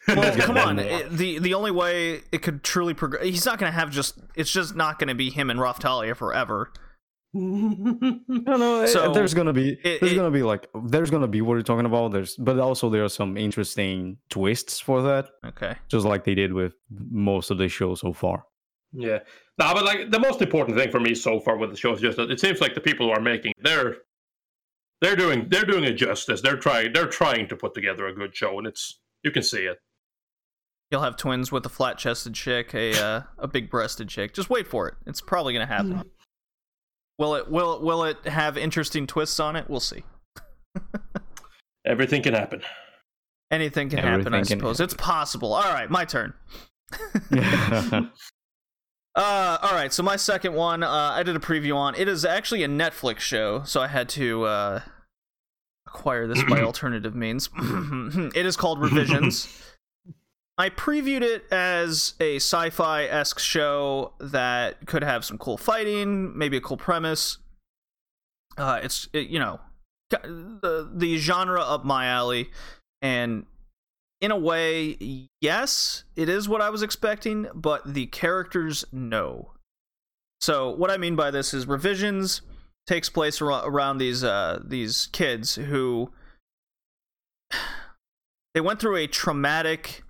[0.08, 0.78] Well, come on.
[0.78, 4.18] it- the the only way it could truly progress, he's not going to have just.
[4.34, 6.72] It's just not going to be him and Raphtalia forever.
[7.34, 8.82] No, no.
[8.82, 11.54] eh, So, there's gonna be it- there's it- gonna be like there's gonna be what
[11.54, 12.12] you're talking about.
[12.12, 15.74] There's but also there are some interesting twists for that, Okay.
[15.88, 16.74] just like they did with
[17.10, 18.44] most of the show so far.
[18.92, 19.18] Yeah.
[19.58, 22.00] No, but like the most important thing for me so far with the show is
[22.00, 23.96] just that it seems like the people who are making they're
[25.00, 26.40] they're doing they're doing it justice.
[26.40, 29.64] They're trying they're trying to put together a good show, and it's you can see
[29.66, 29.78] it.
[30.90, 34.32] You'll have twins with a flat chested chick, a uh, a big breasted chick.
[34.34, 34.94] Just wait for it.
[35.06, 36.04] It's probably going to happen.
[37.18, 39.68] Will it will will it have interesting twists on it?
[39.68, 40.02] We'll see.
[41.86, 42.62] Everything can happen.
[43.50, 44.80] Anything can happen, I Everything can suppose.
[44.80, 45.52] It's possible.
[45.52, 46.34] All right, my turn.
[49.14, 49.92] Uh, all right.
[49.92, 51.94] So my second one, uh, I did a preview on.
[51.94, 54.80] It is actually a Netflix show, so I had to uh,
[55.86, 57.48] acquire this by alternative means.
[58.34, 59.48] it is called Revisions.
[60.56, 66.56] I previewed it as a sci-fi esque show that could have some cool fighting, maybe
[66.56, 67.38] a cool premise.
[68.56, 69.58] Uh, it's it, you know
[70.10, 72.50] the the genre up my alley,
[73.02, 73.46] and
[74.20, 79.50] in a way, yes, it is what I was expecting, but the characters, no.
[80.40, 82.42] So what I mean by this is revisions
[82.86, 86.12] takes place ar- around these uh, these kids who
[88.54, 90.03] they went through a traumatic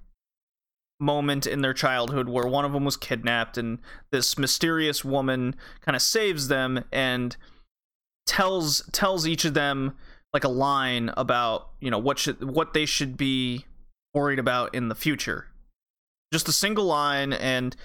[1.01, 3.79] moment in their childhood where one of them was kidnapped and
[4.13, 7.37] this mysterious woman kind of saves them and
[8.27, 9.97] tells tells each of them
[10.33, 13.65] like a line about you know what should what they should be
[14.15, 15.49] worried about in the future
[16.33, 17.77] just a single line and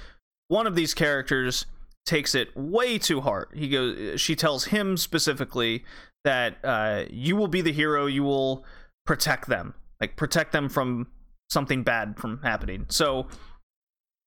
[0.50, 1.66] one of these characters
[2.10, 3.48] takes it way too hard.
[3.54, 5.86] He goes, she tells him specifically
[6.26, 8.08] that uh, you will be the hero.
[8.08, 8.66] You will
[9.06, 11.08] protect them, like protect them from
[11.50, 12.86] something bad from happening.
[12.90, 13.28] So,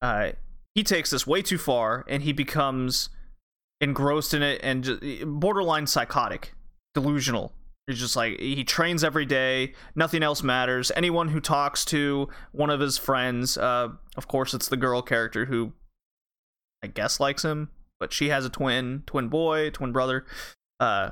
[0.00, 0.32] uh,
[0.74, 3.10] he takes this way too far, and he becomes
[3.80, 6.54] engrossed in it and borderline psychotic,
[6.94, 7.52] delusional.
[7.86, 9.74] He's just like he trains every day.
[9.94, 10.92] Nothing else matters.
[10.94, 15.46] Anyone who talks to one of his friends, uh, of course, it's the girl character
[15.46, 15.72] who
[16.82, 20.24] I guess likes him, but she has a twin, twin boy, twin brother.
[20.78, 21.10] Uh,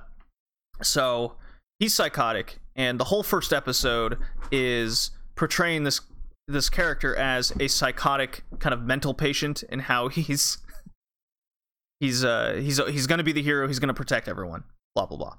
[0.80, 1.34] so
[1.80, 4.16] he's psychotic, and the whole first episode
[4.52, 5.10] is
[5.40, 6.02] portraying this
[6.46, 10.58] this character as a psychotic kind of mental patient and how he's
[11.98, 13.66] he's uh he's he's gonna be the hero.
[13.66, 14.64] He's gonna protect everyone.
[14.94, 15.36] Blah blah blah.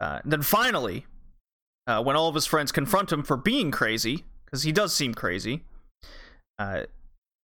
[0.00, 1.06] Uh, then finally,
[1.86, 5.14] uh, when all of his friends confront him for being crazy, because he does seem
[5.14, 5.62] crazy,
[6.58, 6.82] uh,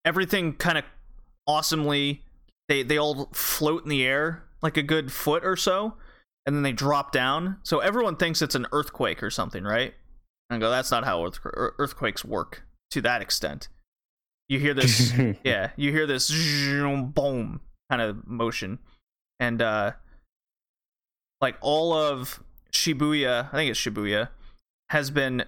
[0.05, 0.85] everything kind of
[1.47, 2.25] awesomely
[2.69, 5.95] they they all float in the air like a good foot or so
[6.45, 9.95] and then they drop down so everyone thinks it's an earthquake or something right
[10.51, 13.69] and go that's not how earth- earthquakes work to that extent
[14.49, 15.13] you hear this
[15.45, 17.61] yeah you hear this boom
[17.91, 18.79] kind of motion
[19.41, 19.93] and uh
[21.41, 22.43] like all of
[22.73, 24.29] shibuya i think it's shibuya
[24.91, 25.45] has been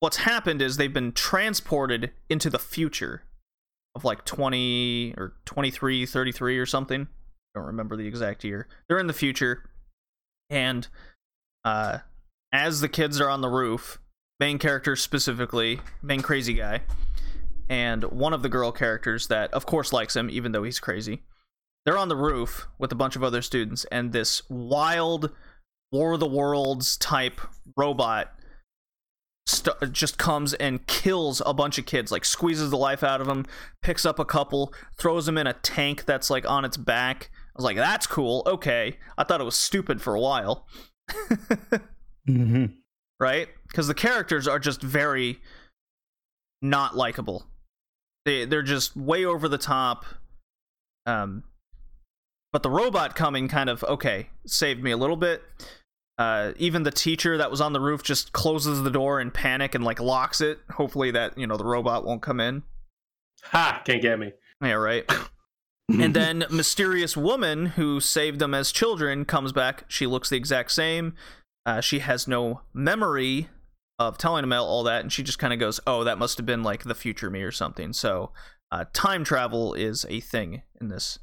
[0.00, 3.22] what's happened is they've been transported into the future
[3.94, 7.02] of like 20 or 23, 33 or something.
[7.02, 8.68] I don't remember the exact year.
[8.88, 9.70] They're in the future.
[10.50, 10.86] And
[11.64, 11.98] uh,
[12.52, 13.98] as the kids are on the roof,
[14.40, 16.82] main character specifically, main crazy guy,
[17.68, 21.22] and one of the girl characters that, of course, likes him, even though he's crazy,
[21.84, 25.32] they're on the roof with a bunch of other students, and this wild
[25.92, 27.40] War of the Worlds type
[27.76, 28.32] robot
[29.46, 33.26] st- just comes and kills a bunch of kids, like squeezes the life out of
[33.26, 33.46] them,
[33.82, 37.30] picks up a couple, throws them in a tank that's like on its back.
[37.32, 38.42] I was like, that's cool.
[38.46, 38.98] Okay.
[39.16, 40.66] I thought it was stupid for a while.
[42.28, 42.66] mm-hmm.
[43.18, 43.48] Right?
[43.68, 45.40] Because the characters are just very
[46.62, 47.46] not likable.
[48.24, 50.04] They they're just way over the top.
[51.06, 51.44] Um
[52.52, 55.42] but the robot coming kind of okay, saved me a little bit.
[56.18, 59.74] Uh, even the teacher that was on the roof just closes the door in panic
[59.74, 60.58] and like locks it.
[60.70, 62.62] Hopefully that you know the robot won't come in.
[63.44, 63.82] Ha!
[63.84, 64.32] Can't get me.
[64.62, 65.04] Yeah, right.
[65.88, 69.84] and then mysterious woman who saved them as children comes back.
[69.88, 71.14] She looks the exact same.
[71.66, 73.48] Uh, she has no memory
[73.98, 76.46] of telling them all that, and she just kind of goes, "Oh, that must have
[76.46, 78.30] been like the future me or something." So,
[78.70, 81.18] uh, time travel is a thing in this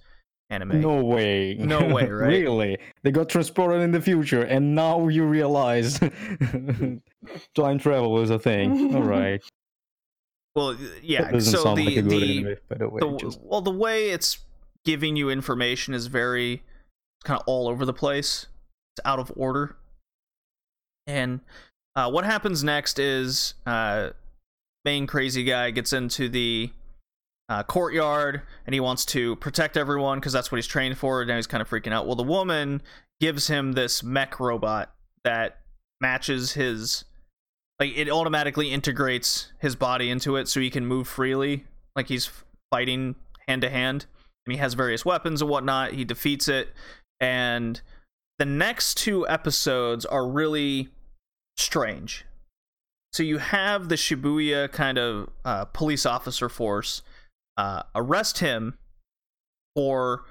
[0.50, 0.82] anime.
[0.82, 1.56] No way.
[1.56, 2.28] No way, right?
[2.28, 2.78] really?
[3.04, 6.00] They got transported in the future, and now you realize
[7.56, 8.96] time travel is a thing.
[8.96, 9.42] All right.
[10.56, 11.32] Well, yeah.
[11.32, 13.00] That so sound the like a good the, anime, by the way.
[13.00, 14.40] the just- well the way it's
[14.84, 16.64] giving you information is very
[17.24, 18.48] kind of all over the place.
[18.96, 19.78] It's out of order.
[21.08, 21.42] And
[21.96, 24.10] uh, what happens next is uh,
[24.86, 26.72] main crazy guy gets into the
[27.50, 31.24] uh, courtyard and he wants to protect everyone because that's what he's trained for.
[31.26, 32.06] Now he's kind of freaking out.
[32.06, 32.82] Well, the woman
[33.20, 34.94] gives him this mech robot
[35.24, 35.60] that
[36.02, 37.06] matches his
[37.80, 41.66] like it automatically integrates his body into it so he can move freely
[41.96, 42.30] like he's
[42.70, 43.16] fighting
[43.48, 44.06] hand to hand
[44.46, 46.70] and he has various weapons and whatnot he defeats it
[47.20, 47.82] and
[48.40, 50.90] the next two episodes are really
[51.58, 52.26] strange
[53.12, 57.02] so you have the shibuya kind of uh, police officer force
[57.58, 58.78] uh, arrest him
[59.76, 60.26] for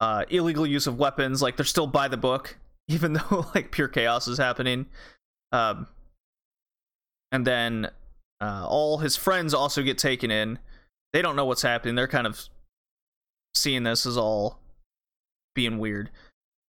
[0.00, 3.88] uh, illegal use of weapons like they're still by the book even though like pure
[3.88, 4.86] chaos is happening
[5.52, 5.86] um,
[7.32, 7.90] and then
[8.40, 10.58] uh, all his friends also get taken in.
[11.12, 11.94] They don't know what's happening.
[11.94, 12.48] They're kind of
[13.54, 14.58] seeing this as all
[15.54, 16.10] being weird.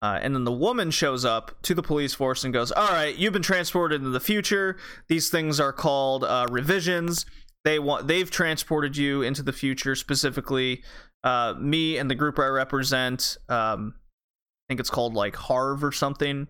[0.01, 3.15] Uh, and then the woman shows up to the police force and goes, "All right,
[3.15, 4.77] you've been transported into the future.
[5.07, 7.25] These things are called uh, revisions.
[7.65, 10.83] They want they've transported you into the future specifically.
[11.23, 13.37] Uh, me and the group I represent.
[13.49, 16.47] Um, I think it's called like Harv or something.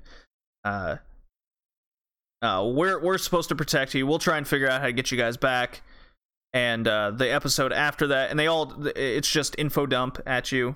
[0.64, 0.98] Uh,
[2.44, 4.06] uh, we're we're supposed to protect you.
[4.06, 5.82] We'll try and figure out how to get you guys back.
[6.54, 10.76] And uh, the episode after that, and they all it's just info dump at you.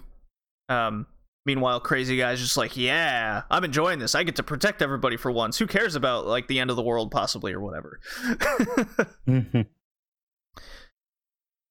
[0.69, 1.05] Um,
[1.45, 4.15] meanwhile, crazy guy's just like, yeah, I'm enjoying this.
[4.15, 5.57] I get to protect everybody for once.
[5.59, 7.99] Who cares about like the end of the world possibly or whatever.
[9.27, 9.67] Mhm.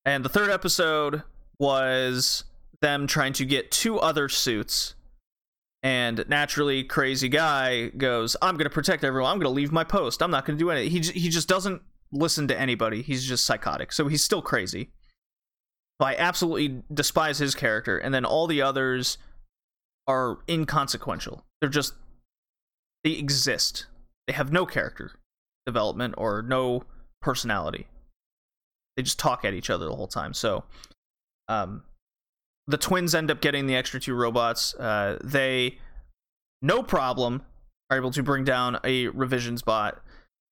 [0.05, 1.23] and the third episode
[1.59, 2.45] was
[2.81, 4.95] them trying to get two other suits
[5.83, 9.85] and naturally crazy guy goes i'm going to protect everyone i'm going to leave my
[9.85, 11.83] post i'm not going to do anything he, he just doesn't
[12.13, 14.91] listen to anybody he's just psychotic so he's still crazy
[16.01, 19.19] I absolutely despise his character, and then all the others
[20.07, 21.45] are inconsequential.
[21.61, 21.95] They're just
[23.05, 23.87] they exist.
[24.27, 25.13] They have no character
[25.67, 26.85] development or no
[27.21, 27.87] personality.
[28.97, 30.35] They just talk at each other the whole time.
[30.35, 30.65] So,
[31.49, 31.83] um,
[32.67, 34.75] the twins end up getting the extra two robots.
[34.75, 35.79] Uh, they,
[36.61, 37.43] no problem,
[37.91, 40.01] are able to bring down a revisions bot,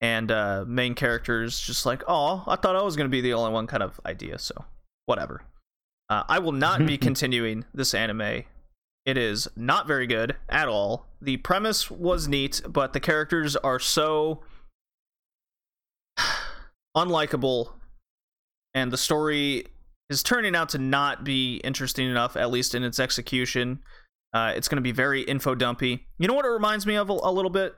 [0.00, 3.52] and uh, main characters just like, oh, I thought I was gonna be the only
[3.52, 4.38] one, kind of idea.
[4.38, 4.64] So,
[5.06, 5.42] whatever.
[6.08, 8.44] Uh, I will not be continuing this anime.
[9.06, 11.06] It is not very good at all.
[11.22, 14.42] The premise was neat, but the characters are so
[16.96, 17.72] unlikable,
[18.74, 19.66] and the story
[20.10, 23.80] is turning out to not be interesting enough, at least in its execution.
[24.32, 26.06] Uh, it's going to be very info dumpy.
[26.18, 27.74] You know what it reminds me of a, a little bit?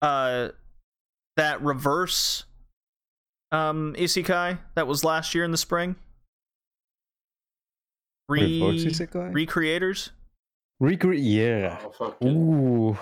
[0.00, 0.48] Uh,
[1.36, 2.44] that reverse
[3.52, 5.96] um, isekai that was last year in the spring.
[8.28, 8.60] Re-?
[9.32, 10.10] Recreators.
[10.82, 11.78] Recre- yeah.
[11.84, 12.98] Oh, fucking- Ooh.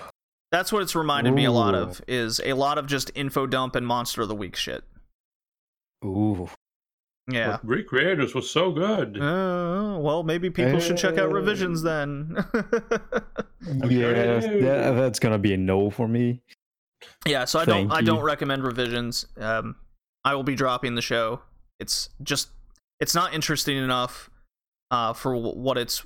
[0.51, 2.01] That's what it's reminded me a lot of.
[2.07, 4.83] Is a lot of just info dump and monster of the week shit.
[6.05, 6.49] Ooh.
[7.29, 7.57] Yeah.
[7.61, 9.17] But Recreators was so good.
[9.21, 12.37] Uh, well, maybe people should check out revisions then.
[13.67, 16.41] I'm yeah, that's, that, that's gonna be a no for me.
[17.25, 19.25] yeah, so I don't Thank I don't recommend revisions.
[19.37, 19.75] Um,
[20.23, 21.41] I will be dropping the show.
[21.81, 22.47] It's just
[23.01, 24.29] it's not interesting enough
[24.89, 26.05] uh, for what it's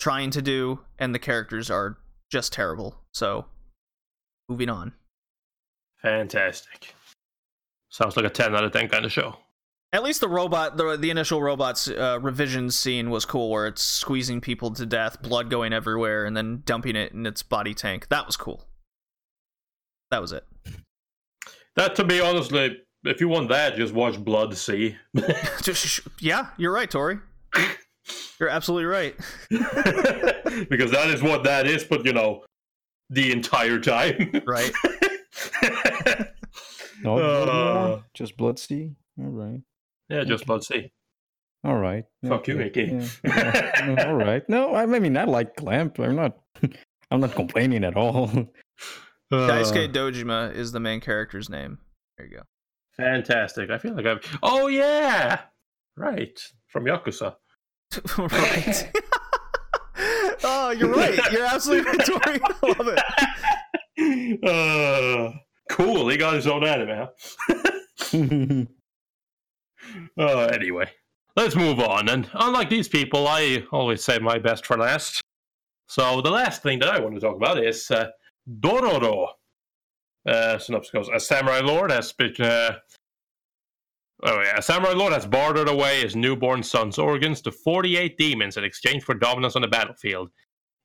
[0.00, 1.98] trying to do, and the characters are
[2.32, 2.96] just terrible.
[3.12, 3.46] So,
[4.48, 4.94] moving on.
[6.02, 6.94] Fantastic.
[7.90, 9.36] Sounds like a 10 out of 10 kind of show.
[9.92, 13.82] At least the robot, the the initial robot's uh, revision scene was cool, where it's
[13.82, 18.06] squeezing people to death, blood going everywhere, and then dumping it in its body tank.
[18.08, 18.64] That was cool.
[20.12, 20.46] That was it.
[21.74, 24.96] That, to be honestly, if you want that, just watch Blood-C.
[26.20, 27.18] Yeah, you're right, Tori.
[28.40, 29.14] You're absolutely right.
[29.50, 32.42] because that is what that is, but you know,
[33.10, 34.42] the entire time.
[34.46, 34.72] Right.
[37.02, 38.02] No, Uh.
[38.12, 38.90] just Blood-C.
[39.18, 39.60] All right.
[40.10, 40.92] yeah, just Blood-C.
[41.64, 42.04] All right.
[42.28, 42.64] Fuck you, Okay.
[42.64, 43.08] Mickey.
[43.24, 43.72] Yeah.
[43.86, 44.04] Yeah.
[44.08, 44.46] all right.
[44.50, 45.98] No, I mean I like Clamp.
[45.98, 46.38] I'm not.
[47.10, 48.28] I'm not complaining at all.
[49.32, 51.78] Daisuke Dojima is the main character's name.
[52.18, 52.42] There you go.
[52.98, 53.70] Fantastic.
[53.70, 54.38] I feel like I've.
[54.42, 55.40] Oh, yeah!
[55.96, 56.38] Right.
[56.68, 57.36] From Yakuza.
[58.18, 58.92] right.
[60.44, 61.18] oh, you're right.
[61.32, 62.40] You're absolutely right, Tori.
[62.42, 63.02] I love it.
[64.42, 65.32] Uh,
[65.68, 66.08] cool.
[66.08, 67.06] He got his own anime,
[68.14, 68.64] huh?
[70.18, 70.90] Uh, anyway,
[71.36, 72.08] let's move on.
[72.08, 75.20] And unlike these people, I always save my best for last.
[75.86, 78.06] So the last thing that I want to talk about is uh,
[78.48, 79.26] Dororo.
[80.26, 82.34] Uh, synopsis goes: A samurai lord has been.
[82.38, 82.76] Uh,
[84.22, 88.56] oh yeah, a samurai lord has bartered away his newborn son's organs to 48 demons
[88.56, 90.30] in exchange for dominance on the battlefield.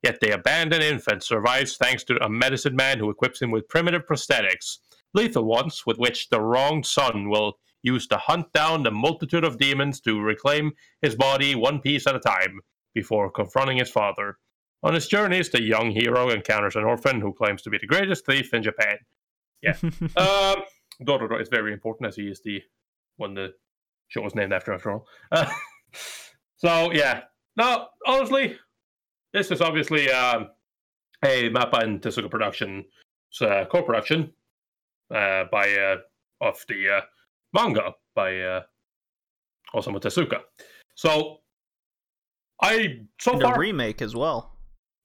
[0.03, 4.06] Yet the abandoned infant survives thanks to a medicine man who equips him with primitive
[4.06, 4.78] prosthetics,
[5.14, 9.57] lethal ones, with which the wronged son will use to hunt down the multitude of
[9.57, 12.60] demons to reclaim his body one piece at a time
[12.94, 14.38] before confronting his father.
[14.84, 18.26] On his journeys, the young hero encounters an orphan who claims to be the greatest
[18.26, 18.98] thief in Japan.
[19.62, 19.76] Yeah.
[20.18, 20.64] um,
[21.02, 22.62] Dororo is very important as he is the
[23.18, 23.54] one the
[24.08, 25.08] show was named after, after all.
[25.32, 25.50] Uh,
[26.58, 27.22] so, yeah.
[27.58, 28.58] No, honestly,
[29.34, 30.50] this is obviously um,
[31.24, 32.86] a Mappa and Tezuka production
[33.42, 34.32] uh, co-production
[35.14, 35.98] uh, by uh,
[36.42, 37.02] of the uh,
[37.54, 38.62] manga by uh,
[39.74, 40.42] Osamu Tezuka.
[40.96, 41.40] So
[42.62, 44.58] I so And a far remake as well.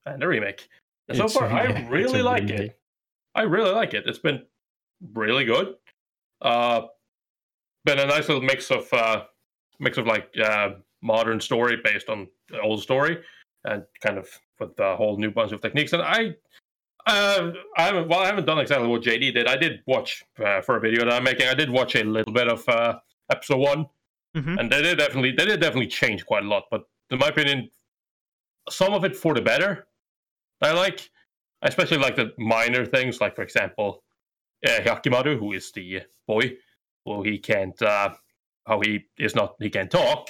[0.07, 0.69] and a remake.
[1.09, 2.61] And so far, I it's really like remake.
[2.61, 2.81] it.
[3.35, 4.05] I really like it.
[4.07, 4.43] It's been
[5.15, 5.75] really good.
[6.41, 6.83] Uh,
[7.85, 9.25] been a nice little mix of uh,
[9.79, 10.71] mix of like uh,
[11.03, 13.19] modern story based on the old story,
[13.65, 14.29] and kind of
[14.59, 15.93] with a whole new bunch of techniques.
[15.93, 16.35] And I,
[17.07, 19.47] uh, I haven't well, I haven't done exactly what JD did.
[19.47, 21.49] I did watch uh, for a video that I'm making.
[21.49, 22.99] I did watch a little bit of uh,
[23.31, 23.87] episode one,
[24.37, 24.59] Mhm.
[24.61, 26.65] and they did definitely they did definitely change quite a lot.
[26.71, 27.71] But in my opinion,
[28.69, 29.87] some of it for the better.
[30.63, 31.09] I like,
[31.63, 34.05] especially like the minor things, like for example,
[34.67, 36.53] uh, Hyakkimaru, who is the boy,
[37.05, 38.11] well, he can't, uh,
[38.67, 40.29] how he is not, he can't talk,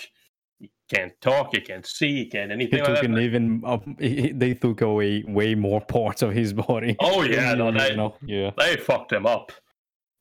[0.59, 3.05] he can't talk, he can't see, he can't He anything like took that.
[3.11, 3.63] an even.
[3.67, 6.97] Up, he- he- they took away way more parts of his body.
[7.01, 8.51] Oh yeah, no, they, know, yeah.
[8.59, 9.53] they fucked him up.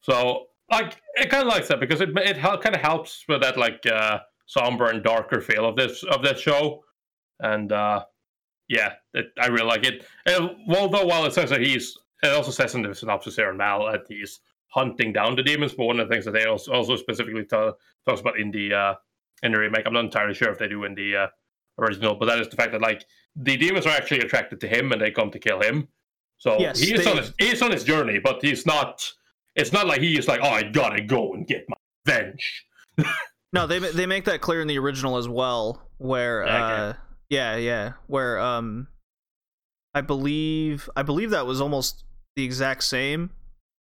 [0.01, 3.57] So like it kind of likes that because it it kind of helps with that
[3.57, 6.84] like uh, somber and darker feel of this of that show,
[7.39, 8.05] and uh,
[8.67, 10.05] yeah, it, I really like it.
[10.26, 13.91] And although while it says that he's, it also says in the synopsis here Mal
[13.91, 14.39] that he's
[14.69, 17.77] hunting down the demons, but one of the things that they also, also specifically tell,
[18.07, 18.93] talks about in the uh,
[19.43, 19.83] in the remake.
[19.85, 21.27] I'm not entirely sure if they do in the uh,
[21.79, 23.05] original, but that is the fact that like
[23.35, 25.87] the demons are actually attracted to him and they come to kill him.
[26.37, 29.11] So Yes, he is they- on his he is on his journey, but he's not.
[29.55, 31.75] It's not like he is like, oh, I gotta go and get my
[32.05, 32.65] revenge.
[33.51, 36.81] No, they they make that clear in the original as well, where Yeah, okay.
[36.89, 36.93] uh,
[37.29, 38.87] yeah, yeah, where um,
[39.95, 42.03] I believe I believe that was almost
[42.35, 43.31] the exact same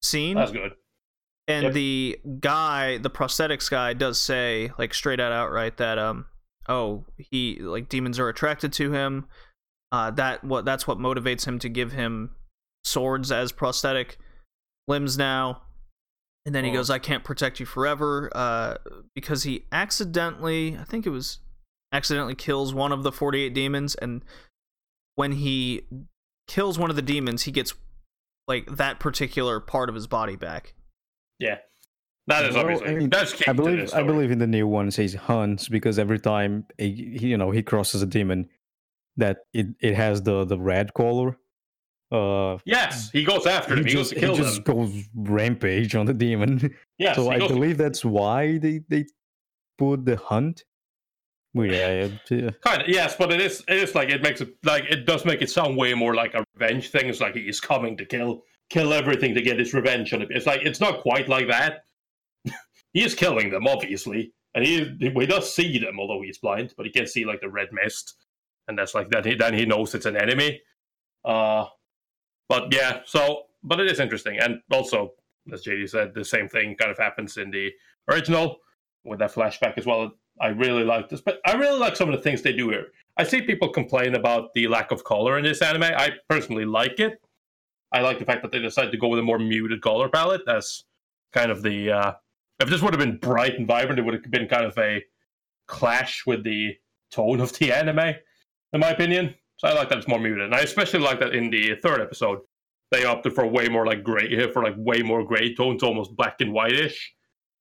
[0.03, 0.73] scene, That's good.
[1.47, 1.73] and yep.
[1.73, 6.25] the guy, the prosthetics guy, does say like straight out outright that um,
[6.69, 9.25] oh, he like demons are attracted to him.
[9.91, 12.31] Uh, that what that's what motivates him to give him
[12.83, 14.17] swords as prosthetic
[14.87, 15.61] limbs now.
[16.45, 16.73] And then he Oh.
[16.73, 18.75] goes, "I can't protect you forever," uh,
[19.15, 21.39] because he accidentally, I think it was,
[21.93, 24.25] accidentally kills one of the forty-eight demons, and
[25.15, 25.83] when he
[26.47, 27.73] kills one of the demons, he gets
[28.47, 30.73] like that particular part of his body back.
[31.39, 31.57] Yeah,
[32.27, 34.67] that is Well, obviously I mean, that's key I believe I believe in the new
[34.67, 38.49] one it says hunts because every time he, he- you know he crosses a demon,
[39.17, 41.37] that it, it has the the red color.
[42.11, 43.87] Uh, Yes, he goes after he them.
[43.87, 44.75] He goes just to he just them.
[44.75, 46.75] goes rampage on the demon.
[46.99, 49.05] Yeah, so I goes to- believe that's why they they
[49.77, 50.63] put the hunt.
[51.53, 53.63] Yeah, uh, Kind of, yes, but it is.
[53.67, 56.33] It is like it makes it like it does make it sound way more like
[56.33, 57.07] a revenge thing.
[57.07, 60.29] It's like he's coming to kill, kill everything to get his revenge on it.
[60.31, 61.85] It's like it's not quite like that.
[62.93, 66.85] he is killing them, obviously, and he he does see them, although he's blind, but
[66.87, 68.15] he can see like the red mist,
[68.67, 69.25] and that's like that.
[69.25, 70.59] He then he knows it's an enemy.
[71.23, 71.65] Uh,
[72.49, 75.13] but yeah, so but it is interesting, and also
[75.51, 77.71] as JD said, the same thing kind of happens in the
[78.09, 78.57] original
[79.03, 80.11] with that flashback as well.
[80.41, 82.87] I really like this, but I really like some of the things they do here.
[83.17, 85.83] I see people complain about the lack of color in this anime.
[85.83, 87.21] I personally like it.
[87.91, 90.41] I like the fact that they decided to go with a more muted color palette.
[90.45, 90.85] That's
[91.31, 91.91] kind of the.
[91.91, 92.13] Uh,
[92.59, 95.03] if this would have been bright and vibrant, it would have been kind of a
[95.67, 96.75] clash with the
[97.11, 98.15] tone of the anime,
[98.73, 99.35] in my opinion.
[99.57, 102.01] So I like that it's more muted, and I especially like that in the third
[102.01, 102.39] episode
[102.91, 106.35] they opted for way more like gray, for like way more gray tones, almost black
[106.41, 107.13] and whitish,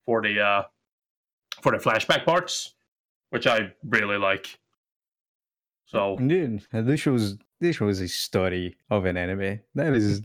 [0.04, 0.62] for the uh,
[1.62, 2.74] for the flashback parts,
[3.30, 4.58] which I really like.
[5.86, 9.60] So Dude, this shows this was a study of an anime.
[9.74, 10.22] That is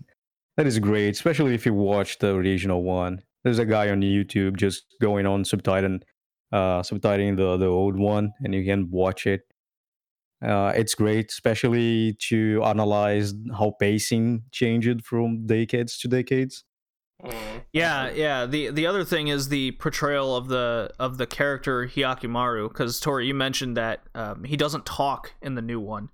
[0.57, 3.21] that is great, especially if you watch the original one.
[3.43, 6.01] There's a guy on YouTube just going on subtitling
[6.51, 9.41] uh subtitling the the old one and you can watch it.
[10.41, 16.63] Uh it's great, especially to analyze how pacing changed from decades to decades.
[17.23, 18.45] Mm, Yeah, yeah.
[18.45, 23.25] The the other thing is the portrayal of the of the character Hyakkimaru, because Tori,
[23.27, 26.09] you mentioned that um, he doesn't talk in the new one,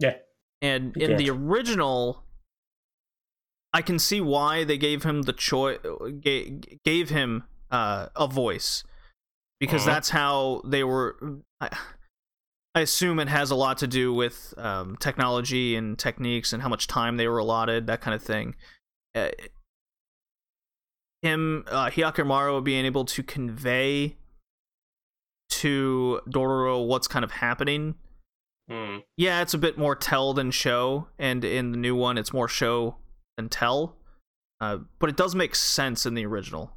[0.00, 0.16] yeah,
[0.60, 1.38] and He in the can't.
[1.38, 2.24] original,
[3.72, 5.78] I can see why they gave him the choice,
[6.20, 8.82] gave, gave him uh, a voice,
[9.60, 9.94] because Uh-huh.
[9.94, 11.16] that's how they were.
[11.60, 11.68] I,
[12.74, 16.68] I assume it has a lot to do with um, technology and techniques and how
[16.68, 18.54] much time they were allotted, that kind of thing.
[19.14, 19.30] Uh,
[21.26, 24.16] him uh Hyakkimaru being able to convey
[25.50, 27.94] to Dororo what's kind of happening.
[28.70, 32.32] mm, Yeah, it's a bit more tell than show, and in the new one it's
[32.32, 32.96] more show
[33.36, 33.96] than tell.
[34.60, 36.72] Uh, but it does make sense in the original.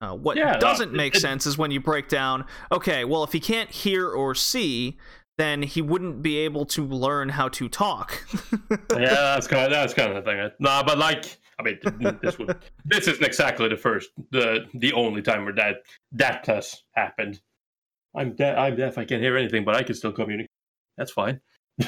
[0.00, 3.22] Uh, what Yeah, doesn't it- make it- sense is when you break down, okay, well,
[3.22, 4.96] if he can't hear or see,
[5.36, 8.24] then he wouldn't be able to learn how to talk.
[8.92, 10.50] yeah, that's kind of that's kind of the thing.
[10.58, 15.22] Nah, but like, I mean, this would this isn't exactly the first, the the only
[15.22, 15.76] time where that
[16.12, 17.40] that has happened.
[18.16, 18.58] I'm deaf.
[18.58, 18.98] I'm deaf.
[18.98, 20.50] I can't hear anything, but I can still communicate.
[20.98, 21.40] That's fine.
[21.80, 21.84] uh,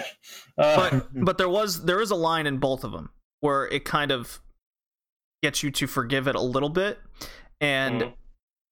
[0.56, 4.10] but but there was there is a line in both of them where it kind
[4.10, 4.40] of
[5.42, 7.00] gets you to forgive it a little bit
[7.60, 8.12] and Mhm.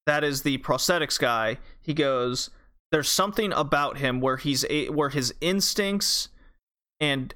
[0.06, 2.48] that is the prosthetics guy he goes
[2.92, 6.28] there's something about him where he's a, where his instincts
[7.00, 7.34] and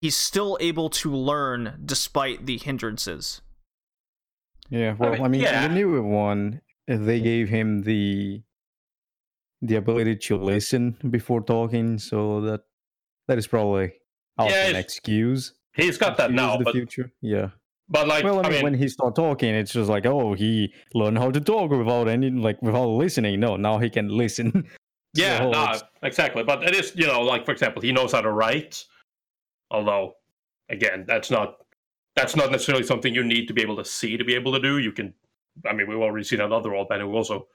[0.00, 3.40] he's still able to learn despite the hindrances
[4.70, 5.66] Yeah, well, I mean, mean, yeah.
[5.68, 6.60] the newer one,
[6.90, 8.42] uh, they gave him the
[9.62, 12.60] the ability to listen before talking, so that
[13.28, 13.92] that is probably
[14.38, 15.52] also Yeah, an excuse.
[15.74, 17.12] he's got that excuse now, the but future.
[17.20, 17.48] Yeah.
[17.88, 20.32] but like, well, I I mean, mean, when he start talking, it's just like, oh,
[20.34, 23.40] he learned how to talk without any like without listening.
[23.40, 24.48] No, now he can listen.
[25.14, 26.44] Yeah, no, it's- exactly.
[26.44, 28.84] But it is, you know, like for example, he knows how to write.
[29.70, 30.14] Although,
[30.68, 31.56] again, that's not
[32.16, 34.60] that's not necessarily something you need to be able to see to be able to
[34.60, 34.78] do.
[34.78, 35.14] You can,
[35.68, 37.46] I mean, we've already seen another old man who also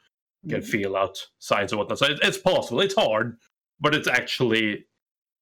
[0.48, 2.00] can feel out signs and whatnot.
[2.00, 2.82] So it, it's possible.
[2.82, 3.38] It's hard,
[3.80, 4.86] but it's actually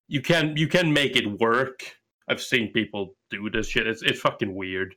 [0.08, 1.84] you can you can make it work.
[2.28, 3.86] I've seen people do this shit.
[3.88, 4.96] It's it's fucking weird.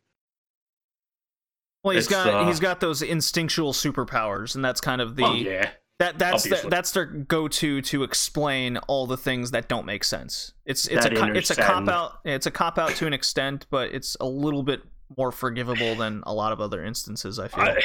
[1.82, 5.24] well he's It's, got uh, he's got those instinctual superpowers and that's kind of the
[5.24, 9.86] oh yeah, That that's the, that's their go-to to explain all the things that don't
[9.86, 10.52] make sense.
[10.66, 12.18] It's it's That a it's a cop out.
[12.24, 14.82] It's a cop out to an extent, but it's a little bit
[15.16, 17.38] more forgivable than a lot of other instances.
[17.38, 17.64] I feel.
[17.64, 17.80] I,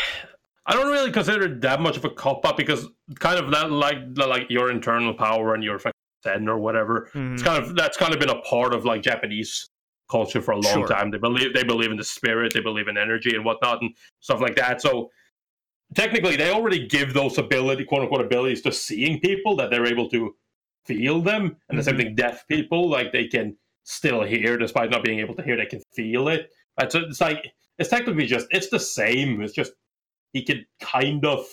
[0.66, 2.86] I don't really consider it that much of a cop out because
[3.20, 5.80] kind of that like like your internal power and your
[6.26, 7.10] zen or whatever.
[7.14, 7.34] Mhm.
[7.36, 9.70] It's kind of that's kind of been a part of like Japanese
[10.10, 10.88] culture for a long Sure.
[10.88, 11.12] time.
[11.12, 14.42] They believe they believe in the spirit, they believe in energy and whatnot and stuff
[14.42, 14.82] like that.
[14.82, 15.10] So
[15.96, 20.10] technically, they already give those ability quote unquote abilities to seeing people that they're able
[20.10, 20.36] to
[20.86, 22.04] feel them, and the same mm-hmm.
[22.04, 25.58] thing deaf people like they can still hear despite not being able to hear.
[25.58, 26.50] They can feel it.
[26.80, 29.42] It's, it's like it's technically just it's the same.
[29.42, 29.74] It's just
[30.34, 31.46] he can kind of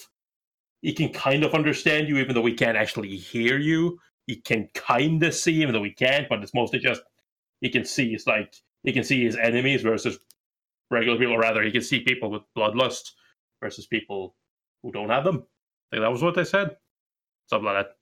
[0.83, 3.99] he can kind of understand you even though we can't actually hear you.
[4.27, 7.03] He can kind of see even though we can't, but it's mostly just
[7.61, 8.15] he can see.
[8.15, 8.55] It's like
[8.85, 10.19] he can see his enemies versus
[10.91, 11.35] regular people.
[11.35, 13.11] Or rather, he can see people with bloodlust
[13.63, 14.35] versus people
[14.83, 15.45] who don't have them.
[15.93, 16.77] I think that was what they said.
[17.47, 17.97] Something like that.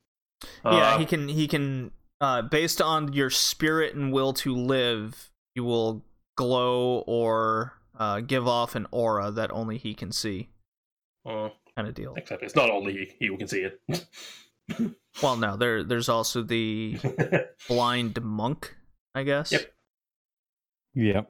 [0.65, 5.31] yeah, Uh, he can he can uh, based on your spirit and will to live,
[5.55, 6.05] you will
[6.37, 10.49] glow or uh, give off an aura that only he can see,
[11.25, 12.15] uh, kind of deal.
[12.17, 13.81] except it's not only he, he who can see it.
[15.23, 16.99] Well, no, there there's also the
[17.69, 18.75] blind monk,
[19.15, 19.51] I guess.
[19.53, 19.73] Yep.
[20.95, 21.21] Yeah.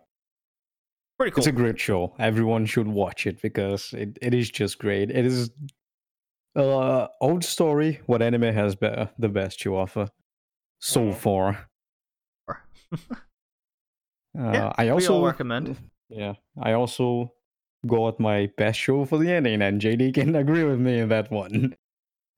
[1.18, 1.38] Pretty cool.
[1.40, 2.14] It's a great show.
[2.18, 5.10] Everyone should watch it because it, it is just great.
[5.10, 5.50] It is
[6.54, 10.08] uh old story what anime has be- the best to offer
[10.78, 11.14] so Mhm.
[11.14, 11.68] far.
[14.38, 15.76] Uh, Yeah, I we all also recommend.
[16.10, 17.32] Yeah, I also
[17.86, 21.30] got my best show for the ending, and JD can agree with me in that
[21.30, 21.74] one.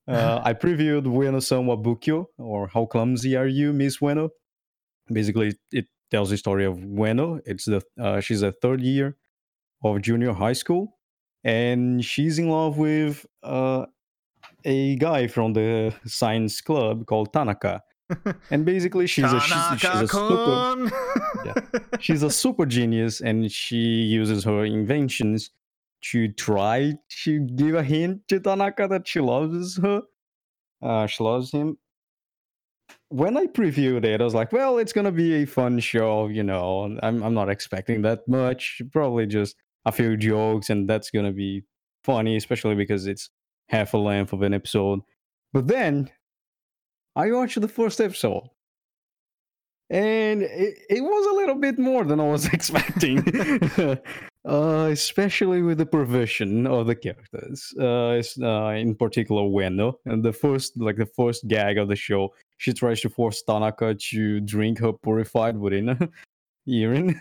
[0.08, 4.30] Uh, I previewed Ueno-san wa Bukiyou, or How Clumsy Are You, Miss Ueno?
[5.12, 7.40] Basically, it tells the story of Ueno.
[7.44, 9.16] It's the uh, she's a third year
[9.84, 10.98] of junior high school,
[11.44, 13.86] and she's in love with uh,
[14.64, 17.82] a guy from the science club called Tanaka.
[18.50, 21.84] And basically, she's a she's, she's a super Tanaka-kun!
[22.00, 25.50] she's a super genius and she uses her inventions
[26.00, 26.94] to try
[27.24, 30.02] to give a hint to Tanaka that she loves her.
[30.80, 31.76] Uh, she loves him.
[33.10, 36.42] When I previewed it, I was like, well, it's gonna be a fun show, you
[36.42, 36.96] know.
[37.02, 38.82] I'm I'm not expecting that much.
[38.92, 39.56] Probably just
[39.86, 41.64] a few jokes, and that's gonna be
[42.04, 43.30] funny, especially because it's
[43.68, 45.00] half a length of an episode.
[45.52, 46.10] But then
[47.16, 48.48] I watched the first episode
[49.90, 53.20] and it, it was a little bit more than I was expecting,
[54.48, 57.72] uh, especially with the provision of the characters.
[57.78, 62.34] Uh, uh, in particular, Wendo, and the first, like the first gag of the show,
[62.58, 66.12] she tries to force Tanaka to drink her purified urine.
[66.66, 67.20] urine.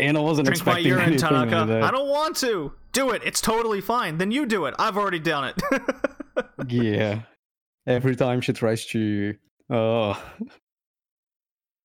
[0.00, 1.52] And I wasn't Drink my expecting urine, anything like.
[1.52, 2.72] I don't want to.
[2.92, 3.22] Do it.
[3.24, 4.18] It's totally fine.
[4.18, 4.74] Then you do it.
[4.78, 5.62] I've already done it.
[6.68, 7.20] yeah
[7.86, 9.34] every time she tries to
[9.70, 10.14] uh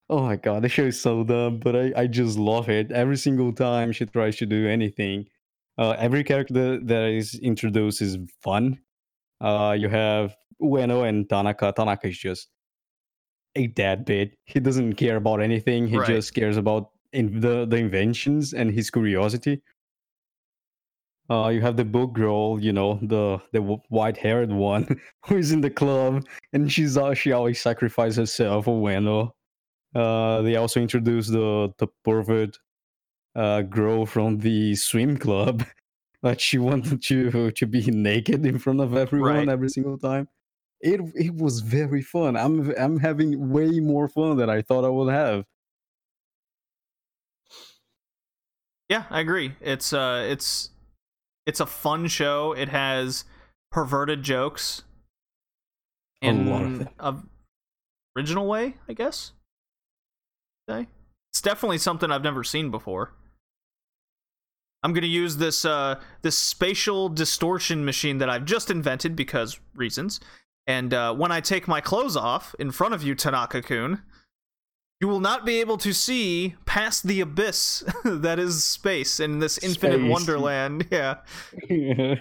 [0.09, 3.17] oh my god the show is so dumb but i i just love it every
[3.17, 5.25] single time she tries to do anything
[5.77, 8.77] uh every character that is introduced is fun
[9.41, 12.49] uh you have ueno and tanaka tanaka is just
[13.55, 16.07] a deadbeat he doesn't care about anything he Right.
[16.07, 19.61] just cares about in the the inventions and his curiosity
[21.29, 24.85] uh, you have the book girl, you know, the the white haired one
[25.25, 29.31] who is in the club, and she's uh, she always sacrifices herself for Wendo.
[29.95, 32.57] Uh, they also introduced the the pervert
[33.35, 35.65] uh, girl from the swim club
[36.23, 39.49] that she wanted to to be naked in front of everyone Right.
[39.49, 40.27] every single time.
[40.83, 42.35] It it was very fun.
[42.37, 45.45] I'm I'm having way more fun than I thought I would have.
[48.89, 49.55] yeah, I agree.
[49.61, 50.69] It's uh it's
[51.45, 52.53] it's a fun show.
[52.53, 53.25] It has
[53.71, 54.83] perverted jokes
[56.23, 57.15] A in lot of a
[58.17, 59.31] original way, I guess.
[60.69, 60.87] Say.
[61.31, 63.13] It's definitely something I've never seen before.
[64.83, 70.19] I'm gonna use this uh this spatial distortion machine that I've just invented because reasons.
[70.67, 74.01] And uh, when I take my clothes off in front of you, Tanaka-kun,
[75.01, 79.57] you will not be able to see past the abyss that is space in this
[79.57, 80.09] infinite Space.
[80.11, 80.87] wonderland.
[80.91, 81.15] Yeah.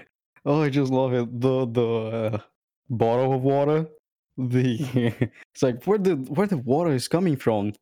[0.45, 1.41] oh, I just love it.
[1.41, 1.87] The the
[2.35, 2.39] uh,
[2.91, 3.87] bottle of water.
[4.37, 5.15] The
[5.55, 7.75] it's like where the where the water is coming from.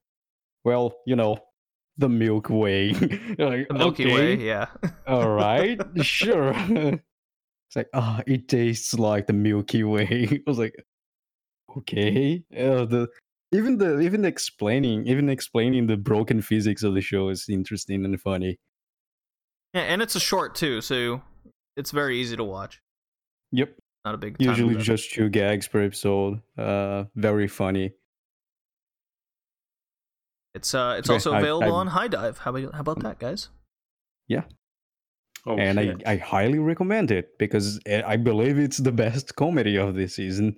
[0.64, 1.38] Well, you know,
[1.96, 2.92] the Milky Way.
[2.92, 4.66] like, The Milky okay, Way, yeah.
[5.06, 6.52] All right, sure.
[7.70, 10.28] It's like ah, it tastes like the Milky Way.
[10.32, 10.74] I was like,
[11.78, 12.42] okay.
[12.52, 13.08] Uh, the
[13.52, 18.20] even the even explaining even explaining the broken physics of the show is interesting and
[18.20, 18.58] funny.
[19.72, 21.22] Yeah, and it's a short too, so
[21.76, 22.80] it's very easy to watch.
[23.52, 23.76] Yep.
[24.04, 24.36] not a big.
[24.38, 24.82] time Usually limit.
[24.84, 26.40] just two gags per episode.
[26.58, 27.92] Uh, very funny.
[30.54, 32.38] It's uh, it's Okay, also available I- on HIDIVE.
[32.38, 33.48] How about how about that, guys?
[35.46, 36.02] Oh, and I, shit.
[36.06, 40.56] I highly recommend it because uh, I believe it's the best comedy of this season.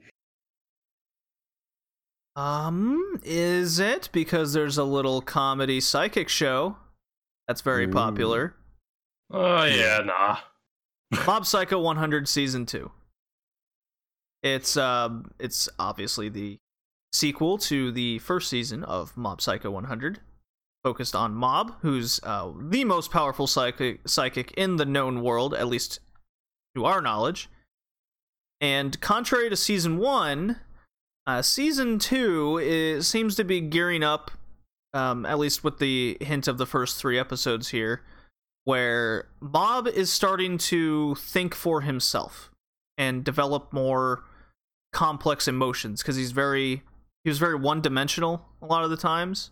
[2.35, 6.77] Um, is it because there's a little comedy psychic show
[7.47, 7.93] that's very Ooh.
[7.93, 8.55] popular?
[9.31, 10.39] Oh yeah, nah.
[11.27, 12.91] Mob Psycho 100 season 2.
[14.43, 16.59] It's um it's obviously the
[17.13, 20.21] sequel to the first season of Mob Psycho 100,
[20.83, 25.69] focused on Mob, who's uh, the most powerful psychic psychic in the known world, at
[25.69, 26.01] least
[26.77, 27.49] to our knowledge.
[28.61, 30.57] And contrary to season 1,
[31.27, 34.31] uh, season 2 is, seems to be gearing up
[34.95, 38.03] um, at least with the hint of the first 3 episodes here
[38.65, 42.51] where Mob is starting to think for himself
[42.97, 44.23] and develop more
[44.93, 46.83] complex emotions because he's very
[47.25, 49.51] he was very one dimensional a lot of the times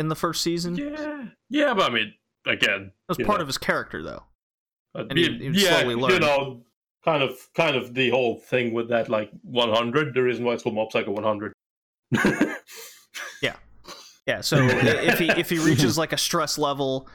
[0.00, 0.74] in the first season.
[0.76, 2.12] Yeah, yeah, but I mean,
[2.46, 4.24] again, was you part know, of his character though.
[4.96, 6.62] uh, and he- he yeah, you know,
[7.04, 10.14] kind of, kind of the whole thing with that, like 100.
[10.14, 11.52] The reason why it's called Mob Psycho 100.
[13.42, 13.56] Yeah,
[14.26, 14.40] yeah.
[14.40, 17.08] so if he if he reaches like a stress level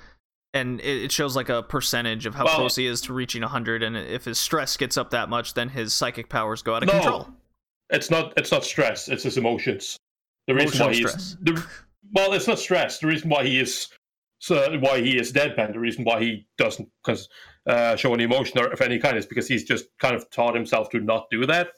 [0.54, 3.42] and it it shows like a percentage of how Well- close he is to reaching
[3.42, 6.84] 100 and if his stress gets up that much then his psychic powers go out
[6.84, 7.28] of no, control.
[7.90, 8.34] it's not.
[8.38, 9.08] It's not stress.
[9.08, 9.98] It's his emotions.
[10.48, 11.38] The reason Emotional why he's stress.
[11.42, 11.66] the,
[12.14, 13.00] well, it's not stress.
[13.00, 13.90] The reason why he is
[14.40, 15.74] so why he is deadpan.
[15.74, 17.30] The reason why he doesn't because
[17.68, 20.56] uh, show any emotion or of any kind is because he's just kind of taught
[20.56, 21.70] himself to not do that.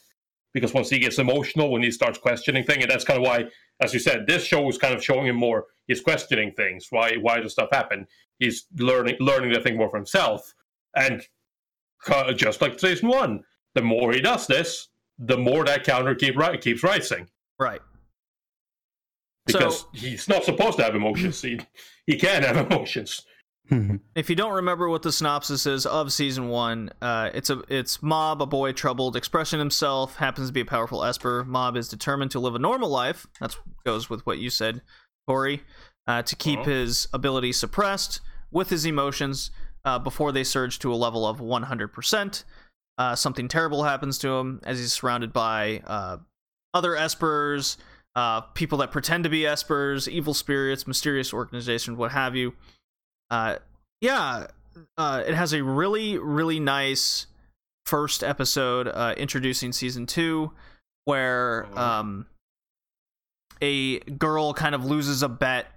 [0.53, 3.45] Because once he gets emotional, when he starts questioning things, and that's kind of why,
[3.79, 5.65] as you said, this show is kind of showing him more.
[5.87, 6.87] He's questioning things.
[6.89, 7.15] Why?
[7.21, 8.07] Why does stuff happen?
[8.39, 10.53] He's learning learning the thing more for himself,
[10.95, 11.23] and
[12.35, 13.43] just like season one,
[13.75, 14.89] the more he does this,
[15.19, 17.27] the more that counter keep ri- keeps rising
[17.59, 17.81] Right.
[19.47, 21.41] Because So- he's not supposed to have emotions.
[21.41, 21.59] He
[22.05, 23.25] he can have emotions.
[24.15, 28.01] If you don't remember what the synopsis is of season one, uh, it's a it's
[28.01, 31.43] Mob, a boy troubled, expressing himself, happens to be a powerful Esper.
[31.43, 33.27] Mob is determined to live a normal life.
[33.41, 34.81] That goes with what you said,
[35.27, 35.63] Corey.
[36.07, 36.63] Uh, to keep Oh.
[36.63, 38.21] his ability suppressed
[38.51, 39.51] with his emotions
[39.83, 42.45] uh, before they surge to a level of 100%.
[42.97, 46.15] Uh, something terrible happens to him as he's surrounded by uh,
[46.73, 47.75] other Espers,
[48.17, 52.55] uh, people that pretend to be Espers, evil spirits, mysterious organizations, what have you.
[53.29, 53.57] Uh,
[54.01, 54.47] yeah,
[54.97, 57.27] uh, it has a really, really nice
[57.85, 60.51] first episode uh, introducing season two,
[61.05, 62.25] where um,
[63.61, 65.67] a girl kind of loses a bet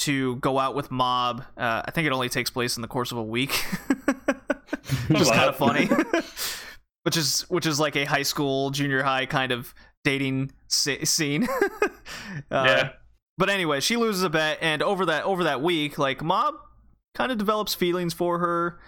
[0.00, 1.42] to go out with Mob.
[1.56, 3.54] Uh, I think it only takes place in the course of a week,
[5.08, 5.86] which is kind of funny.
[7.04, 11.48] which is which is like a high school, junior high kind of dating s- scene.
[11.82, 11.88] uh,
[12.50, 12.90] yeah,
[13.38, 16.54] but anyway, she loses a bet, and over that over that week, like Mob
[17.14, 18.78] kind of develops feelings for her,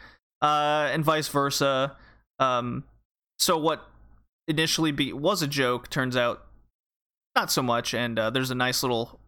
[0.43, 1.97] uh, and vice versa.
[2.39, 2.85] Um,
[3.39, 3.87] so what
[4.49, 6.45] initially be was a joke turns out
[7.35, 9.21] not so much, and uh, there's a nice little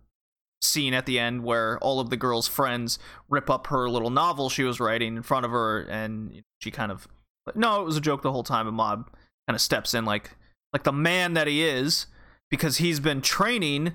[0.62, 2.98] scene at the end where all of the girl's friends
[3.28, 6.92] rip up her little novel she was writing in front of her, and she kind
[6.92, 7.08] of
[7.54, 8.66] no, it was a joke the whole time.
[8.66, 9.08] And Mob
[9.46, 10.36] kind of steps in like
[10.76, 12.06] like the man that he is
[12.50, 13.94] because he's been training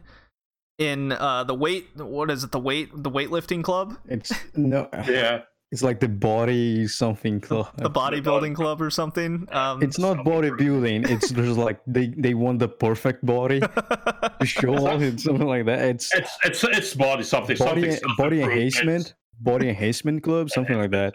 [0.79, 5.41] in uh the weight what is it the weight the weightlifting club it's no, yeah.
[5.71, 7.67] it's like the body something club.
[7.77, 11.07] the bodybuilding club or something um It's not bodybuilding.
[11.07, 13.59] It's just like they they want the perfect body
[14.39, 15.01] to show off.
[15.03, 15.79] It's something like that.
[15.91, 18.51] It's It's it's it's body something body something body self-improvement.
[18.57, 21.13] enhancement, body enhancement club, something like that.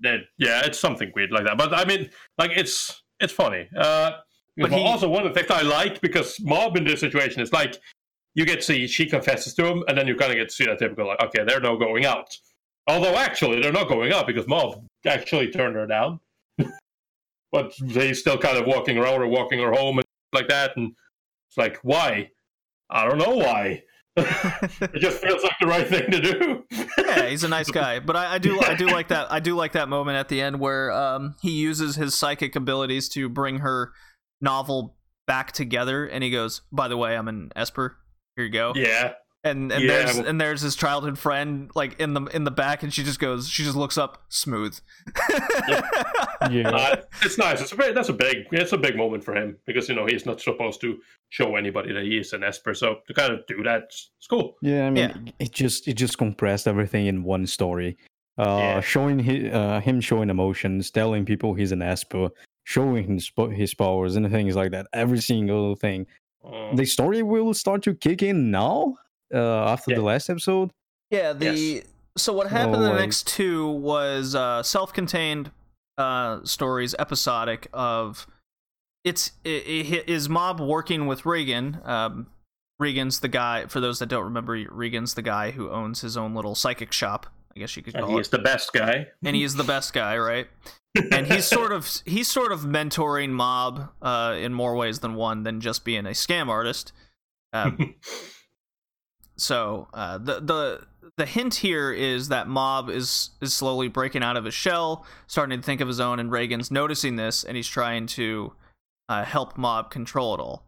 [0.00, 1.56] That- yeah, it's something weird like that.
[1.56, 3.66] But I mean, like it's it's funny.
[3.74, 4.10] Uh,
[4.56, 7.42] But but he- also one of the things I like because Mob in this situation
[7.42, 7.78] is like
[8.34, 10.54] you get to see she confesses to him, and then you kind of get to
[10.54, 12.36] see that typical like, okay, they're no going out.
[12.88, 16.20] Although actually they're not going out because Mob actually turned her down,
[17.52, 20.92] but he's still kind of walking around or walking her home and like that, and
[21.48, 22.30] it's like why?
[22.90, 23.82] I don't know why.
[24.16, 26.64] it just feels like the right thing to do.
[27.04, 29.54] yeah he's a nice guy but I, I do i do like that i do
[29.54, 33.58] like that moment at the end where um he uses his psychic abilities to bring
[33.58, 33.92] her
[34.40, 34.96] novel
[35.26, 37.96] back together and he goes by the way i'm an esper
[38.36, 39.12] here you go yeah.
[39.44, 42.82] and and Yeah, there's and there's his childhood friend like in the in the back
[42.82, 44.78] and she just goes she just looks up smooth
[46.50, 46.68] Yeah.
[46.70, 47.60] Uh, it's nice.
[47.60, 50.06] It's a very, that's a big it's a big moment for him because you know
[50.06, 50.98] he's not supposed to
[51.30, 52.74] show anybody that he is an Esper.
[52.74, 54.56] So to kind of do that, it's it's cool.
[54.62, 55.32] Yeah, I mean, Yeah.
[55.40, 57.96] it just it just compressed everything in one story.
[58.38, 58.80] Uh, Yeah.
[58.80, 62.28] showing hi, uh, him showing emotions, telling people he's an Esper,
[62.66, 64.86] showing his his powers and things like that.
[64.92, 66.06] Every single thing.
[66.44, 66.76] Mm.
[66.76, 68.96] The story will start to kick in now
[69.32, 69.98] uh, after Yeah.
[69.98, 70.70] the last episode.
[71.10, 71.84] Yeah, the Yes.
[72.18, 75.50] so what happened in Oh, the like- next two was uh, self-contained
[75.98, 78.26] uh, stories, episodic of
[79.04, 81.86] it's i i is Mob working with Reigen.
[81.86, 82.26] Um,
[82.82, 83.66] Reigen's the guy.
[83.66, 87.26] For those that don't remember, Reigen's the guy who owns his own little psychic shop.
[87.56, 88.20] I guess you could And call he it.
[88.22, 89.06] is the best guy.
[89.24, 90.48] and he is the best guy, right?
[91.12, 95.42] And he's sort of he's sort of mentoring Mob uh, in more ways than one
[95.42, 96.92] than just being a scam artist.
[97.52, 97.94] Um,
[99.36, 100.86] so uh, the the
[101.16, 105.58] the hint here is that Mob is is slowly breaking out of his shell, starting
[105.58, 108.52] to think of his own, and Reigen's noticing this, and he's trying to
[109.08, 110.66] uh, help Mob control it all.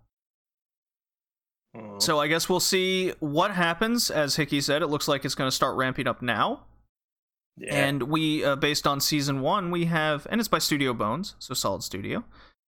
[1.98, 4.10] So I guess we'll see what happens.
[4.10, 6.64] As Hickey said, it looks like it's going to start ramping up now.
[7.60, 7.74] Yeah.
[7.86, 11.54] And we, uh, based on season one, we have, and it's by Studio Bones, so
[11.54, 12.24] Solid Studio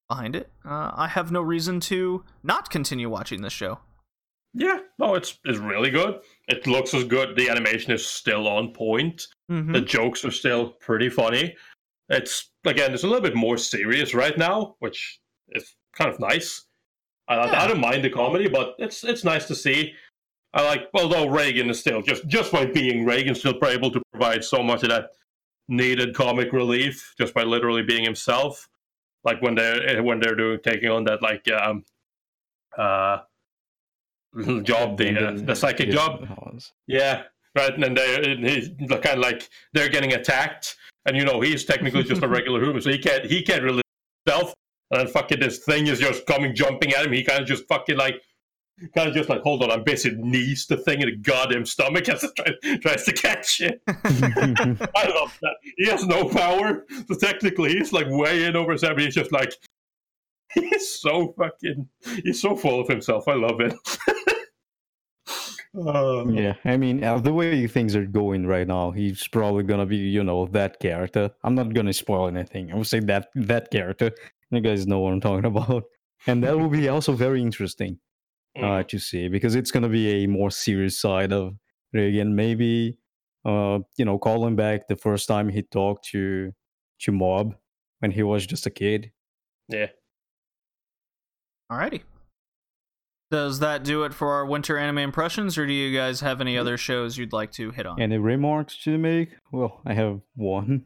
[0.09, 0.51] behind it.
[0.65, 3.79] Uh, I have no reason to not continue watching this show.
[4.55, 6.21] yeah, no, it's it's really good.
[6.49, 7.37] It looks as good.
[7.37, 9.23] The animation is still on point.
[9.51, 9.73] Mm-hmm.
[9.73, 11.55] The jokes are still pretty funny.
[12.09, 16.67] It's again, it's a little bit more serious right now, which is kind of nice.
[17.29, 17.63] I, I- Yeah.
[17.63, 19.93] I don't mind the comedy, but it's it's nice to see.
[20.53, 24.43] I like, although Reigen is still just just by being Reigen, still able to provide
[24.43, 25.11] so much of that
[25.69, 28.69] needed comic relief just by literally being himself.
[29.25, 31.85] Like when they're when they're doing taking on that like um
[32.77, 33.19] uh
[34.63, 36.29] job the uh, the psychic Yeah, job
[36.87, 37.23] yeah,
[37.57, 37.75] right.
[37.75, 42.05] And then they he's kind of like they're getting attacked, and you know he's technically
[42.05, 43.83] just a regular human, so he can't he can't really
[44.27, 44.55] himself.
[44.91, 47.13] And then fucking this thing is just coming jumping at him.
[47.13, 48.23] He kind of just fucking like
[48.95, 52.09] kind of just like hold on, I'm busy knees the thing in the goddamn stomach
[52.09, 53.83] as it tries, tries to catch it.
[53.89, 55.55] I love that.
[55.77, 58.97] He has no power, so technically he's like way in over his head.
[58.97, 59.55] but He's just like
[60.53, 61.89] he's so fucking
[62.25, 63.29] he's so full of himself.
[63.29, 63.75] I love it.
[65.77, 69.87] Uh, yeah, I mean, uh, the way things are going right now, he's probably gonna
[69.87, 71.31] be, you know, that character.
[71.45, 72.73] I'm not gonna spoil anything.
[72.73, 74.13] I would say that that character.
[74.51, 75.85] You guys know what I'm talking about,
[76.27, 77.99] and that will be also very interesting
[78.61, 81.55] uh, to see because it's gonna be a more serious side of
[81.95, 82.33] Reigen.
[82.33, 82.99] Maybe,
[83.45, 86.53] uh, you know, calling back the first time he talked to
[87.01, 87.55] to Mob
[88.01, 89.11] when he was just a kid.
[89.69, 89.87] yeah.
[91.71, 92.03] Alrighty.
[93.31, 96.59] Does that do it for our winter anime impressions, or do you guys have any
[96.59, 98.01] other shows you'd like to hit on?
[98.01, 99.31] Any remarks to make?
[99.53, 100.83] Well, I have one.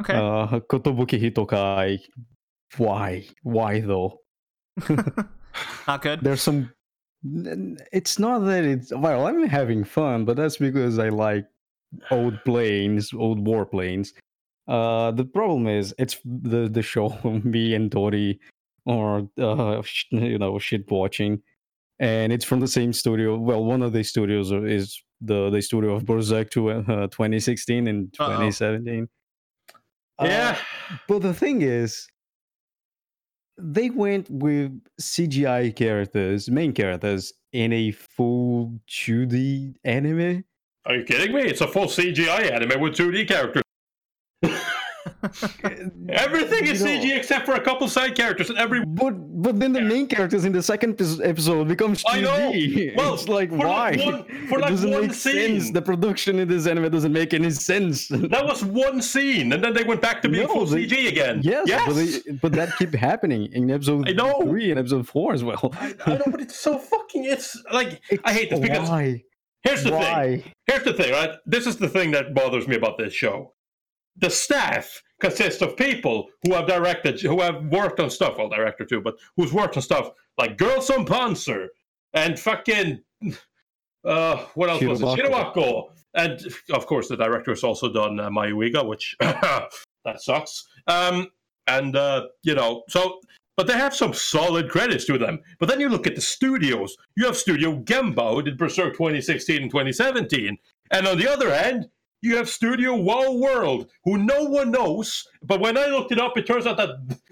[0.00, 0.14] Okay.
[0.14, 1.98] Uh, Kotobuki Hikoutai.
[2.76, 3.26] Why?
[3.42, 4.20] Why though?
[5.88, 6.20] Not good.
[6.22, 6.72] There's some.
[7.22, 9.26] It's not that it's well.
[9.26, 11.46] I'm having fun, but that's because I like
[12.10, 14.12] old planes, old warplanes.
[14.68, 18.40] Uh, the problem is it's the the show me and dory
[18.86, 21.42] or uh you know shit watching,
[21.98, 23.36] and it's from the same studio.
[23.36, 28.14] Well, one of the studios is the the studio of Berserk to uh, 2016 and
[28.18, 28.28] Uh-oh.
[28.28, 29.08] 2017.
[30.22, 30.56] Yeah.
[30.90, 32.06] Uh, but the thing is,
[33.62, 40.44] they went with CGI characters, main characters, in a full 2D anime.
[40.86, 41.42] Are you kidding me?
[41.42, 43.62] It's a full CGI anime with 2D characters.
[46.08, 49.58] Everything is You know, CG except for a couple side characters, and every But but
[49.60, 52.10] then the main characters in the second episode becomes 2D.
[52.14, 52.50] I know.
[52.96, 54.04] Well, it's like for like why?
[54.04, 55.64] one- for it like doesn't one make sense.
[55.64, 55.72] scene.
[55.72, 58.08] The production in this anime doesn't make any sense.
[58.34, 61.08] that was one scene, and then they went back to being No, full they- CG
[61.08, 61.40] again.
[61.42, 61.86] yes, yes.
[61.86, 64.40] but, they, but that kept happening in episode I know.
[64.42, 65.70] three and episode four as well.
[65.74, 67.24] I, I know, but it's so fucking.
[67.24, 69.22] It's like I hate this because why?
[69.62, 70.42] here's the thing.
[70.66, 71.30] Here's the thing, right?
[71.46, 73.54] This is the thing that bothers me about this show.
[74.16, 78.84] The staff consists of people who have directed, who have worked on stuff, well, director
[78.84, 81.68] too, but who's worked on stuff like Girls und Panzer
[82.12, 83.00] and fucking,
[84.04, 85.04] uh, what else was it?
[85.04, 85.90] Shirobako.
[86.14, 86.40] And
[86.72, 89.70] of course, the director has also done uh, Mayoiga, which that
[90.18, 90.66] sucks.
[90.86, 91.28] Um,
[91.66, 93.20] and, uh, you know, so,
[93.56, 95.40] but they have some solid credits to them.
[95.58, 96.96] But then you look at the studios.
[97.16, 100.58] You have Studio Gemba, who did Berserk 2016 and 2017.
[100.90, 101.88] And on the other hand,
[102.22, 105.26] you have Studio WAO World, who no one knows.
[105.42, 106.90] But when I looked it up, it turns out that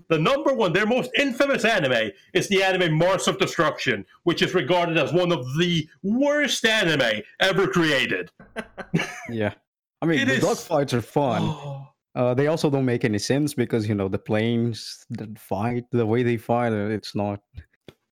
[0.09, 4.55] the number one, their most infamous anime, is the anime Mars of Destruction, which is
[4.55, 8.31] regarded as one of the worst anime ever created.
[9.31, 9.53] Yeah.
[10.01, 11.85] I mean, It the is- dogfights are fun.
[12.15, 16.05] Uh, they also don't make any sense because you know the planes that fight, the
[16.05, 17.41] way they fight, uh, it's not.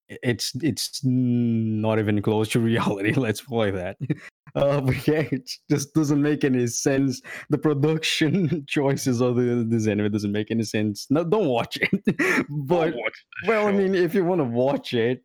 [0.08, 3.12] It's it's not even close to reality.
[3.12, 3.96] Let's play that.
[4.54, 7.20] Uh, but yeah, it just doesn't make any sense.
[7.50, 11.06] The production choices of the, this anime doesn't make any sense.
[11.10, 11.90] No, don't watch it.
[12.48, 15.22] but Watch well, I mean, if you want to watch it,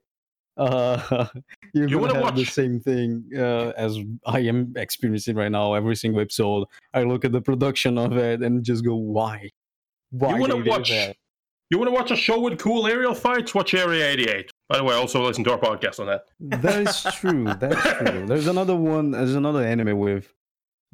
[0.57, 1.27] uh,
[1.73, 5.73] you're You gonna have the same thing uh, as I am experiencing right now.
[5.75, 9.49] Every single episode, I look at the production of it and just go, "Why?
[10.09, 10.89] Why you want to watch?
[10.89, 11.15] that?"
[11.72, 13.56] You want to watch a show with cool aerial fights?
[13.56, 14.52] Watch Area 88.
[14.68, 16.26] By the way, also listen to our podcast on that.
[16.61, 17.45] That is true.
[17.45, 18.26] That's true.
[18.27, 19.11] There's another one.
[19.11, 20.34] There's another anime with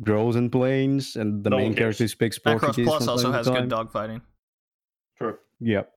[0.04, 1.98] girls and planes, and the No main cares.
[1.98, 2.88] character speaks Macross Portuguese.
[2.88, 3.88] Plus also has good time.
[3.88, 4.22] dogfighting.
[5.18, 5.38] True.
[5.62, 5.92] Yep.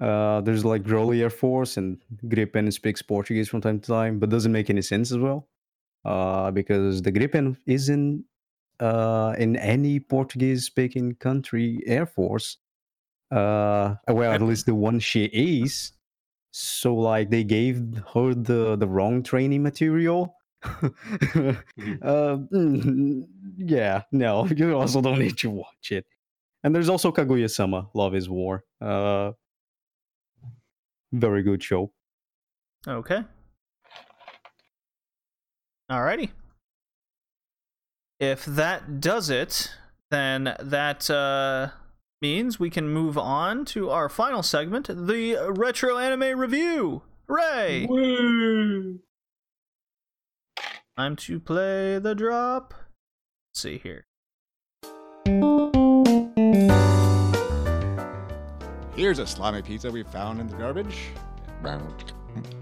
[0.00, 4.30] Uh, there's like Girly Air Force and Gripen speaks Portuguese from time to time, but
[4.30, 5.48] doesn't make any sense as well.
[6.02, 8.24] Uh, because the Gripen isn't
[8.80, 12.56] uh, in any Portuguese speaking country Air Force.
[13.30, 15.92] Uh, well, at least the one she is.
[16.52, 17.82] So like they gave
[18.14, 20.36] her the the wrong training material.
[20.62, 21.50] uh,
[22.52, 23.26] mm,
[23.56, 26.06] yeah, no, you also don't need to watch it.
[26.62, 28.64] And there's also Kaguya Sama, Love is War.
[28.80, 29.32] Uh,
[31.12, 31.92] very good show.
[32.86, 33.22] Okay.
[35.90, 36.30] Alrighty.
[38.18, 39.74] If that does it,
[40.10, 41.70] then that uh,
[42.24, 47.02] means we can move on to our final segment, the retro anime review.
[47.28, 47.84] Hooray!
[47.84, 49.00] Woo!
[50.96, 52.72] Time to play the drop.
[53.50, 54.06] Let's see here.
[58.96, 60.96] Here's a slimy pizza we found in the garbage.
[61.62, 61.78] Yeah,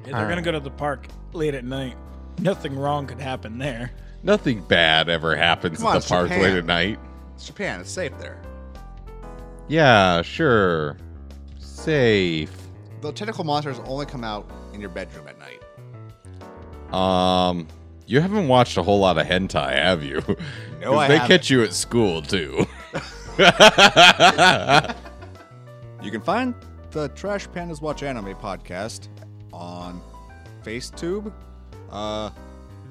[0.04, 1.96] they're gonna go to the park late at night.
[2.40, 3.92] Nothing wrong could happen there.
[4.24, 6.42] Nothing bad ever happens Come at on, the park Japan.
[6.42, 6.98] late at night.
[7.36, 7.80] It's Japan.
[7.80, 8.42] It's safe there.
[9.68, 10.96] Yeah, sure.
[11.58, 12.52] Safe.
[13.00, 15.60] The tentacle monsters only come out in your bedroom at night.
[16.94, 17.66] Um,
[18.06, 20.22] you haven't watched a whole lot of hentai, have you?
[20.80, 21.28] No, I they haven't.
[21.38, 22.66] catch you at school too.
[26.02, 26.54] You can find
[26.90, 29.06] the Trash Pandas Watch Anime podcast
[29.52, 30.02] on
[30.64, 31.32] FaceTube,
[31.92, 32.30] uh,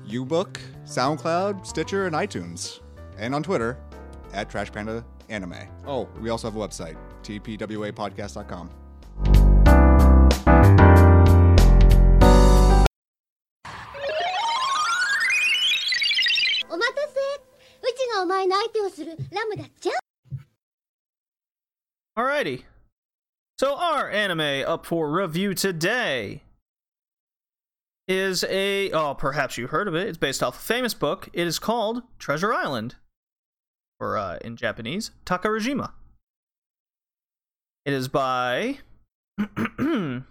[0.07, 2.79] uBook, SoundCloud, Stitcher, and iTunes,
[3.17, 3.77] and on Twitter
[4.31, 5.55] at Trash Panda anime.
[5.87, 8.69] Oh, we also have a website, tpwapodcast.com.
[22.17, 22.63] Alrighty.
[23.57, 26.43] So our anime up for review today
[28.07, 30.07] is a oh perhaps you heard of it.
[30.07, 31.29] It's based off a famous book.
[31.33, 32.95] It is called Treasure Island
[34.01, 35.91] or uh, in Japanese, Takarajima.
[37.85, 38.79] It is by.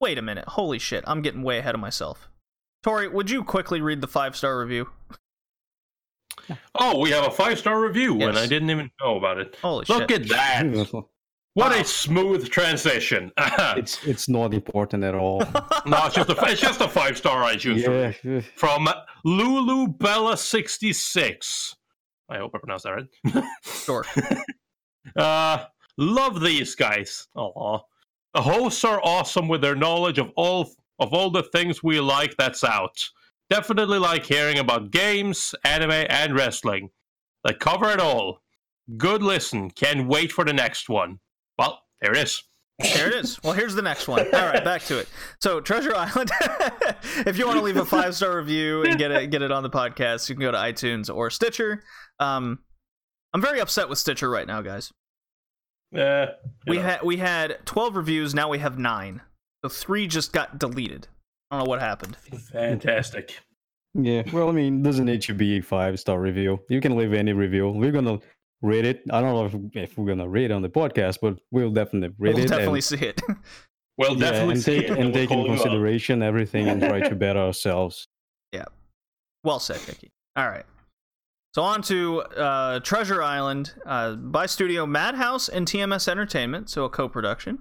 [0.00, 0.44] Wait a minute!
[0.48, 1.04] Holy shit!
[1.06, 2.28] I'm getting way ahead of myself.
[2.82, 4.88] Tori, would you quickly read the five star review?
[6.74, 9.56] Oh, we have a five star review, and I didn't even know about it.
[9.60, 10.22] Holy Look shit!
[10.22, 11.04] at that!
[11.56, 13.32] What a smooth transition.
[13.78, 15.38] It's it's not important at all.
[15.86, 18.40] No, it's just a it's just a five star iTunes review yeah.
[18.56, 18.86] from
[19.24, 21.74] Lulu Bella sixty six.
[22.28, 23.44] I hope I pronounced that right.
[23.62, 24.04] Sure.
[25.14, 25.64] Uh,
[25.96, 27.28] love these guys.
[27.36, 27.78] Aw.
[28.34, 32.36] The hosts are awesome with their knowledge of all of all the things we like
[32.36, 32.98] that's out.
[33.48, 36.90] Definitely like hearing about games, anime, and wrestling.
[37.44, 38.42] They cover it all.
[38.96, 39.70] Good listen.
[39.70, 41.20] Can't wait for the next one.
[41.56, 42.42] Well, there it is.
[42.78, 43.42] There it is.
[43.42, 44.26] Well, here's the next one.
[44.34, 45.08] All right, back to it.
[45.40, 46.30] So, Treasure Island.
[47.26, 49.62] if you want to leave a five star review and get it get it on
[49.62, 51.82] the podcast, you can go to iTunes or Stitcher.
[52.20, 52.58] Um,
[53.32, 54.92] I'm very upset with Stitcher right now, guys.
[55.96, 56.26] Uh,
[56.66, 58.34] We had we had 12 reviews.
[58.34, 59.22] Now we have nine.
[59.64, 61.08] So three just got deleted.
[61.50, 62.16] I don't know what happened.
[62.52, 63.38] fantastic.
[63.94, 66.58] Yeah, well, I mean, doesn't need to be a five star review.
[66.68, 67.70] You can leave any review.
[67.70, 68.18] We're gonna
[68.66, 69.02] rate it.
[69.10, 72.08] I don't know if, if we're gonna read it on the podcast, but we'll definitely
[72.18, 72.48] rate We'll it.
[72.48, 73.20] definitely and, see it.
[73.98, 76.68] Well, yeah, definitely and see take it, and we'll take in call you consideration everything
[76.68, 78.08] and try to better ourselves.
[78.52, 78.66] Yeah.
[79.42, 80.10] Well said, Vicky.
[80.36, 80.66] All right.
[81.54, 86.90] So on to uh, Treasure Island uh, by studio Madhouse and TMS Entertainment, so a
[86.90, 87.60] co-production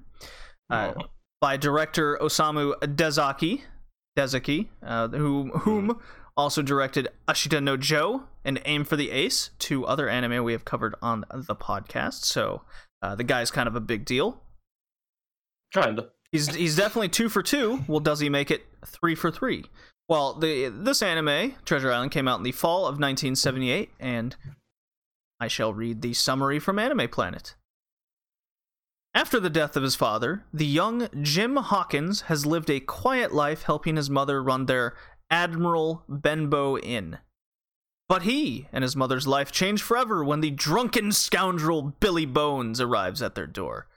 [0.70, 1.04] uh, Oh.
[1.40, 3.62] by director Osamu Dezaki,
[4.18, 6.02] Dezaki, uh, who, whom
[6.38, 10.66] also directed Ashita no Joe and Aim for the Ace, two other anime we have
[10.66, 12.24] covered on the podcast.
[12.26, 12.64] So
[13.02, 14.42] uh, the guy's kind of a big deal.
[15.74, 16.10] Kinda.
[16.32, 17.84] He's he's definitely two for two.
[17.88, 19.66] Well, does he make it three for three?
[20.08, 24.36] Well, the this anime Treasure Island came out in the fall of 1978, and
[25.40, 27.56] I shall read the summary from Anime Planet.
[29.14, 33.64] After the death of his father, the young Jim Hawkins has lived a quiet life
[33.64, 34.94] helping his mother run their
[35.30, 37.20] Admiral Benbow Inn.
[38.08, 43.22] But he and his mother's life change forever when the drunken scoundrel Billy Bones arrives
[43.22, 43.88] at their door.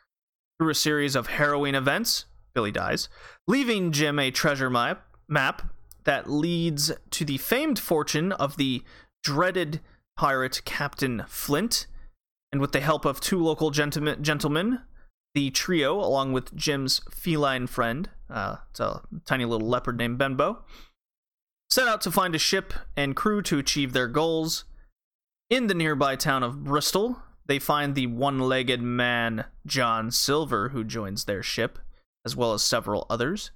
[0.59, 2.24] Through a series of harrowing events,
[2.55, 3.09] Billy dies,
[3.46, 5.74] leaving Jim a treasure map, map
[6.05, 8.82] that leads to the famed fortune of the
[9.22, 9.80] dreaded
[10.16, 11.86] pirate Captain Flint.
[12.50, 14.80] And with the help of two local gentlemen, gentlemen
[15.34, 20.64] the trio, along with Jim's feline friend, uh, it's a tiny little leopard named Benbow,
[21.69, 24.65] set out to find a ship and crew to achieve their goals.
[25.51, 30.85] In the nearby town of Bristol, they find the one legged man, John Silver, who
[30.85, 31.78] joins their ship,
[32.24, 33.51] as well as several others.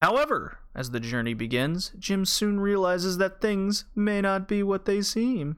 [0.00, 5.02] However, as the journey begins, Jim soon realizes that things may not be what they
[5.02, 5.56] seem.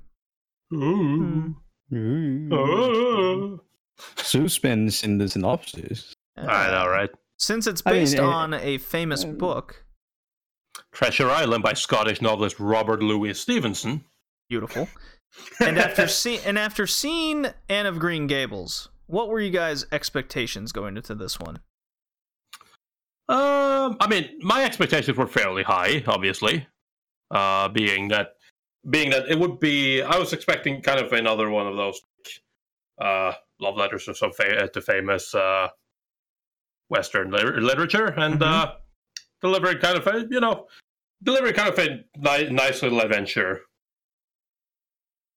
[0.74, 1.56] Ooh.
[1.92, 2.48] Ooh.
[2.52, 3.60] Oh.
[4.16, 6.12] Suspense in the synopsis.
[6.36, 7.10] I know, right?
[7.38, 9.84] Since it's I mean, based on a famous uh, book,
[10.96, 14.02] Treasure Island by Scottish novelist Robert Louis Stevenson.
[14.48, 14.88] beautiful.
[15.60, 20.72] and after see- and after seeing Anne of Green Gables, what were you guys' expectations
[20.72, 21.58] going into this one?
[23.28, 26.66] Um, I mean, my expectations were fairly high, obviously.
[27.30, 28.36] Uh, being that,
[28.88, 32.00] being that it would be, I was expecting kind of another one of those,
[32.98, 35.68] uh, love letters of some fa- to famous uh,
[36.88, 38.72] Western lit- literature, and uh,
[39.42, 40.68] delivering kind of a, you know,
[41.22, 43.60] delivering kind of a ni- nice little adventure.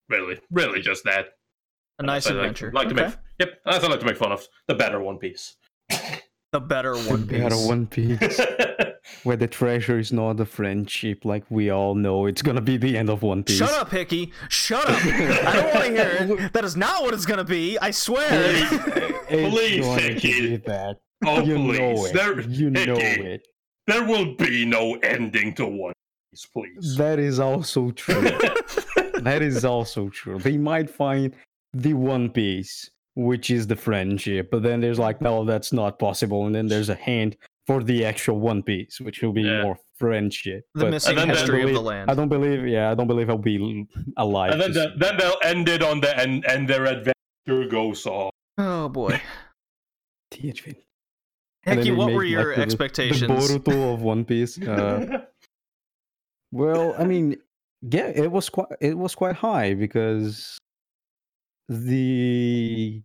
[0.09, 1.27] Really, really, just that.
[1.99, 2.71] A nice I adventure.
[2.73, 3.03] Like, to Okay.
[3.05, 5.55] make, yep, that's what I like to make fun of the better One Piece.
[6.51, 7.67] the better One We had a Piece.
[7.67, 8.41] One Piece
[9.23, 12.25] where the treasure is not a friendship, like we all know.
[12.25, 13.57] It's gonna be the end of One Piece.
[13.57, 14.31] Shut up, Hickey.
[14.47, 14.97] Shut up.
[15.03, 16.53] I don't want to hear it.
[16.53, 17.77] That is not what it's going to be.
[17.79, 18.27] I swear.
[19.29, 20.55] It's Please, Hickey.
[20.57, 20.95] that.
[21.25, 21.77] oh, you please.
[21.79, 22.13] know it.
[22.13, 23.47] There, you know it.
[23.89, 25.93] There will be no ending to One
[26.31, 26.95] Piece, please.
[26.95, 28.21] That is also true.
[29.21, 30.37] that is also true.
[30.39, 31.33] They might find
[31.73, 36.45] the One Piece, which is the friendship, but then there's like, no, that's not possible.
[36.45, 37.35] And then there's a hint
[37.65, 39.63] for the actual One Piece, which will be Yeah.
[39.63, 40.65] more friendship.
[40.75, 42.11] The But missing And then I don't history of the believe- land.
[42.11, 43.87] I don't believe, yeah, I don't believe I'll be
[44.17, 44.51] alive.
[44.51, 48.29] and then, the, then they'll end it on the end, and their adventure goes on.
[48.59, 49.19] Oh, boy.
[50.33, 50.75] see THV.
[51.65, 53.19] And then Hickey, they what make, were like, your the- expectations?
[53.49, 54.61] The Boruto of One Piece.
[54.61, 55.23] Uh,
[56.51, 57.37] Well, I mean,
[57.83, 60.57] yeah, it was quite it was quite high because
[61.67, 63.01] the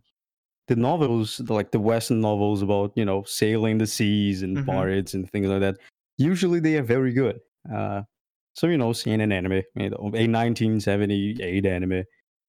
[0.67, 4.65] the novels, like the Western novels about you know sailing the seas and Mhm.
[4.65, 5.77] pirates and things like that,
[6.17, 7.39] usually they are very good.
[7.71, 8.01] Uh,
[8.53, 12.03] so you know, seeing an anime, you know, a 1978 anime,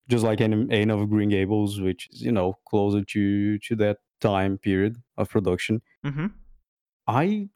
[0.09, 3.99] just like an Anne of Green Gables, which is you know closer to to that
[4.21, 5.83] time period of production.
[6.05, 6.27] hmm
[7.07, 7.51] I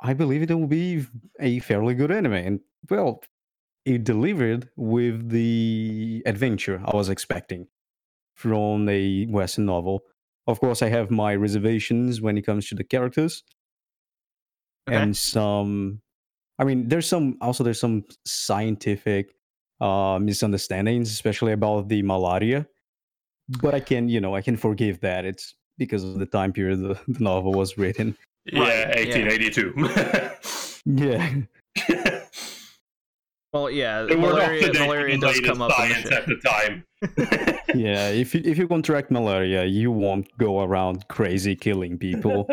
[0.00, 1.06] I believe it will be
[1.40, 3.22] a fairly good anime, and well,
[3.84, 7.68] it delivered with the adventure I was expecting
[8.34, 10.02] from a Western novel.
[10.46, 13.44] Of course, I have my reservations when it comes to the characters
[14.88, 15.08] Okay.
[15.08, 16.02] and some.
[16.58, 19.34] I mean, there's some also there's some scientific
[19.80, 22.68] uh, misunderstandings, especially about the malaria.
[23.62, 25.24] But I can, you know, I can forgive that.
[25.24, 28.16] It's because of the time period the, the novel was written.
[28.44, 30.30] Yeah, Right, 1882.
[30.88, 31.34] Yeah.
[33.52, 36.26] Well, yeah, They malaria, up to date malaria does come up in the science at
[36.26, 36.84] the time.
[37.74, 42.46] yeah, if you, if you contract malaria, you won't go around crazy killing people.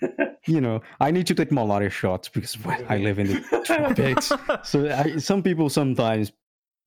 [0.46, 4.32] you know, I need to take malaria shots because well, I live in the tropics.
[4.62, 6.30] So I, some people sometimes,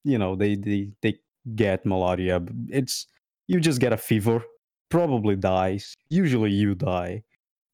[0.05, 1.19] you know, they, they they
[1.55, 2.41] get malaria.
[2.69, 3.07] It's
[3.47, 4.43] you just get a fever,
[4.89, 5.93] probably dies.
[6.09, 7.23] Usually you die,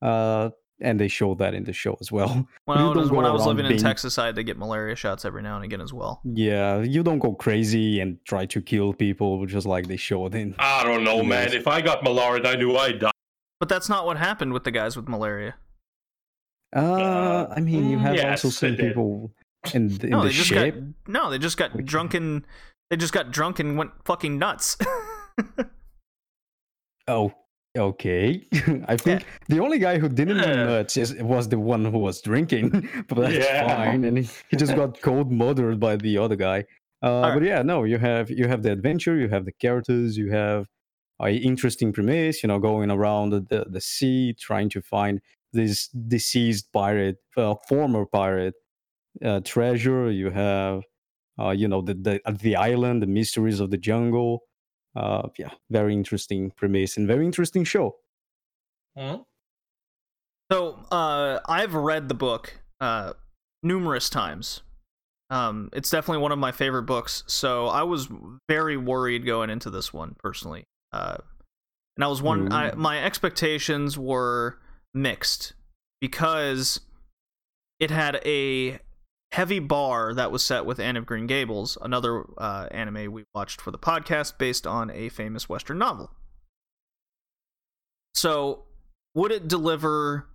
[0.02, 0.50] uh,
[0.82, 2.48] and they show that in the show as well.
[2.66, 4.36] When You I was, don't go when I was around living in Texas, I had
[4.36, 6.22] to get malaria shots every now and again as well.
[6.24, 10.56] Yeah, you don't go crazy and try to kill people just like they showed in.
[10.60, 11.54] I don't know, man.
[11.54, 13.12] If I got malaria, I knew I'd die.
[13.60, 15.56] But that's not what happened with the guys with malaria.
[16.76, 19.34] Uh, I mean, you have yes, also seen people
[19.74, 20.76] in, in No, the they ship.
[20.76, 22.46] got no, they just got drunken.
[22.90, 24.78] They just got drunk and went fucking nuts.
[27.08, 27.34] Oh,
[27.78, 28.48] okay.
[28.88, 30.56] I think the only guy who didn't Yeah.
[30.64, 33.60] nuts is, was the one who was drinking, but that's Yeah.
[33.60, 34.04] fine.
[34.04, 36.66] And he, he just got cold murdered by the other guy.
[37.02, 37.40] Uh, Alright.
[37.40, 40.68] But yeah, no, you have you have the adventure, you have the characters, you have
[41.22, 42.44] a interesting premise.
[42.44, 45.22] You know, going around the, the, the sea, trying to find
[45.54, 48.56] this deceased pirate, uh, former pirate
[49.24, 50.12] uh, treasure.
[50.12, 50.84] You have,
[51.40, 54.44] uh, you know, the, the the island, the mysteries of the jungle.
[55.00, 57.96] Uh, yeah, very interesting premise and very interesting show.
[60.52, 63.14] so uh, I've read the book uh,
[63.64, 64.62] numerous times.
[65.30, 68.10] Um, it's definitely one of my favorite books, so I was
[68.50, 70.66] very worried going into this one personally.
[70.92, 71.18] Uh,
[71.96, 72.52] and I was one.
[72.52, 74.60] I, my expectations were
[74.94, 75.54] mixed
[76.02, 76.82] because
[77.80, 78.80] it had a
[79.32, 83.62] heavy bar that was set with Anne of Green Gables, another uh, anime we watched
[83.62, 86.12] for the podcast based on a famous Western novel.
[88.16, 88.64] So,
[89.14, 90.28] would it deliver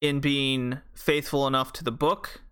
[0.00, 2.42] in being faithful enough to the book?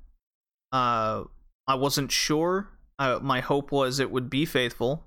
[0.72, 1.24] Uh,
[1.66, 2.68] I wasn't sure.
[2.98, 5.04] Uh, my hope was it would be faithful,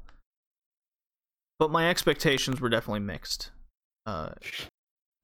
[1.60, 3.52] but my expectations were definitely mixed.
[4.06, 4.30] Uh,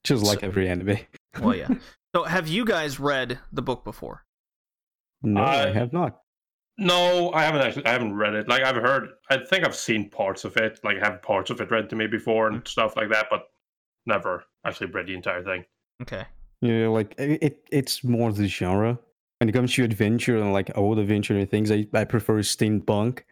[0.04, 1.00] Just like every anime.
[1.42, 1.70] well, yeah.
[2.16, 4.24] So, have you guys read the book before?
[5.24, 6.22] No, I, I- have not.
[6.78, 7.86] No, I haven't actually.
[7.86, 8.48] I haven't read it.
[8.48, 9.10] Like I've heard.
[9.30, 10.80] I think I've seen parts of it.
[10.84, 13.48] Like I have parts of it read to me before and stuff like that, but
[14.06, 15.66] never actually read the entire thing.
[16.02, 16.24] Okay.
[16.62, 17.66] Yeah, like it.
[17.70, 18.98] It's more the genre.
[19.40, 23.24] When it comes to adventure and like old adventure and things, I, I prefer steampunk,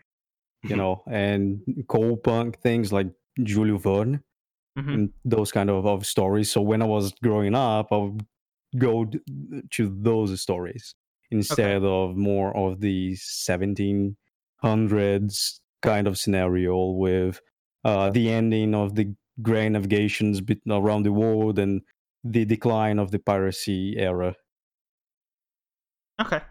[0.63, 0.77] you Mhm.
[0.77, 3.07] know, and cold punk things like
[3.37, 4.21] Julio Verne
[4.77, 4.93] Mhm.
[4.93, 6.51] and those kind of, of stories.
[6.51, 8.25] So when I was growing up, I would
[8.77, 9.19] go d-
[9.71, 10.95] to those stories
[11.31, 14.15] instead of more of the 1700s
[15.81, 17.41] kind of scenario with
[17.83, 21.81] uh, the ending of the grand navigations around the world and
[22.23, 24.35] the decline of the piracy era.
[26.19, 26.41] Okay.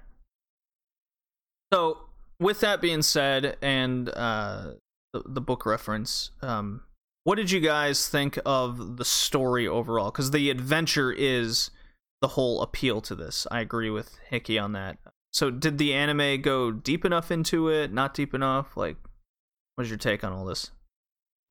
[1.72, 1.98] So,
[2.38, 4.74] with that being said, and uh,
[5.12, 6.82] the, the book reference, um,
[7.24, 10.12] what did you guys think of the story overall?
[10.12, 11.70] Because the adventure is
[12.20, 13.46] the whole appeal to this.
[13.50, 14.98] I agree with Hickey on that.
[15.32, 17.92] So, did the anime go deep enough into it?
[17.92, 18.76] Not deep enough?
[18.76, 18.96] Like,
[19.74, 20.70] what's your take on all this?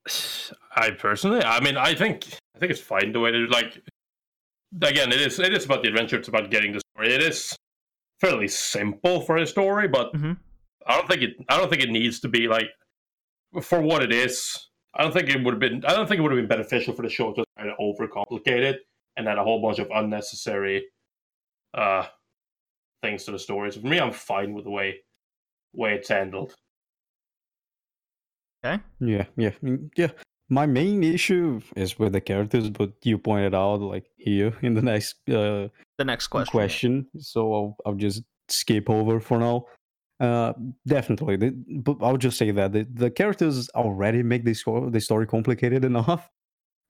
[0.76, 2.26] I personally, I mean, I think
[2.56, 3.82] I think it's fine the way they like.
[4.82, 6.18] Again, it is it is about the adventure.
[6.18, 7.14] It's about getting the story.
[7.14, 7.56] It is
[8.20, 10.38] fairly simple for a story, but Mhm.
[10.88, 11.36] I don't think it.
[11.50, 12.70] I don't think it needs to be like
[13.62, 14.68] for what it is.
[14.94, 15.84] I don't think it would have been.
[15.86, 18.64] I don't think it would have been beneficial for the show to try to overcomplicate
[18.64, 18.86] it
[19.18, 20.86] and add a whole bunch of unnecessary
[21.74, 22.06] uh
[23.02, 23.72] things to the story.
[23.72, 24.98] So for me, I'm fine with the way
[25.74, 26.56] way it's handled.
[28.66, 28.82] Okay.
[29.00, 29.52] Yeah, yeah,
[29.96, 30.08] yeah.
[30.50, 34.82] My main issue is with the characters, but you pointed out like here in the
[34.82, 36.52] next uh, The next question.
[36.52, 39.66] question, so I'll, I'll just skip over for now.
[40.20, 40.54] Uh,
[40.88, 41.52] definitely, the,
[41.84, 46.30] but I'll just say that the, the characters already make this the story complicated enough.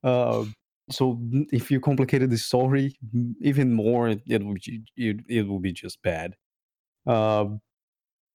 [0.04, 0.46] Uh,
[0.90, 1.20] so
[1.52, 2.98] if you complicated the story
[3.42, 6.36] even more, it, it will be it, it will be just bad.
[7.08, 7.46] Uh,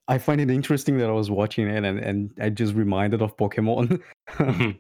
[0.09, 3.37] I find it interesting that I was watching it and, and I just reminded of
[3.37, 4.01] Pokemon.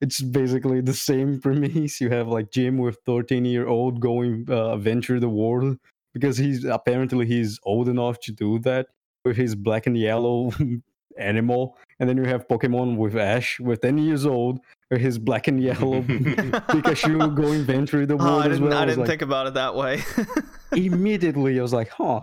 [0.00, 2.00] it's basically the same premise.
[2.00, 5.78] You have like Jim with 13 year old going uh, venture the world
[6.14, 8.88] because he's apparently he's old enough to do that
[9.24, 10.52] with his black and yellow
[11.18, 14.60] animal, and then you have Pokemon with Ash with 10 years old
[14.90, 18.78] with his black and yellow Pikachu going venture the world Oh, I as didn't, well.
[18.78, 20.02] I didn't like- think about it that way.
[20.72, 22.20] immediately I was like, huh.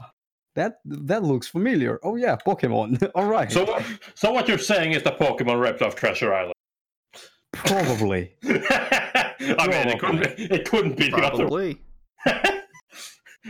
[0.56, 2.00] That that looks familiar.
[2.04, 3.10] Oh yeah, Pokemon.
[3.16, 3.52] All right.
[3.52, 3.84] So, what-
[4.14, 6.54] so what you're saying is the Pokemon ripped off Treasure Island.
[7.54, 8.36] probably.
[8.44, 11.38] I mean, it couldn't, it couldn't be the other.
[11.48, 11.82] Probably.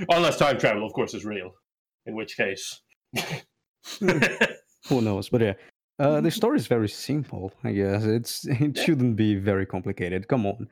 [0.09, 1.51] Unless time travel, of course, is real.
[2.05, 2.81] In which case,
[3.99, 4.17] hmm.
[4.89, 5.29] Who knows?
[5.29, 5.53] But yeah.
[6.03, 8.03] Uh, the story is very simple, I guess.
[8.03, 10.27] It's it shouldn't be very complicated.
[10.27, 10.67] Come on.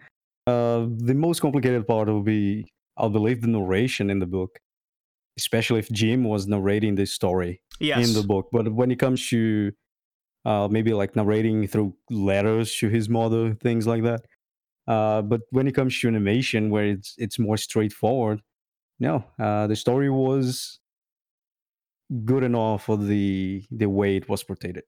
[0.45, 2.65] Uh, the most complicated part will be,
[2.97, 4.59] I believe, the narration in the book,
[5.37, 8.05] especially if Jim was narrating the story Yes.
[8.07, 8.49] in the book.
[8.51, 9.71] But when it comes to
[10.43, 14.21] uh, maybe like narrating through letters to his mother, things like that.
[14.87, 18.41] Uh, but when it comes to animation, where it's it's more straightforward,
[18.99, 20.79] no, uh, the story was
[22.25, 24.81] good enough for the the way it was portrayed.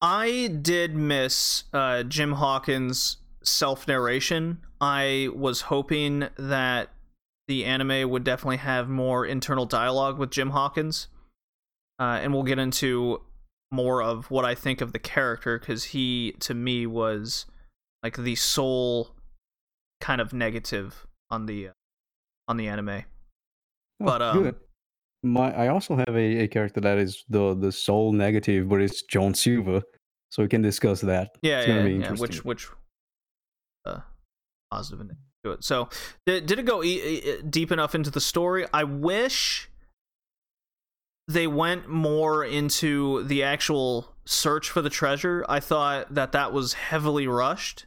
[0.00, 4.58] I did miss uh, Jim Hawkins' self narration.
[4.80, 6.90] I was hoping that
[7.48, 11.08] the anime would definitely have more internal dialogue with Jim Hawkins.
[11.98, 13.22] Uh, and we'll get into
[13.72, 17.46] more of what I think of the character because he, to me, was
[18.02, 19.16] like the sole
[20.00, 21.72] kind of negative on the uh,
[22.46, 22.88] on the anime.
[24.00, 24.56] Oh, But, um, good.
[25.22, 29.02] My I also have a, a character that is the the sole negative, but it's
[29.02, 29.82] John Silver,
[30.30, 31.30] so we can discuss that.
[31.42, 31.96] Yeah, it's yeah, gonna be yeah.
[31.96, 32.28] interesting.
[32.28, 32.68] Which which
[33.84, 34.00] uh,
[34.70, 35.64] positive and negative to it.
[35.64, 35.88] So
[36.26, 38.66] did did it go e- e- deep enough into the story?
[38.72, 39.68] I wish
[41.26, 45.44] they went more into the actual search for the treasure.
[45.48, 47.86] I thought that that was heavily rushed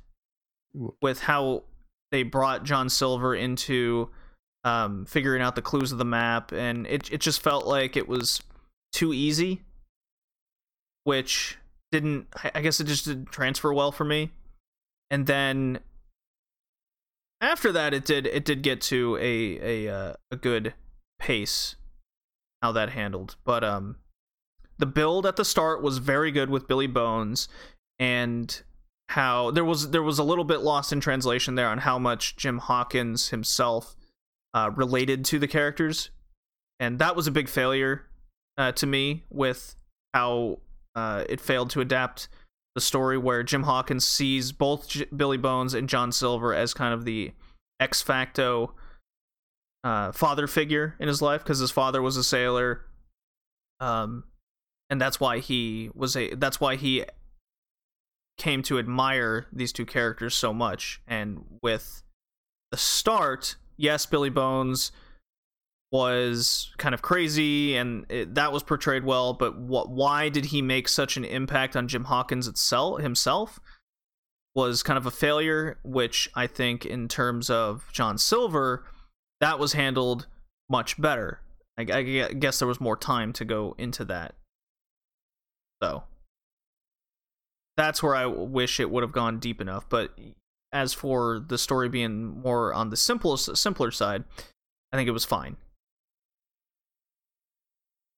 [1.01, 1.63] with how
[2.11, 4.09] they brought John Silver into
[4.63, 8.07] um, figuring out the clues of the map, and it it just felt like it
[8.07, 8.41] was
[8.91, 9.61] too easy,
[11.03, 11.57] which
[11.91, 12.27] didn't.
[12.53, 14.31] I- guess it just didn't transfer well for me.
[15.09, 15.79] And then
[17.41, 20.73] after that, it did it did get to a a uh, a good
[21.19, 21.75] pace.
[22.61, 23.95] How that handled, but um,
[24.77, 27.49] the build at the start was very good with Billy Bones,
[27.97, 28.61] and
[29.09, 32.35] how there was there was a little bit lost in translation there on how much
[32.35, 33.95] Jim Hawkins himself
[34.53, 36.10] uh, related to the characters,
[36.80, 38.07] and that was a big failure
[38.57, 39.76] uh, to me with
[40.14, 40.60] how
[40.95, 42.28] uh, it failed to adapt
[42.76, 46.94] the story where Jim Hawkins sees both J- Billy Bones and John Silver as kind
[46.94, 47.32] of the
[47.80, 48.73] ex facto
[49.84, 52.86] uh, father figure in his life because his father was a sailor,
[53.80, 54.23] um,
[54.90, 57.06] and that's why he was a that's why he
[58.38, 61.02] came to admire these two characters so much.
[61.07, 62.03] And with
[62.72, 64.91] the start, yes, Billy Bones
[65.91, 70.61] was kind of crazy and it, that was portrayed well but what why did he
[70.61, 73.60] make such an impact on Jim Hawkins itself himself
[74.56, 78.85] was kind of a failure which I think in terms of John Silver
[79.41, 80.27] that was handled
[80.69, 81.41] much better.
[81.77, 82.03] I, I
[82.34, 84.35] guess there was more time to go into that.
[85.84, 86.03] So
[87.76, 90.18] that's where I wish it would have gone deep enough but
[90.73, 94.23] as for the story being more on the simplest simpler side
[94.93, 95.57] I think it was fine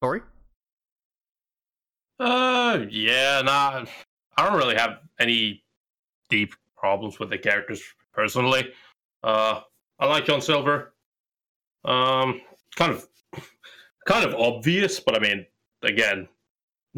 [0.04, 0.20] Corey?
[2.20, 3.86] Uh, yeah, nah.
[4.36, 5.64] I don't really have any
[6.30, 7.82] deep problems with the characters
[8.14, 8.74] personally.
[9.24, 9.62] Uh,
[10.00, 10.94] I like John Silver.
[11.86, 12.42] Um,
[12.76, 13.08] kind of,
[14.06, 15.46] kind of obvious, but I mean,
[15.84, 16.28] again,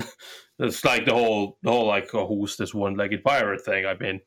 [0.57, 3.85] it's like the whole, the whole like, oh, who's this one-legged pirate thing?
[3.85, 4.19] I mean,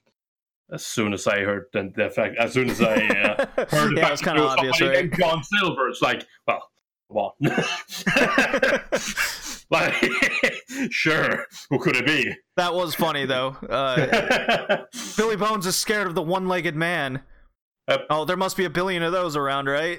[0.73, 4.01] as soon as I heard the, the fact, as soon as I uh, heard the
[4.01, 5.13] yeah, it's kind of obvious, right?
[5.13, 6.63] John Silver, it's like, well,
[7.09, 7.33] come on.
[9.71, 9.95] like,
[10.91, 12.35] sure, who could it be?
[12.57, 13.57] That was funny though.
[13.69, 14.85] Uh,
[15.17, 17.23] Billy Bones is scared of the one-legged man.
[17.89, 18.07] Yep.
[18.11, 19.99] Oh, there must be a billion of those around, right?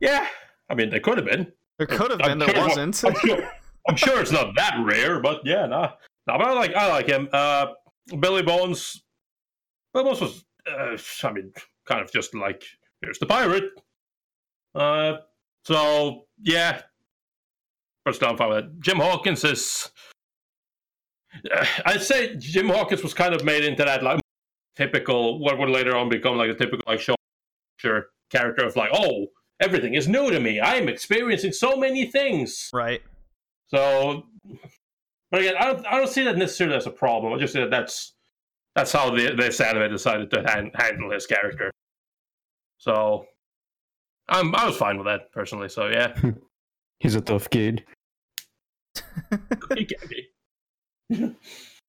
[0.00, 0.26] yeah,
[0.70, 1.52] I mean, there could have been.
[1.76, 2.38] there could have been.
[2.38, 3.04] There sure- wasn't.
[3.04, 3.50] I'm sure,
[3.86, 5.90] I'm sure it's not that rare, but yeah, nah.
[6.26, 7.28] nah but I like I like him.
[7.30, 7.66] Uh,
[8.18, 9.02] Billy Bones.
[9.92, 10.96] Bones was, uh,
[11.26, 11.52] I mean,
[11.86, 12.64] kind of just like
[13.00, 13.64] here's the pirate.
[14.74, 15.18] Uh,
[15.64, 16.82] so yeah,
[18.06, 18.80] first down fine with that.
[18.80, 19.90] Jim Hawkins is.
[21.54, 24.20] Uh, I'd say Jim Hawkins was kind of made into that like
[24.76, 27.14] typical what would later on become like a typical like show
[28.30, 29.26] character of like oh
[29.60, 33.02] everything is new to me i'm experiencing so many things right.
[33.68, 34.24] so
[35.30, 37.60] but again i don't, I don't see that necessarily as a problem i just say
[37.60, 38.14] that that's
[38.74, 41.70] that's how the, this anime decided to han- handle his character
[42.78, 43.26] so
[44.28, 46.14] I'm, i was fine with that personally so yeah
[47.00, 47.84] He's a tough kid.
[49.74, 50.28] he can be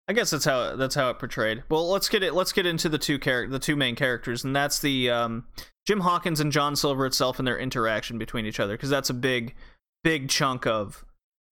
[0.07, 1.63] I guess that's how that's how it portrayed.
[1.69, 2.33] Well, let's get it.
[2.33, 5.45] Let's get into the two char- the two main characters, and that's the um,
[5.85, 9.13] Jim Hawkins and John Silver itself and their interaction between each other, because that's a
[9.13, 9.53] big,
[10.03, 11.05] big chunk of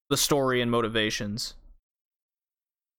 [0.10, 1.54] the story and motivations.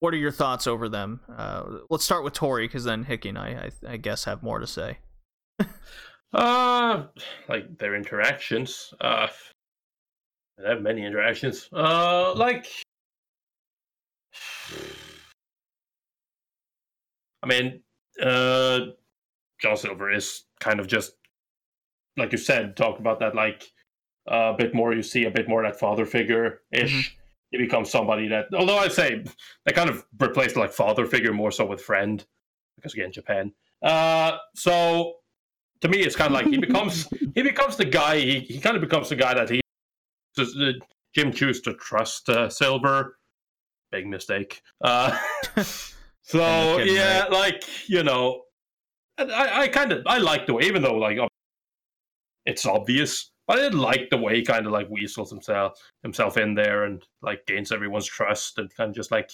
[0.01, 1.21] What are your thoughts over them?
[1.35, 4.59] Uh, let's start with Tori, because then Hickey and I, I, I guess, have more
[4.59, 4.99] to say.
[6.33, 7.05] Uh,
[7.49, 8.95] like their interactions.
[9.01, 9.29] Uh,
[10.57, 11.69] they have many interactions.
[11.73, 12.67] Uh, like,
[17.43, 17.83] I mean,
[18.23, 18.81] uh,
[19.61, 21.13] John Silver is kind of just
[22.17, 22.77] like you said.
[22.77, 23.71] Talk about that, like
[24.27, 24.95] a bit more.
[24.95, 27.19] You see a bit more that father figure ish.
[27.51, 29.25] He becomes somebody that, although I say
[29.67, 32.25] they kind of replaced like father figure more so with friend,
[32.77, 33.53] because again, Japan.
[33.83, 35.15] Uh, so
[35.81, 38.19] to me, it's kind of like he becomes he becomes the guy.
[38.19, 39.61] He, he kind of becomes the guy that he
[40.37, 40.73] just, uh,
[41.15, 43.17] Jim choose to trust uh, Silver.
[43.91, 44.63] Big mistake.
[44.81, 45.19] Uh,
[46.23, 47.33] so kidding, yeah, right?
[47.33, 48.43] like you know,
[49.19, 51.19] I, I kind of I like the way, even though like
[52.47, 56.55] it's obvious, I did like the way he kind of like weasels himself himself in
[56.55, 59.31] there and like gains everyone's trust and kind of just like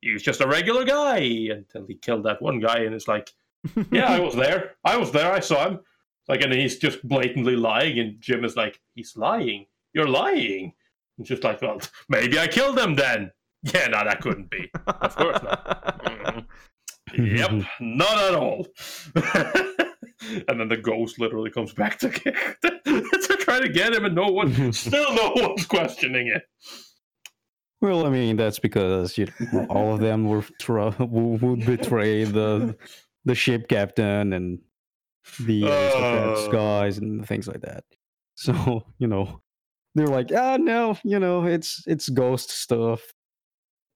[0.00, 3.32] he's just a regular guy until he killed that one guy and it's like
[3.90, 4.72] yeah, I was there.
[4.84, 5.32] I was there.
[5.32, 5.80] I saw him.
[6.28, 9.66] Like, and he's just blatantly lying, and Jim is like, "He's lying.
[9.92, 10.72] You're lying."
[11.18, 13.30] And just like, well, maybe I killed him then.
[13.72, 14.68] Yeah, no, that couldn't be.
[14.88, 16.46] Of course not.
[17.16, 18.66] Yep, not at all.
[20.48, 23.21] and then the ghost literally comes back to to
[23.58, 26.42] try to get him, and no one, still no one's questioning it.
[27.80, 32.76] Well, I mean that's because you know, all of them were tr- would betray the
[33.24, 34.58] the ship captain, and
[35.40, 36.52] the aristocrat Oh.
[36.52, 37.84] guys and things like that.
[38.34, 39.40] So you know,
[39.94, 43.00] they're like, ah, no, you know, it's it's ghost stuff.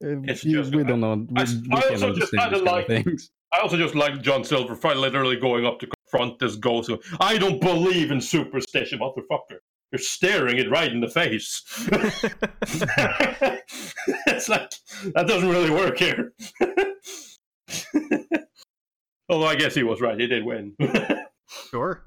[0.05, 1.27] Uh, It's you- just- we don't know.
[1.31, 3.31] We, I we I also just kinda like- things.
[3.53, 6.91] I also just like John Silver literally going up to confront this ghost.
[7.21, 9.59] I don't believe in superstition, motherfucker.
[9.93, 11.63] You're staring it right in the face.
[14.27, 14.73] it's like
[15.15, 16.33] that doesn't really work here.
[19.29, 20.19] Although I guess he was right.
[20.19, 20.77] He did win.
[21.71, 22.05] Sure.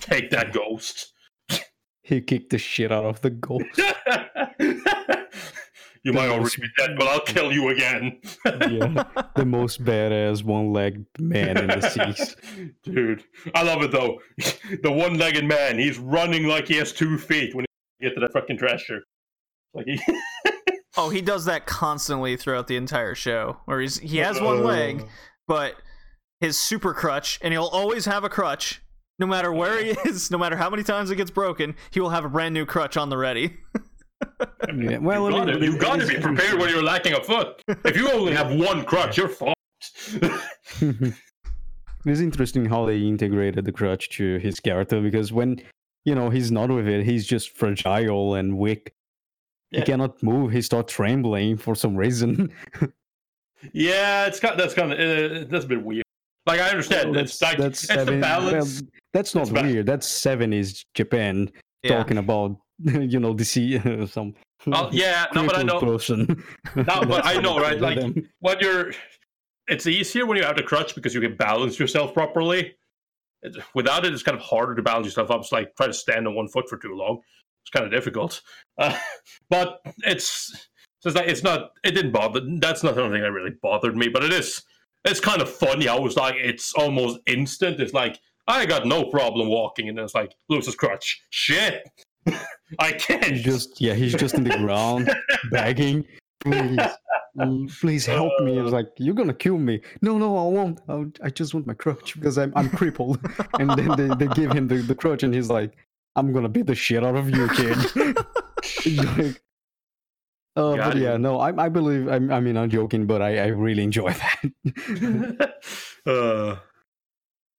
[0.00, 1.12] Take that ghost.
[2.02, 3.64] He kicked the shit out of the ghost.
[6.04, 8.20] you might already be dead, but I'll kill you again.
[8.44, 9.04] yeah,
[9.36, 11.80] the most badass one-legged man in the
[12.14, 12.36] seas.
[12.82, 13.24] Dude,
[13.54, 14.18] I love it though.
[14.82, 17.64] The one-legged man, he's running like he has two feet when
[17.98, 19.02] he get to that fucking treasure.
[19.74, 20.00] Like he,
[20.96, 23.58] Oh, he does that constantly throughout the entire show.
[23.64, 24.64] Where he's he has one uh.
[24.64, 25.06] leg,
[25.46, 25.76] but
[26.40, 28.82] his super crutch, and he'll always have a crutch,
[29.18, 32.10] no matter where he is, no matter how many times it gets broken, he will
[32.10, 33.58] have a brand new crutch on the ready.
[34.74, 37.60] Yeah, well, you I gotta, you it- gotta be prepared when you're lacking a foot.
[37.84, 39.56] If you only have one crutch, you're fucked.
[40.80, 45.60] it's interesting how they integrated the crutch to his character because when
[46.04, 48.92] you know he's not with it, he's just fragile and weak.
[49.70, 49.80] Yeah.
[49.80, 50.52] He cannot move.
[50.52, 52.52] He starts trembling for some reason.
[53.72, 56.04] yeah, it's got that's kind of uh, that's a bit weird.
[56.46, 58.80] Like I understand, Well, it's like that's it's the seven- balance.
[58.82, 59.86] well, that's not It's ba- weird.
[59.86, 61.50] That's seventies Japan
[61.84, 61.96] Yeah.
[61.96, 62.56] talking about
[63.00, 64.34] you know sea some.
[64.66, 65.80] Oh, yeah, no, but I know.
[65.80, 66.44] Person.
[66.76, 67.80] No, but I know, right?
[67.80, 68.28] Like them.
[68.40, 68.92] when you're,
[69.66, 72.76] it's easier when you have the crutch because you can balance yourself properly.
[73.74, 75.40] Without it, it's kind of harder to balance yourself up.
[75.40, 77.20] It's like try to stand on one foot for too long.
[77.64, 78.40] It's kind of difficult.
[78.78, 78.96] Uh,
[79.50, 80.68] but it's
[81.00, 81.72] so it's like it's not.
[81.82, 82.40] It didn't bother.
[82.60, 84.08] That's not something that really bothered me.
[84.08, 84.62] But it is.
[85.04, 85.88] It's kind of funny.
[85.88, 87.80] I was like it's almost instant.
[87.80, 91.22] It's like I got no problem walking, and then it's like lose his crutch.
[91.30, 91.88] Shit,
[92.78, 93.24] I can't.
[93.24, 95.10] He's just yeah, he's just in the ground
[95.50, 96.04] begging,
[96.40, 96.78] please,
[97.36, 98.58] mm, please help me.
[98.58, 99.80] It's like you're gonna kill me.
[100.00, 100.80] No, no, I won't.
[100.88, 103.18] I'll, I just want my crutch because I'm I'm crippled.
[103.58, 105.76] and then they, they give him the, the crutch, and he's like,
[106.16, 107.76] I'm gonna beat the shit out of you, kid.
[108.96, 109.42] like,
[110.54, 113.46] uh, but yeah, no, I I believe I, I mean I'm joking, but I I
[113.48, 115.54] really enjoy that.
[116.06, 116.56] uh,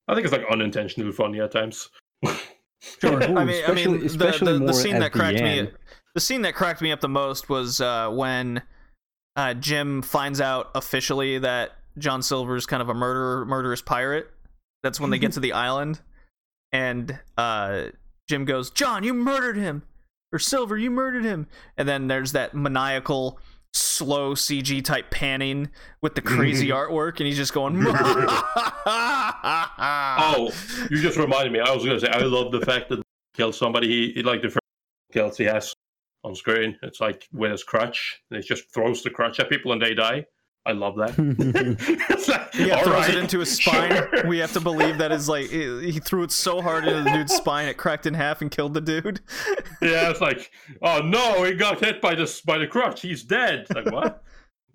[0.08, 1.90] I think it's like unintentionally funny at times.
[3.02, 3.22] Sure.
[3.32, 5.72] Ooh, I mean, I mean, especially- the, the, the scene that cracked me, end.
[6.16, 8.62] the scene that cracked me up the most was uh, when
[9.36, 14.30] uh, Jim finds out officially that John Silver's kind of a murderer, murderous pirate.
[14.84, 16.02] That's when they get to the island,
[16.74, 17.86] and uh,
[18.28, 19.84] Jim goes, "John, you murdered him,"
[20.34, 21.48] or "Silver, you murdered him,"
[21.78, 23.40] and then there's that maniacal.
[23.74, 25.70] Slow CG type panning
[26.02, 27.76] with the crazy artwork, and he's just going.
[30.26, 30.52] oh,
[30.90, 31.60] you just reminded me.
[31.60, 33.04] I was going to say I love the fact that he
[33.36, 33.88] killed somebody.
[33.88, 34.60] He, he like the first
[35.12, 35.74] kills he has
[36.24, 36.78] on screen.
[36.84, 39.94] It's like with his crutch, and he just throws the crutch at people and they
[39.94, 40.26] die.
[40.66, 41.14] I love that.
[42.10, 43.92] It's like, Yeah, throws right, it into his spine.
[43.92, 44.28] sure.
[44.28, 47.10] We have to believe that is like he he threw it so hard into the
[47.12, 49.20] dude's spine it cracked in half and killed the dude.
[49.82, 53.02] yeah, it's like, oh no, he got hit by this by the crutch.
[53.02, 53.66] He's dead.
[53.70, 54.24] It's like what?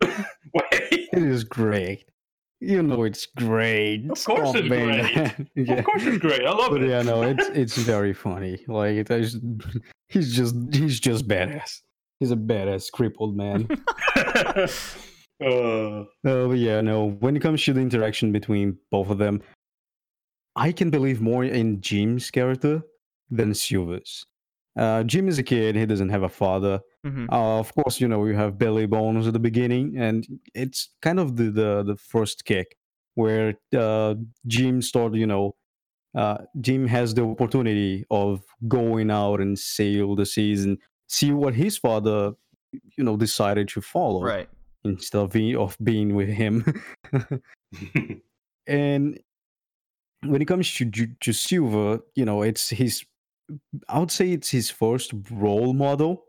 [0.02, 2.04] Wait, it is great.
[2.60, 4.02] You know it's great.
[4.10, 5.48] Of course Stop it's being great.
[5.54, 5.74] yeah.
[5.78, 6.44] of course it's great.
[6.44, 6.90] I love But it.
[6.90, 8.58] yeah, no, it's it's very funny.
[8.68, 9.38] Like it is,
[10.08, 11.80] he's just he's just badass.
[12.20, 13.68] He's a badass crippled man.
[15.40, 17.10] Uh, Oh yeah, no.
[17.20, 19.42] When it comes to the interaction between both of them,
[20.56, 22.82] I can believe more in Jim's character
[23.30, 24.26] than Silver's.
[24.76, 26.80] Uh, Jim is a kid; he doesn't have a father.
[27.06, 27.28] Mhm.
[27.30, 31.18] Uh, of course, you know you have Billy Bones at the beginning, and it's kind
[31.20, 32.76] of the the, the first kick
[33.14, 34.14] where uh,
[34.46, 35.18] Jim started.
[35.18, 35.56] You know,
[36.14, 40.78] uh, Jim has the opportunity of going out and sail the seas and
[41.08, 42.32] see what his father,
[42.96, 44.48] you know, decided to follow Right.
[44.84, 46.64] Instead of being, of being with him.
[48.66, 49.18] and
[50.24, 53.04] when it comes to to Silver, you know, it's his.
[53.88, 56.24] I would say it's his first role model,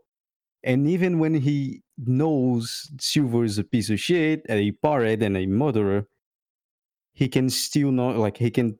[0.62, 5.46] and even when he knows Silver is a piece of shit, a pirate, and a
[5.46, 6.06] murderer,
[7.12, 8.78] he can still not like he can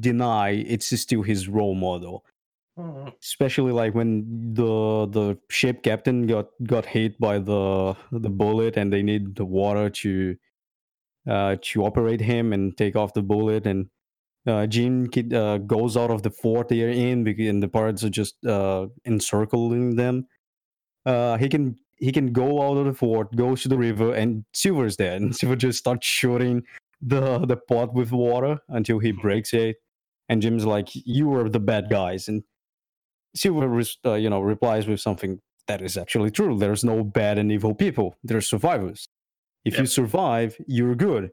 [0.00, 2.24] deny it's still his role model
[2.78, 8.92] especially like when the the ship captain got got hit by the the bullet and
[8.92, 10.34] they need the water to
[11.28, 13.88] uh to operate him and take off the bullet and
[14.46, 18.04] uh Jim kid, uh, goes out of the fort they're in because and the pirates
[18.04, 20.26] are just uh encircling them.
[21.04, 24.44] Uh he can he can go out of the fort goes to the river and
[24.54, 26.62] silver's there and silver just starts shooting
[27.02, 29.76] the the pot with water until he breaks it.
[30.28, 32.42] And Jim's like, "You are the bad guys," and
[33.34, 36.58] Silver, res- uh, you know, replies with something that is actually true.
[36.58, 38.16] There's no bad and evil people.
[38.24, 39.08] There's survivors.
[39.64, 41.30] If you survive, you're good.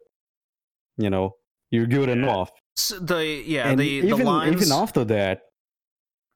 [0.97, 1.35] You know,
[1.71, 2.51] you're good enough.
[2.77, 5.41] S- the yeah and the even the lines even after that,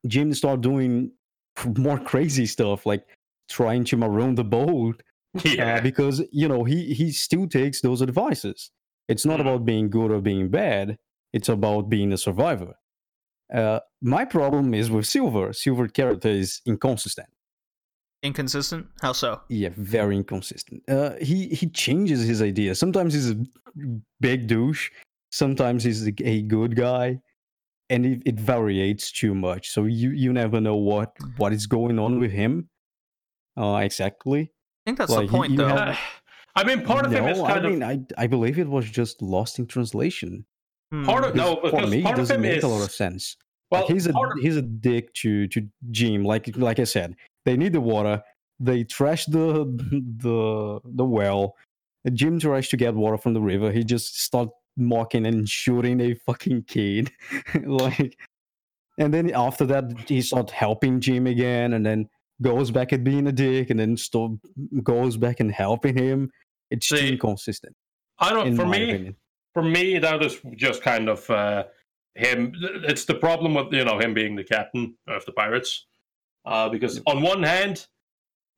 [0.08, 1.12] Jim started doing
[1.78, 3.06] more crazy stuff, like
[3.50, 5.02] trying to maroon the boat
[5.44, 5.76] Yeah.
[5.78, 8.72] uh, because you know he he still takes those advices.
[9.08, 9.42] It's not Mhm.
[9.42, 10.98] about being good or being bad.
[11.32, 12.74] It's about being a survivor.
[13.52, 15.54] Uh, my problem is with Silver.
[15.54, 17.30] Silver character is inconsistent.
[18.24, 18.88] inconsistent.
[19.02, 19.42] How so?
[19.50, 20.82] Yeah, very inconsistent.
[20.90, 22.80] Uh, he he changes his ideas.
[22.80, 23.38] Sometimes he's a
[24.22, 24.90] big douche.
[25.32, 27.20] Sometimes he's a, a good guy,
[27.90, 29.70] and it, it varies too much.
[29.70, 32.70] So you you never know what what is going on with him.
[33.58, 34.42] Uh, exactly.
[34.42, 35.68] I think that's Like, the point, you though.
[35.68, 35.98] have-
[36.56, 38.68] I mean, part of him is No, kind I of mean, I I believe it
[38.70, 40.46] was just lost in translation.
[40.94, 41.06] Hmm.
[41.06, 42.68] part of no, Because because for me, it part of doesn't him make is a
[42.68, 43.36] lot of sense.
[43.72, 46.24] well, like he's a of- he's a dick to to Jim.
[46.24, 47.16] Like like I said,
[47.46, 48.22] they need the water.
[48.60, 49.66] They trash the
[50.20, 51.56] the the well.
[52.14, 53.72] Jim tries to get water from the river.
[53.72, 57.12] He just start mocking and shooting a fucking kid,
[57.66, 58.18] like.
[59.00, 62.08] And then after that, he start helping Jim again, and then
[62.44, 64.40] goes back at being a dick, and then still
[64.84, 66.30] goes back and helping him.
[66.70, 67.76] It's too See, inconsistent,
[68.20, 68.48] I don't.
[68.48, 69.16] in For my me, opinion.
[69.54, 71.66] For me, that is just kind of uh,
[72.16, 72.54] him.
[72.88, 75.86] It's the problem with you know him being the captain of the pirates,
[76.46, 77.88] uh, because on one hand,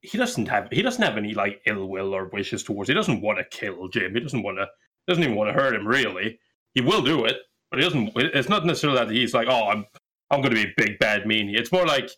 [0.01, 2.89] he doesn't have he doesn't have any like ill will or wishes towards.
[2.89, 4.13] He doesn't want to kill Jim.
[4.13, 4.67] He doesn't want to
[5.07, 5.87] doesn't even want to hurt him.
[5.87, 6.39] Really,
[6.73, 7.37] he will do it,
[7.69, 8.11] but he doesn't.
[8.15, 9.85] It's not necessarily that he's like, oh, I'm
[10.31, 11.57] I'm going to be a big bad meanie.
[11.57, 12.09] It's more like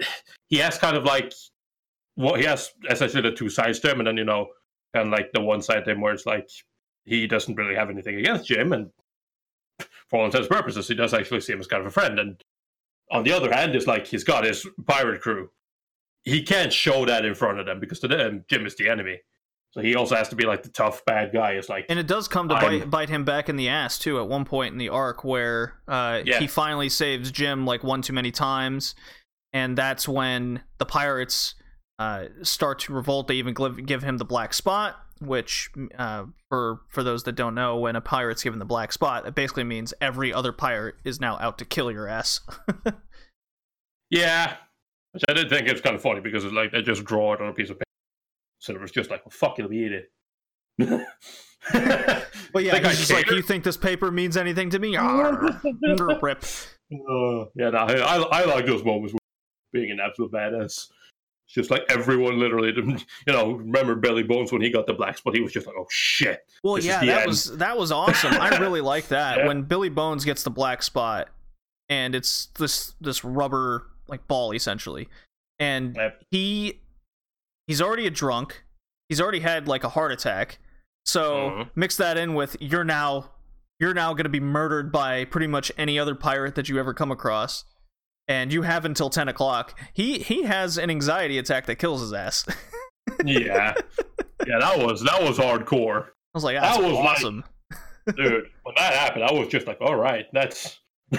[0.48, 1.32] he has kind of like
[2.14, 4.48] what he has essentially the two sides to him, and then you know,
[4.94, 6.48] kind of like the one side to him where it's like
[7.04, 8.90] he doesn't really have anything against Jim, and
[10.08, 12.18] for all intents and purposes, he does actually see him as kind of a friend.
[12.18, 12.42] And
[13.10, 15.50] on the other hand, it's like he's got his pirate crew.
[16.24, 19.20] He can't show that in front of them because to them, Jim is the enemy.
[19.72, 21.52] So he also has to be like the tough bad guy.
[21.52, 24.20] It's like And it does come to bite, bite him back in the ass too.
[24.20, 26.38] At one point in the arc, where uh, Yeah.
[26.38, 28.94] he finally saves Jim like one too many times,
[29.54, 31.54] and that's when the pirates
[31.98, 33.28] uh, start to revolt.
[33.28, 37.54] They even give, give him the black spot, which uh, for for those that don't
[37.54, 41.20] know, when a pirate's given the black spot, it basically means every other pirate is
[41.20, 42.40] now out to kill your ass.
[44.10, 44.56] yeah,
[45.12, 47.34] which I did think it was kind of funny because it's like they just draw
[47.34, 47.84] it on a piece of paper.
[48.58, 50.12] So it was just like, well, fuck, you'll be it.
[50.78, 51.04] But
[52.64, 54.96] yeah, he's just like, you think this paper means anything to me?
[54.98, 55.58] Arr,
[56.20, 56.44] rip.
[56.92, 59.18] Uh, yeah, no, I, I I like those moments where
[59.72, 60.88] being an absolute badass.
[61.52, 65.34] Just like everyone literally, you know, remember Billy Bones when he got the black spot?
[65.34, 66.46] He was just like, oh shit.
[66.64, 67.26] Well, yeah, that end.
[67.28, 68.32] was that was awesome.
[68.34, 69.46] I really like that Yeah.
[69.46, 71.28] when Billy Bones gets the black spot,
[71.88, 75.08] and it's this this rubber like ball essentially,
[75.58, 76.22] and Yep.
[76.30, 76.80] he
[77.66, 78.64] he's already a drunk.
[79.08, 80.58] He's already had like a heart attack.
[81.04, 81.70] So Mhm.
[81.74, 83.30] mix that in with you're now
[83.80, 86.94] you're now going to be murdered by pretty much any other pirate that you ever
[86.94, 87.64] come across,
[88.28, 89.78] and you have until ten o'clock.
[89.92, 92.44] He he has an anxiety attack that kills his ass.
[93.24, 93.74] Yeah,
[94.46, 97.44] yeah, that was that was hardcore, I was like, That was like- awesome.
[98.16, 98.44] dude.
[98.62, 100.78] when that happened, I was just like, all right, that's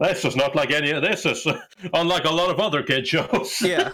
[0.00, 1.26] that's just not like any of this.
[1.26, 1.46] Is
[1.92, 3.60] unlike a lot of other kid shows.
[3.60, 3.90] yeah.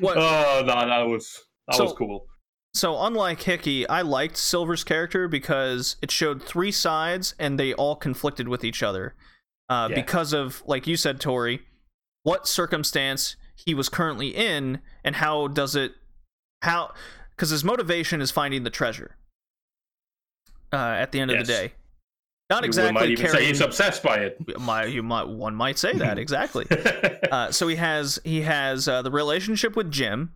[0.00, 2.26] What Oh no, that was that So- was cool.
[2.74, 7.94] So unlike Hickey, I liked Silver's character because it showed three sides and they all
[7.94, 9.14] conflicted with each other.
[9.68, 9.94] Uh, Yeah.
[9.94, 11.62] Because of, like you said, Tori,
[12.24, 15.92] what circumstance he was currently in and how does it,
[16.62, 16.92] how,
[17.30, 19.16] because his motivation is finding the treasure.
[20.72, 21.72] Uh, at the end of the day,
[22.50, 23.48] not You exactly might even say carrying.
[23.48, 24.58] he's obsessed by it.
[24.60, 26.66] my, you might one might say that exactly.
[27.30, 30.32] Uh, so he has he has uh, the relationship with Jim,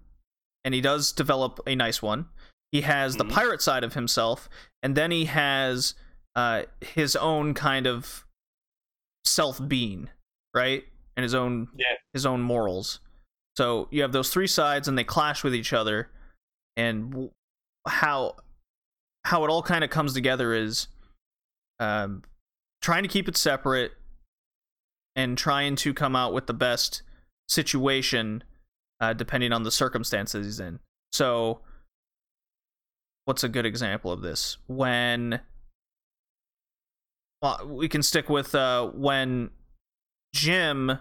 [0.65, 2.26] and he does develop a nice one.
[2.70, 3.33] He has the Mhm.
[3.33, 4.49] pirate side of himself,
[4.83, 5.94] and then he has
[6.36, 8.25] uh, his own kind of
[9.25, 10.08] self being,
[10.55, 10.84] right,
[11.19, 11.97] and his own Yeah.
[12.13, 13.01] his own morals.
[13.57, 16.13] So you have those three sides, and they clash with each other,
[16.77, 17.31] and
[17.89, 18.37] how
[19.25, 20.87] how it all kind of comes together is
[21.81, 22.23] um,
[22.81, 23.95] trying to keep it separate
[25.17, 27.03] and trying to come out with the best
[27.49, 28.45] situation
[29.01, 30.79] uh, depending on the circumstances he's in.
[31.13, 31.63] So,
[33.25, 34.57] what's a good example of this?
[34.69, 35.41] When
[37.43, 39.51] well, we can stick with uh, when
[40.33, 40.99] Jim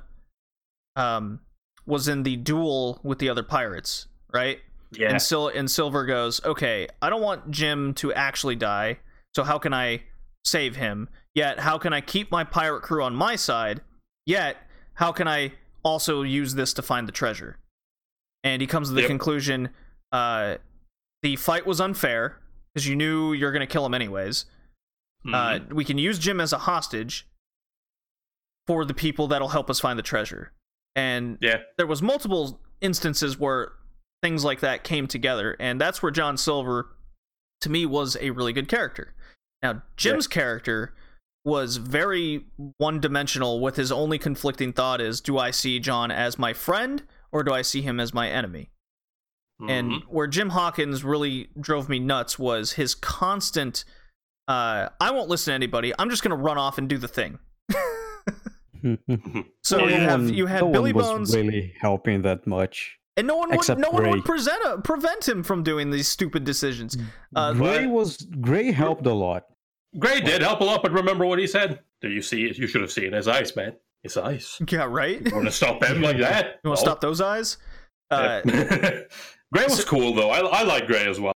[0.97, 1.39] um,
[1.85, 4.59] was in the duel with the other pirates, right?
[4.91, 8.99] yeah, And, Sil- and Silver goes, okay, I don't want Jim to actually die,
[9.35, 10.03] so how can I
[10.45, 11.07] save him?
[11.35, 13.81] Yet, how can I keep my pirate crew on my side?
[14.25, 14.57] Yet,
[14.95, 15.53] how can I
[15.83, 17.57] also use this to find the treasure?
[18.43, 19.07] And he comes to the Yep.
[19.09, 19.69] conclusion
[20.11, 20.55] uh,
[21.21, 22.37] the fight was unfair
[22.73, 24.45] because you knew you're going to kill him anyways.
[25.33, 27.27] Uh, we can use Jim as a hostage
[28.65, 30.53] for the people that'll help us find the treasure.
[30.97, 31.61] And Yeah.
[31.77, 33.71] there was multiple instances where
[34.21, 36.89] things like that came together, and that's where John Silver,
[37.61, 39.13] to me, was a really good character.
[39.61, 40.93] Now, Jim's character
[41.45, 42.45] was very
[42.77, 47.43] one-dimensional, with his only conflicting thought is, do I see John as my friend or
[47.43, 48.71] do I see him as my enemy?
[49.67, 50.01] And Mhm.
[50.07, 53.85] where Jim Hawkins really drove me nuts was his constant
[54.47, 55.93] uh, I won't listen to anybody.
[55.99, 57.37] I'm just gonna run off and do the thing.
[59.63, 62.97] So No you have you had no Billy one was Bones, really helping that much.
[63.17, 66.07] and no one would except no one would present a, prevent him from doing these
[66.07, 66.97] stupid decisions.
[67.35, 69.45] Uh, Gray was Gray helped a lot.
[69.99, 71.79] Gray did help a lot, but remember what he said?
[72.01, 72.53] Do you see?
[72.55, 73.73] You should have seen his eyes, man.
[74.03, 74.57] His eyes.
[74.69, 75.19] yeah, right.
[75.25, 76.59] You want to stop him like that?
[76.63, 76.91] You want to No.
[76.91, 77.57] stop those eyes?
[78.11, 78.41] Uh,
[79.53, 80.29] Gray was cool though.
[80.29, 81.33] I, I like Gray as well.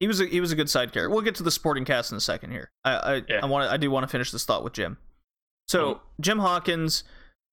[0.00, 1.10] he was a, he was a good side character.
[1.10, 2.70] We'll get to the supporting cast in a second here.
[2.84, 3.40] I I, Yeah.
[3.42, 4.96] I want I do want to finish this thought with Jim.
[5.68, 6.00] So Mhm.
[6.20, 7.04] Jim Hawkins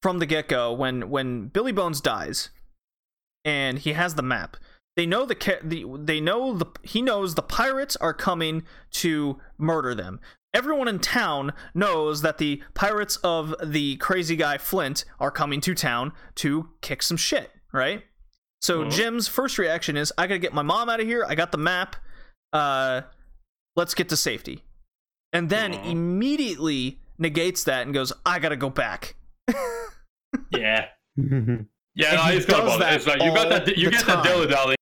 [0.02, 2.50] from the get go when when Billy Bones dies,
[3.46, 4.58] and he has the map.
[4.96, 9.96] They know the, the they know the he knows the pirates are coming to murder
[9.96, 10.20] them.
[10.54, 15.76] Everyone in town knows that the pirates of the crazy guy Flint are coming to
[15.76, 18.04] town to kick some shit, right?
[18.62, 18.92] So Mhm.
[18.92, 21.24] Jim's first reaction is, "I gotta get my mom out of here.
[21.26, 21.96] I got the map.
[22.52, 23.02] Uh,
[23.76, 24.66] let's get to safety."
[25.32, 25.92] And then Mhm.
[25.92, 29.16] immediately negates that and goes, "I gotta go back."
[30.52, 30.86] Yeah.
[31.96, 33.92] Yeah, no, he he's got does about that It's like you got that you the
[33.92, 34.76] get that dilly dally.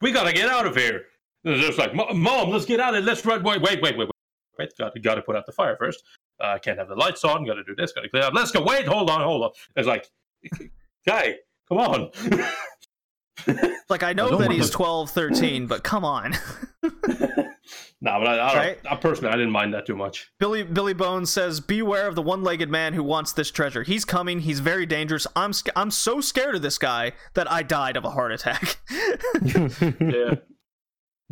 [0.00, 1.02] We gotta get out of here.
[1.44, 3.06] It's just like, Mom, let's get out of it.
[3.06, 3.42] Let's run.
[3.42, 4.10] Wait, wait, wait, wait, wait.
[4.58, 6.02] Wait, got, got to put out the fire first.
[6.40, 7.44] Uh, can't have the lights on.
[7.44, 7.92] Got to do this.
[7.92, 8.34] Got to clear out.
[8.34, 8.62] Let's go.
[8.62, 9.50] Wait, hold on, hold on.
[9.76, 10.08] It's like,
[11.06, 11.34] guy,
[11.68, 12.10] come on.
[13.90, 16.34] Like I know don't that he's to- 12, 13, but come on.
[18.04, 18.78] no, but I, I, Right?
[18.88, 20.30] I personally, I didn't mind that too much.
[20.38, 23.82] Billy Billy Bones says, "Beware of the one-legged man who wants this treasure.
[23.82, 24.40] He's coming.
[24.40, 25.26] He's very dangerous.
[25.34, 28.78] I'm sc- I'm so scared of this guy that I died of a heart attack."
[30.00, 30.34] Yeah.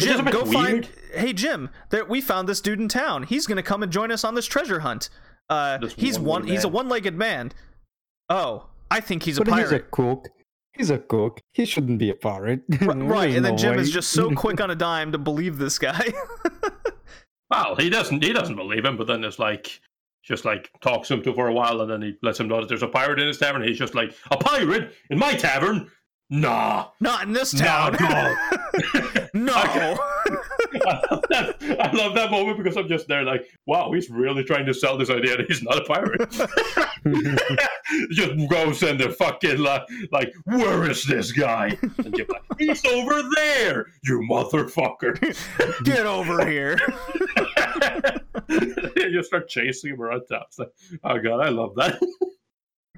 [0.01, 0.89] Jim, a bit go find.
[1.13, 3.25] Hey Jim, there, we found this dude in town.
[3.25, 5.11] He's gonna come and join us on this treasure hunt.
[5.51, 6.27] Uh, This he's one.
[6.27, 7.53] one-legged He's a one-legged man.
[8.31, 9.91] Oh, I think he's a but he's a pirate.
[10.73, 10.79] Cook.
[10.81, 11.41] He's a cook.
[11.53, 12.63] He shouldn't be a pirate.
[12.83, 13.83] R- right, and then Jim way.
[13.83, 16.13] is just so quick on a dime to believe this guy.
[17.51, 18.25] Well, he doesn't.
[18.25, 19.79] He doesn't believe him, but then it's like,
[20.25, 22.69] just like talks him to for a while, and then he lets him know that
[22.71, 23.63] there's a pirate in his tavern.
[23.63, 25.91] He's just like, a pirate in my tavern?
[26.31, 26.87] Nah.
[27.01, 27.93] Not in this town.
[27.93, 28.37] dog.
[29.35, 29.53] no.
[29.55, 30.39] I
[31.11, 34.67] love, that, I love that moment because I'm just there like, wow, he's really trying
[34.67, 36.31] to sell this idea that he's not a pirate.
[38.11, 41.77] just goes in the fucking like, like, where is this guy?
[41.83, 45.19] And Jim's like, he's over there, you motherfucker.
[45.85, 46.79] Get over here.
[48.97, 50.45] you start chasing him around town.
[50.59, 50.73] Like,
[51.05, 52.01] oh god, I love that.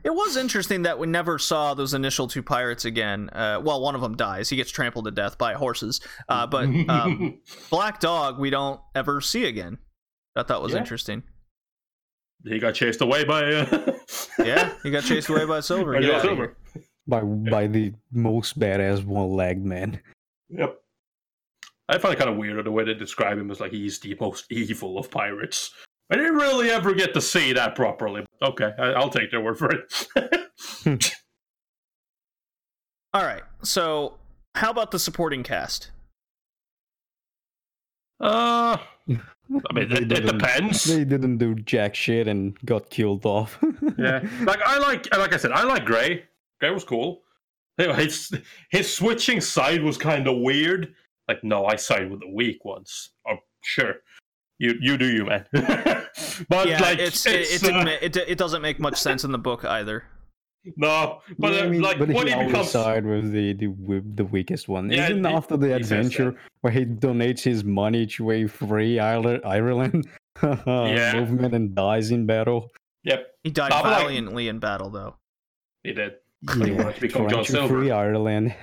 [0.04, 3.30] It was interesting that we never saw those initial two pirates again.
[3.30, 6.00] Uh, well, one of them dies; he gets trampled to death by horses.
[6.28, 9.78] Uh, but um, Black Dog, we don't ever see again.
[10.36, 10.80] I thought was Yeah.
[10.80, 11.22] interesting.
[12.44, 13.44] he got chased away by.
[13.44, 13.92] Uh,
[14.44, 15.92] Yeah, he got chased away by Silver.
[15.94, 16.56] by Get Joe outta Silver.
[17.06, 20.00] by by the most badass one-legged man.
[20.50, 20.76] Yep.
[21.88, 24.16] I find it kind of weird the way they describe him as like he's the
[24.20, 25.70] most evil of pirates.
[26.10, 28.26] I didn't really ever get to see that properly.
[28.42, 30.42] Okay, I, I'll take their word for it.
[33.14, 34.14] All right, so
[34.54, 35.90] how about the supporting cast?
[38.20, 38.76] uh,
[39.08, 40.84] I mean, They it, it didn't- depends.
[40.84, 43.58] They didn't do jack shit and got killed off.
[43.98, 46.24] yeah, like I like, like I said, I like Gray.
[46.60, 47.22] Gray was cool.
[47.78, 48.32] You His
[48.70, 50.94] his switching side was kind of weird.
[51.28, 53.10] Like, no, I side with the weak ones.
[53.28, 53.94] Oh, sure,
[54.58, 55.44] you you do you, man.
[56.48, 59.32] but yeah, like, it's, it's, it, it, uh, it, it doesn't make much sense in
[59.32, 60.04] the book either.
[60.76, 63.52] no, but Yeah, uh, I mean, like but when he he becomes side with the
[63.54, 64.90] the with the weakest one.
[64.90, 68.98] Yeah, Even he- after the he adventure where he donates his money to a free
[68.98, 70.06] Ireland, Ireland
[70.42, 71.14] Yeah.
[71.20, 72.70] movement and dies in battle.
[73.04, 75.16] Yep, He died No, but, like- valiantly in battle, though.
[75.82, 76.14] he did.
[76.42, 77.68] But he wanted to become John Silver.
[77.80, 78.54] free Ireland.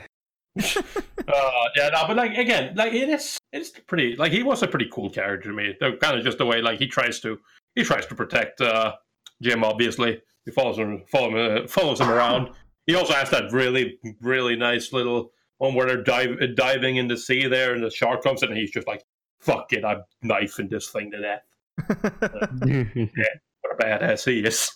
[0.58, 4.16] Uh, yeah, no, but like again, like it is, it's pretty.
[4.16, 5.76] Like he was a pretty cool character to me.
[5.80, 7.40] The, kind of just the way like he tries to,
[7.76, 8.96] he tries to protect uh,
[9.42, 9.64] Jim.
[9.64, 12.50] Obviously, he follows him, follow him, uh, follows him around.
[12.88, 17.18] He also has that really, really nice little one where they're dive, diving in the
[17.18, 19.06] sea there, and the shark comes in, and he's just like,
[19.40, 21.44] "Fuck it, I'm knifing this thing to death."
[23.62, 24.72] what a badass he is.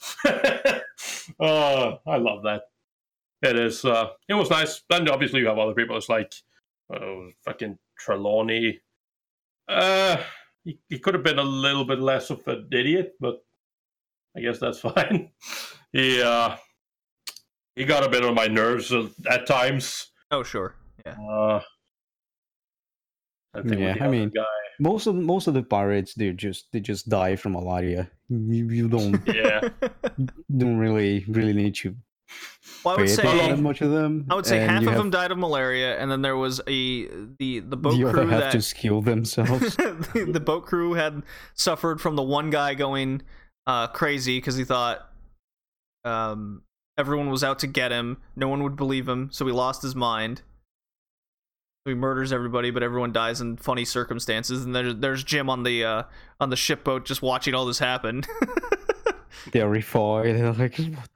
[1.40, 2.62] uh, I love that.
[3.46, 3.86] It is.
[3.86, 4.82] Uh, it was nice.
[4.90, 5.96] And obviously, you have other people.
[5.98, 6.34] It's like
[6.94, 8.80] uh, fucking Trelawney.
[9.68, 10.18] Uh,
[10.64, 13.44] he, he could have been a little bit less of an idiot, but
[14.36, 15.32] I guess that's fine.
[15.92, 16.56] he uh,
[17.76, 18.92] he got a bit on my nerves
[19.30, 20.12] at times.
[20.32, 20.76] Oh sure,
[21.06, 21.16] yeah.
[21.20, 21.62] Uh,
[23.54, 24.44] I think Yeah, I mean, guy.
[24.80, 28.10] most of most of the pirates they just they just die from malaria.
[28.30, 29.70] You, you don't yeah,
[30.58, 31.96] don't really really need to
[32.84, 34.26] well, I would say much of them.
[34.30, 37.08] I would say half of have them died of malaria, and then there was a
[37.40, 39.76] the the boat the crew other half that just kill themselves.
[39.78, 41.24] the, the boat crew had
[41.56, 43.24] suffered from the one guy going
[43.66, 45.10] uh, crazy because he thought
[46.04, 46.62] um,
[46.98, 48.18] everyone was out to get him.
[48.36, 50.44] No one would believe him, so he lost his mind.
[51.86, 54.64] So he murders everybody, but everyone dies in funny circumstances.
[54.64, 56.04] And there's there's Jim on the uh,
[56.40, 58.24] on the ship boat just watching all this happen.
[59.52, 60.36] terrified.
[60.36, 61.10] They're like, what,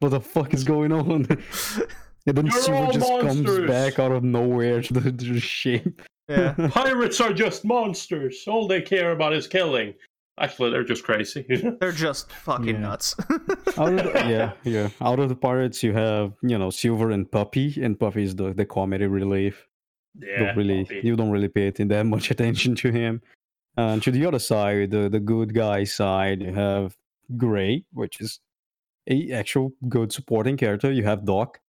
[0.00, 1.26] what the fuck is going on?
[2.26, 5.40] and then You're Silver all just comes back out of nowhere to the, to the
[5.40, 6.02] ship.
[6.28, 6.52] yeah.
[6.70, 8.44] pirates are just monsters.
[8.48, 9.94] All they care about is killing.
[10.38, 11.44] Actually, they're just crazy.
[11.80, 12.80] They're just fucking Yeah.
[12.80, 13.14] nuts.
[13.76, 14.88] Out of the, yeah, yeah.
[15.02, 18.54] Out of the pirates, you have you know Silver and Puppy, and Puppy is the,
[18.54, 19.68] the comedy relief.
[20.18, 21.00] yeah, don't really Bobby.
[21.04, 23.20] you don't really pay atten- that much attention to him.
[23.76, 26.96] And to the other side, the the good guy side, you have
[27.36, 28.40] Gray, which is
[29.08, 30.92] a actual good supporting character.
[30.92, 31.60] You have Doc,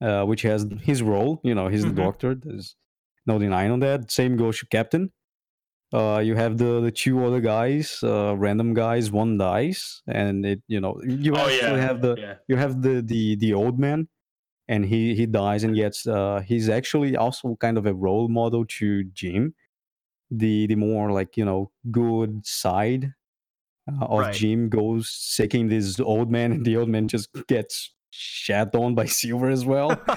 [0.00, 1.40] uh, which has his role.
[1.44, 1.94] You know, he's Mhm.
[1.94, 2.34] the doctor.
[2.34, 2.76] There's
[3.26, 4.10] no denying on that.
[4.10, 5.12] Same goes to Captain.
[5.92, 9.12] Uh, you have the the two other guys, uh, random guys.
[9.12, 12.34] One dies, and it you know you Oh actually yeah, have the yeah.
[12.48, 14.08] you have the the the old man
[14.68, 18.64] and he he dies and gets uh he's actually also kind of a role model
[18.64, 19.54] to jim
[20.30, 23.12] the the more like you know good side
[23.90, 24.34] uh, of Right.
[24.34, 29.06] jim goes seeking this old man and the old man just gets shat on by
[29.06, 29.90] silver as well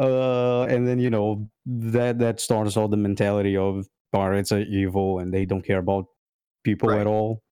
[0.00, 5.18] uh and then you know that that starts all the mentality of pirates are evil
[5.18, 6.06] and they don't care about
[6.64, 7.00] people Right.
[7.00, 7.42] at all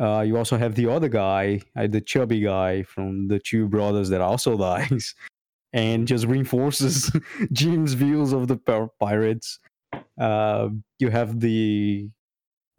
[0.00, 4.08] uh you also have the other guy uh, the chubby guy from the two brothers
[4.10, 5.14] that also dies
[5.72, 7.10] and just reinforces
[7.52, 8.56] jim's views of the
[9.00, 9.58] pirates
[10.20, 12.08] uh you have the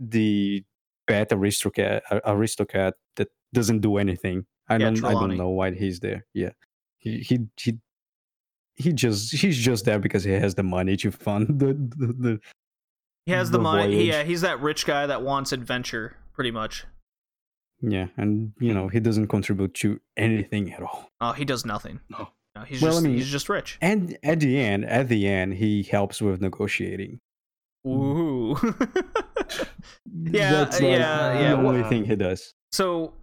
[0.10, 0.64] the
[1.08, 5.72] bad aristocrat uh, aristocrat that doesn't do anything i Yeah, don't i don't know why
[5.72, 6.52] he's there yeah
[7.00, 7.78] he he he
[8.76, 12.40] he just he's just there because he has the money to fund the the, the
[13.28, 13.96] he has the, The money.
[13.96, 14.08] voyage.
[14.08, 16.86] Yeah, he's that rich guy that wants adventure, pretty much.
[17.82, 22.00] yeah and you know he doesn't contribute to anything at all Oh, he does nothing.
[22.10, 22.30] No.
[22.56, 23.78] No, he's Well, I mean- he's just rich.
[23.82, 27.20] and at the end at the end he helps with negotiating
[27.88, 28.56] Ooh.
[30.14, 33.14] Yeah, That's like yeah, the yeah, only well- thing he does so,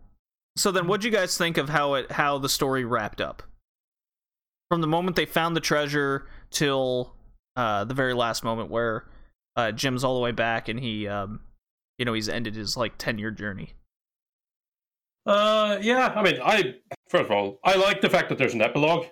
[0.57, 3.43] so then, what do you guys think of how it how the story wrapped up?
[4.71, 7.15] From the moment they found the treasure till
[7.57, 9.09] uh, the very last moment where
[9.57, 11.41] uh, Jim's all the way back and he, um,
[11.99, 13.73] you know, he's ended his like ten year journey.
[15.25, 16.13] Uh, yeah.
[16.15, 16.75] I mean, I
[17.09, 19.07] first of all, I like the fact that there's an epilogue.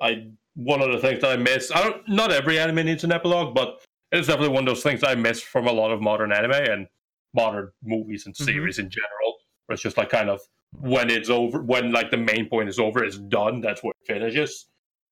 [0.00, 1.70] I one of the things that I miss.
[1.72, 2.08] I don't.
[2.08, 3.80] Not every anime needs an epilogue, but
[4.12, 6.86] it's definitely one of those things I miss from a lot of modern anime and
[7.34, 8.44] modern movies and Mhm.
[8.44, 9.38] series in general.
[9.66, 10.40] Where it's just like kind of
[10.80, 13.60] when it's over, when like the main point is over, it's done.
[13.60, 14.68] That's where it finishes.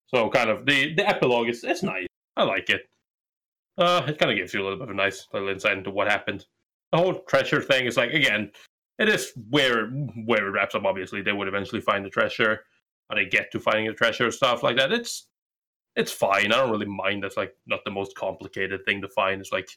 [0.06, 2.06] So kind of the the epilogue is it's nice.
[2.36, 2.82] I like it.
[3.76, 5.90] Uh, it kind of gives you a little bit of a nice little insight into
[5.90, 6.46] what happened.
[6.90, 8.50] The whole treasure thing is like again,
[8.98, 9.86] it is where
[10.24, 10.84] where it wraps up.
[10.84, 12.64] Obviously, they would eventually find the treasure.
[13.08, 14.92] How they get to finding the treasure, stuff like that.
[14.92, 15.27] It's
[15.98, 16.52] it's fine.
[16.52, 17.24] I don't really mind.
[17.24, 19.40] That's like not the most complicated thing to find.
[19.40, 19.68] It's like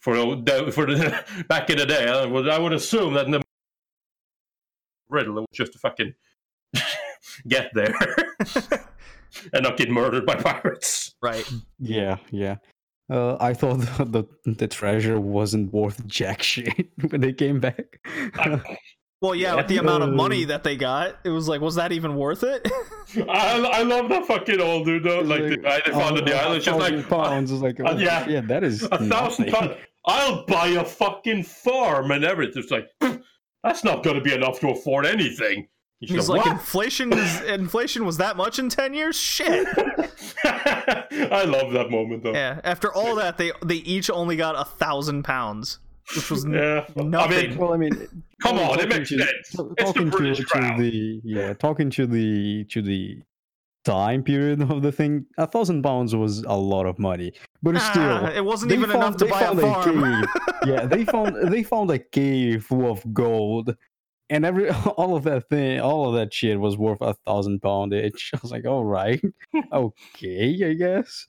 [0.00, 3.32] for the for the back in the day, I would I would assume that in
[3.32, 3.42] the
[5.08, 6.14] riddle it was just to fucking
[7.48, 7.94] get there
[9.52, 11.14] and not get murdered by pirates.
[11.22, 11.48] Right.
[11.78, 12.56] yeah yeah
[13.10, 14.04] uh, I thought the,
[14.44, 18.00] the the treasure wasn't worth jack shit when they came back.
[18.34, 18.60] I,
[19.22, 19.54] Well, yeah, Yeah.
[19.54, 22.42] with the amount of money that they got, it was like, was that even worth
[22.42, 22.68] it?
[23.28, 25.20] I, I love that fucking old dude though.
[25.20, 27.52] Like, the guy they found on the oh, island, a just oh, like pounds.
[27.52, 28.28] It's like, oh, yeah.
[28.28, 29.74] yeah, that is a thousand pounds.
[30.04, 32.64] I'll buy a fucking farm and everything.
[32.64, 32.88] It's like
[33.62, 35.68] that's not going to be enough to afford anything.
[36.00, 39.14] He's He's like, like, "What?" inflation is inflation was that much in ten years?
[39.14, 39.68] Shit.
[40.44, 42.32] I love that moment though.
[42.32, 42.60] Yeah.
[42.64, 45.78] After all that, they they each only got a thousand pounds,
[46.16, 46.84] which was n- Yeah.
[46.98, 47.50] I nothing.
[47.50, 49.30] mean, Well, I mean, Come on, it talking makes to- sense.
[49.30, 53.22] t- It's the Talking to, to the yeah, talking to the to the
[53.84, 57.32] time period of the thing, a thousand pounds was a lot of money.
[57.62, 60.02] But Ah, still, it wasn't they even found- enough to buy a found farm.
[60.02, 60.28] cave.
[60.66, 63.74] yeah, they found they found a cave full of gold,
[64.30, 67.92] and every all of that thing, all of that shit was worth a thousand pound
[67.94, 68.30] each.
[68.34, 69.20] I was like, all right,
[69.72, 71.26] okay, I guess.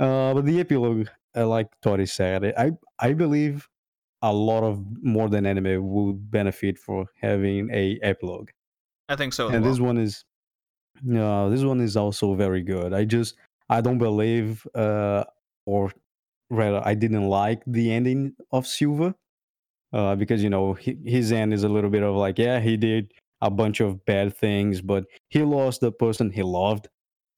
[0.00, 3.68] Uh, but the epilogue, uh, like Tori said, I I believe
[4.22, 8.50] a lot of more than anime would benefit for having a epilogue
[9.08, 9.48] I think so.
[9.48, 9.70] And well.
[9.70, 10.24] this one is
[11.02, 13.34] no this one is also very good i just
[13.68, 15.24] i don't believe uh
[15.66, 15.90] or
[16.50, 19.14] rather i didn't like the ending of silver
[19.92, 22.76] uh because you know hi- his end is a little bit of like yeah he
[22.76, 26.88] did a bunch of bad things but he lost the person he loved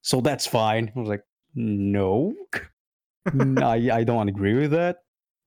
[0.02, 2.34] so that's fine i was like no
[3.26, 4.98] I I don't agree with that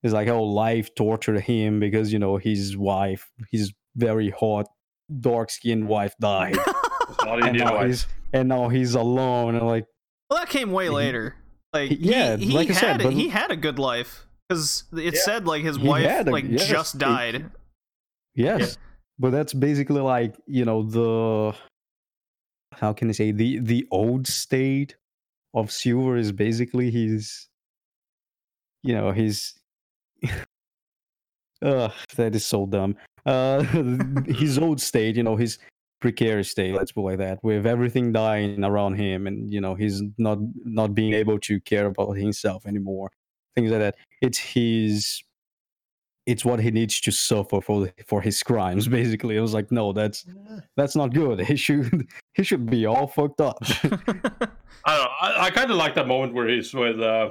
[0.02, 4.66] it's like how life tortured him because you know his wife his very hot
[5.20, 6.56] dark skinned wife died
[7.24, 7.86] not and now wife.
[7.86, 9.86] he's and now he's alone and like
[10.30, 11.34] well, that came way He- later.
[11.72, 14.26] Like, he- yeah, he, he like I had said, but- he had a good life
[14.48, 15.20] because it Yeah.
[15.20, 17.50] said like his wife a- like yes, just it- died.
[18.34, 18.76] yes
[19.18, 21.56] but that's basically like you know the
[22.74, 24.96] how can i say the the old state
[25.54, 27.48] of silver is basically his
[28.82, 29.54] you know his
[31.62, 32.96] uh that is so dumb.
[33.26, 33.62] Uh
[34.26, 35.58] his old state you know his
[36.00, 39.74] precarious state let's put it like that with everything dying around him and you know
[39.74, 43.10] he's not not being able to care about himself anymore
[43.58, 43.96] things like that.
[44.22, 45.22] It's his
[46.26, 49.38] it's what he needs to suffer for for his crimes basically.
[49.38, 50.24] I was like no that's
[50.76, 51.40] that's not good.
[51.40, 53.58] He should he should be all fucked up.
[53.62, 55.12] I don't know.
[55.20, 57.30] I, I kind of like that moment where he's with uh,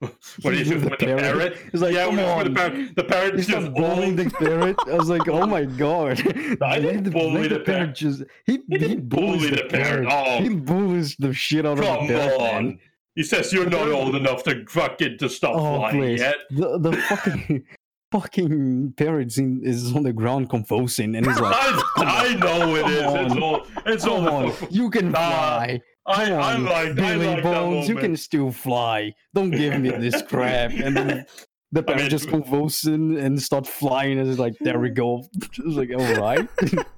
[0.42, 1.56] when he's with, the parrot.
[1.72, 2.44] He's like, yeah, come with on.
[2.44, 2.96] the parrot.
[2.96, 4.76] The parrot He is just bullying the parrot.
[4.86, 6.18] I was like, oh my god.
[6.62, 7.94] I didn't the, bully let the parrot.
[7.94, 10.06] just he, He didn't bully the parrot.
[10.10, 10.38] Oh.
[10.42, 12.38] He bullies the shit out of Come the parrot.
[12.40, 12.54] man.
[12.66, 12.78] on.
[13.14, 16.20] He says you're not old enough to fucking to stop Oh flying please.
[16.20, 16.36] yet.
[16.50, 17.64] The the fucking
[18.12, 21.54] fucking parrot in, is on the ground convulsing and he's like
[21.96, 23.26] I, I know it come.
[23.26, 23.66] It's all.
[23.86, 24.46] It's Come all.
[24.46, 25.80] on, you can fly.
[26.06, 26.88] I, I on, like.
[26.90, 29.12] I Billy like that Bones, you can still fly.
[29.34, 30.70] Don't give me this crap.
[30.72, 31.26] And then
[31.72, 35.24] the parrot mean- just convulsing and start flying and it's like, there we go.
[35.34, 36.48] It's like, all right.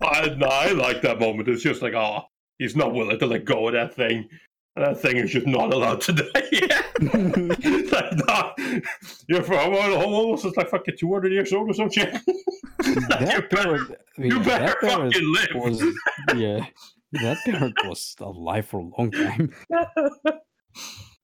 [0.03, 1.49] I, I like that moment.
[1.49, 2.23] It's just like, oh,
[2.59, 4.28] he's not willing to let go of that thing.
[4.77, 6.31] That thing is just not allowed today.
[6.43, 8.55] die like, no,
[9.29, 10.45] you're from how old?
[10.45, 12.13] It's like fucking 200 years old or some shit.
[12.85, 15.49] you that better, parrot, you yeah, better that parrot live.
[15.55, 15.83] was,
[16.37, 16.65] yeah,
[17.13, 19.53] that parrot was alive for a long time.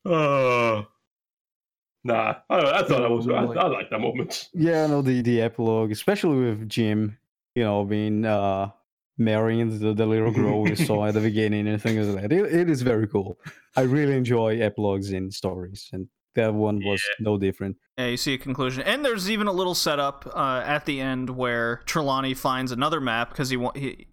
[0.05, 0.82] uh,
[2.05, 4.48] nah, I, I thought that was, I, Like- I like that moment.
[4.52, 7.18] Yeah, no, the the epilogue, especially with Jim,
[7.55, 8.70] you know, being uh
[9.18, 12.32] marrying the, the little girl we saw at the beginning and things like that.
[12.32, 13.38] It, it is very cool.
[13.76, 17.76] I really enjoy epilogues in stories, and that one was no different.
[17.98, 21.30] Yeah, you see a conclusion, and there's even a little setup uh, at the end
[21.30, 24.08] where Trelawney finds another map because he, wa- he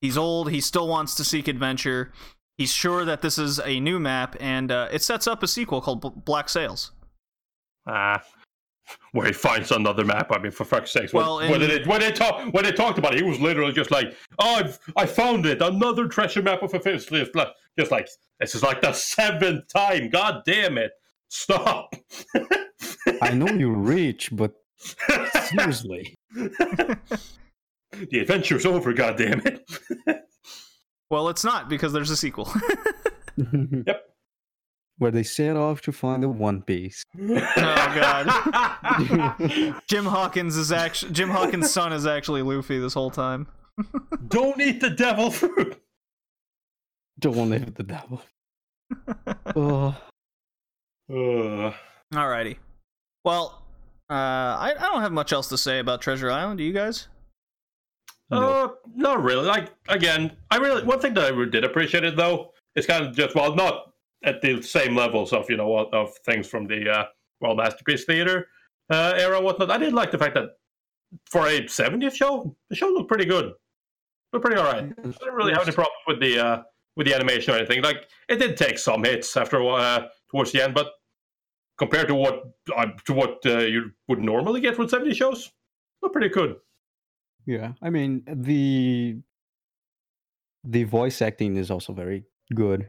[0.00, 2.12] he's old, he still wants to seek adventure.
[2.56, 5.80] He's sure that this is a new map, and uh, it sets up a sequel
[5.80, 6.92] called B- Black Sails.
[7.88, 8.22] Ah.
[9.12, 10.30] Where he finds another map.
[10.30, 11.12] I mean, for fuck's sakes.
[11.12, 13.40] When, Well, when, in- they, when, they talk, when they talked about it, he was
[13.40, 15.62] literally just like, oh, I've, I found it.
[15.62, 17.32] Another treasure map of a fifth list.
[17.78, 18.08] Just like,
[18.40, 20.10] this is like the seventh time.
[20.10, 20.92] God damn it.
[21.28, 21.94] Stop.
[23.22, 24.52] I know you're rich, but
[25.44, 26.98] seriously, the
[28.20, 29.68] adventure's over, God damn it.
[31.10, 32.52] Well, it's not because there's a sequel.
[33.36, 34.02] Yep.
[34.98, 37.02] Where they set off to find the One Piece.
[37.20, 38.26] oh God,
[39.88, 43.48] Jim Hawkins is actually Jim Hawkins' son is actually Luffy this whole time.
[44.28, 45.80] Don't eat the devil fruit.
[47.18, 48.22] Don't live the devil.
[49.56, 49.96] oh,
[51.10, 51.72] Uh,
[52.12, 52.56] Alrighty.
[53.24, 53.62] Well,
[54.10, 56.58] uh, I, I don't have much else to say about Treasure Island.
[56.58, 57.08] Do you guys?
[58.30, 59.44] Uh, not really.
[59.46, 63.14] Like again, I really one thing that I did appreciate it though It's kind of
[63.16, 63.92] just well, not
[64.24, 67.04] at the same levels of you know of- things from the uh,
[67.40, 68.48] well masterpiece theater
[68.90, 69.70] uh, era and whatnot.
[69.70, 70.50] I did like the fact that
[71.30, 73.52] for a 70th show, the show looked pretty good.
[74.32, 74.84] Looked pretty alright.
[74.84, 76.62] I didn't really have any problems with the uh,
[76.96, 77.82] with the animation or anything.
[77.82, 80.88] Like it did take some hits after a while, uh, towards the end, but
[81.78, 82.42] compared to what
[82.76, 85.50] uh, to what uh, you would normally get with 70 shows,
[86.02, 86.56] looked pretty good.
[87.46, 87.72] yeah.
[87.82, 89.18] I mean the
[90.64, 92.88] the voice acting is also very good.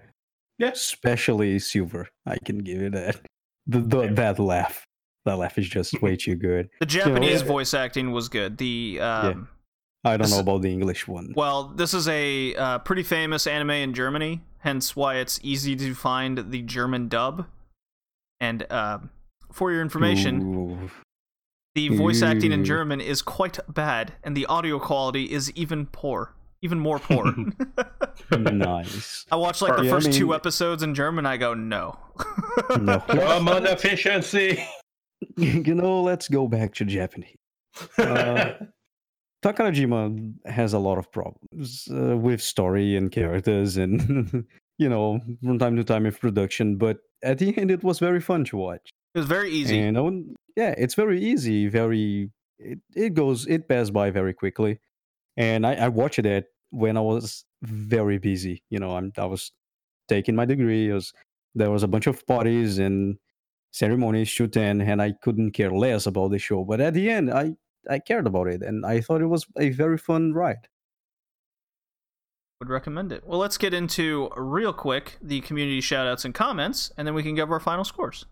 [0.58, 0.69] Yeah.
[0.69, 2.08] especially Silver.
[2.25, 3.22] I can give you that.
[3.67, 4.85] The, the that laugh,
[5.25, 6.69] that laugh is just way too good.
[6.80, 7.48] The Japanese yeah.
[7.48, 8.58] voice acting was good.
[8.58, 9.48] The um,
[10.03, 11.34] I don't This- know about the English one.
[11.35, 14.42] well, this is a uh, pretty famous anime in Germany.
[14.59, 17.45] hence why it's easy to find the German dub.
[18.40, 19.00] And uh,
[19.51, 20.90] for your information, Ooh.
[21.74, 26.34] the voice acting in German is quite bad, and the audio quality is even poor,
[26.65, 27.33] even more poor.
[28.37, 29.25] nice.
[29.31, 31.25] I watched like the Yeah, I first two episodes in German.
[31.25, 31.97] I go, no.
[32.81, 32.99] No.
[33.07, 34.61] Common efficiency.
[35.37, 37.37] you know, let's go back to Japanese.
[37.97, 38.53] Uh,
[39.43, 44.45] Takarajima has a lot of problems uh, with story and characters, and
[44.77, 46.77] you know, from time to time with production.
[46.77, 48.89] But at the end, it was very fun to watch.
[49.13, 49.79] It was very easy.
[49.79, 51.67] And I wouldn't- yeah, it's very easy.
[51.67, 54.79] Very, it, it goes, it passed by very quickly.
[55.37, 58.63] And I, I watched it when I was very busy.
[58.69, 59.51] You know, I'm I was
[60.07, 60.91] taking my degree.
[60.91, 61.13] Was,
[61.53, 63.17] there was a bunch of parties and
[63.71, 66.63] ceremonies shooting, and I couldn't care less about the show.
[66.63, 67.55] But at the end, I
[67.89, 70.67] I cared about it, and I thought it was a very fun ride.
[72.61, 73.27] Would recommend it.
[73.27, 77.35] Well, let's get into real quick the community shoutouts and comments, and then we can
[77.35, 78.25] give our final scores.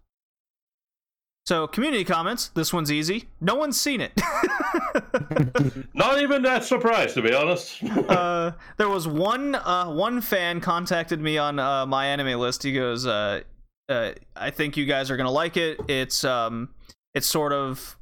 [1.45, 2.49] So, community comments.
[2.49, 3.25] This one's easy.
[3.41, 4.13] No one's seen it.
[5.93, 7.83] Not even that surprised, to be honest.
[8.07, 12.63] uh, there was one uh, one fan contacted me on uh, my anime list.
[12.63, 13.41] He goes, uh,
[13.89, 15.81] uh, "I think you guys are gonna like it.
[15.89, 16.69] It's um,
[17.13, 17.97] it's sort of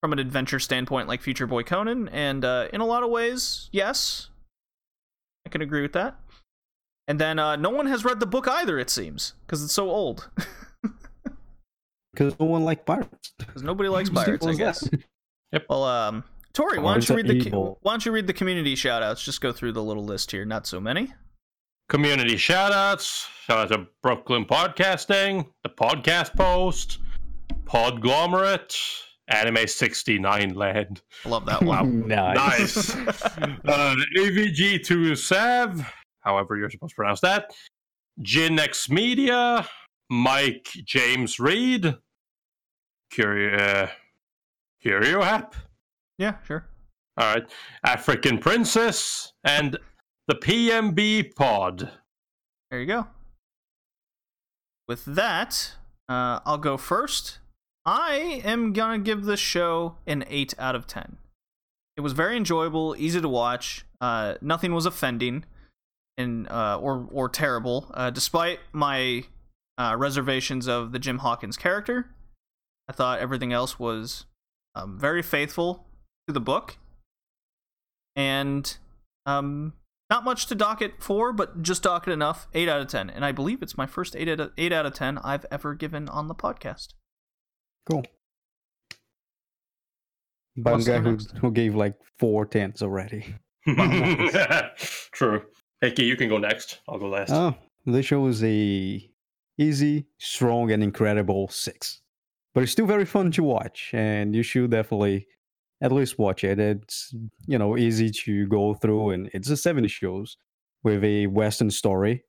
[0.00, 3.68] from an adventure standpoint like Future Boy Conan, and uh, in a lot of ways,
[3.70, 4.30] yes,
[5.46, 6.18] I can agree with that."
[7.06, 8.78] And then uh, no one has read the book either.
[8.78, 10.30] It seems because it's so old.
[12.24, 13.32] Because no one liked pirates.
[13.38, 14.88] Because nobody likes Simple pirates, I guess.
[15.52, 15.66] Yep.
[15.68, 17.78] Well, um, Tori, why don't you read the evil.
[17.82, 19.22] why don't you read the community shoutouts?
[19.22, 20.46] Just go through the little list here.
[20.46, 21.12] Not so many.
[21.90, 23.26] Community shoutouts.
[23.44, 27.00] Shout out to Brooklyn Podcasting, the Podcast Post,
[27.64, 28.74] Podglomerate,
[29.28, 31.02] Anime 69 Land.
[31.24, 31.62] I love that.
[31.62, 31.84] Wow.
[31.84, 32.94] Nice.
[32.96, 35.86] uh, AVG2 Sav,
[36.20, 37.52] however you're supposed to pronounce that.
[38.22, 39.66] Ginex Media,
[40.10, 41.94] Mike James Reed,
[43.12, 43.88] Curio, uh,
[44.80, 45.54] Curio App.
[46.18, 46.64] yeah, sure.
[47.18, 47.44] All right.
[47.84, 49.76] African Princess and
[50.28, 51.90] the PMB Pod.
[52.70, 53.06] There you go.
[54.88, 55.74] With that,
[56.08, 57.38] uh, I'll go first.
[57.84, 61.18] I am gonna give this show an eight out of ten.
[61.96, 63.84] It was very enjoyable, easy to watch.
[64.00, 65.44] Uh, nothing was offending,
[66.16, 67.90] and uh, or or terrible.
[67.92, 69.24] Uh, despite my
[69.76, 72.08] uh, reservations of the Jim Hawkins character,
[72.92, 74.26] I thought everything else was
[74.74, 75.86] um, very faithful
[76.26, 76.76] to the book,
[78.14, 78.76] and
[79.24, 79.72] um,
[80.10, 82.48] not much to dock it for, but just dock it enough.
[82.52, 84.84] Eight out of ten, and I believe it's my first eight out of, eight out
[84.84, 86.88] of ten I've ever given on the podcast.
[87.88, 88.04] Cool.
[90.58, 91.30] By a What's guy who, next?
[91.38, 93.24] who gave like four tens already.
[95.12, 95.40] True.
[95.80, 96.80] Hickey, you can go next.
[96.86, 97.30] I'll go last.
[97.32, 97.54] Oh,
[97.86, 99.10] this show is a
[99.56, 102.01] easy, strong, and incredible six.
[102.54, 105.26] But it's still very fun to watch, and you should definitely
[105.80, 106.58] at least watch it.
[106.58, 107.14] It's
[107.46, 110.36] you know easy to go through, and it's a 70 shows
[110.82, 112.24] with a Western story.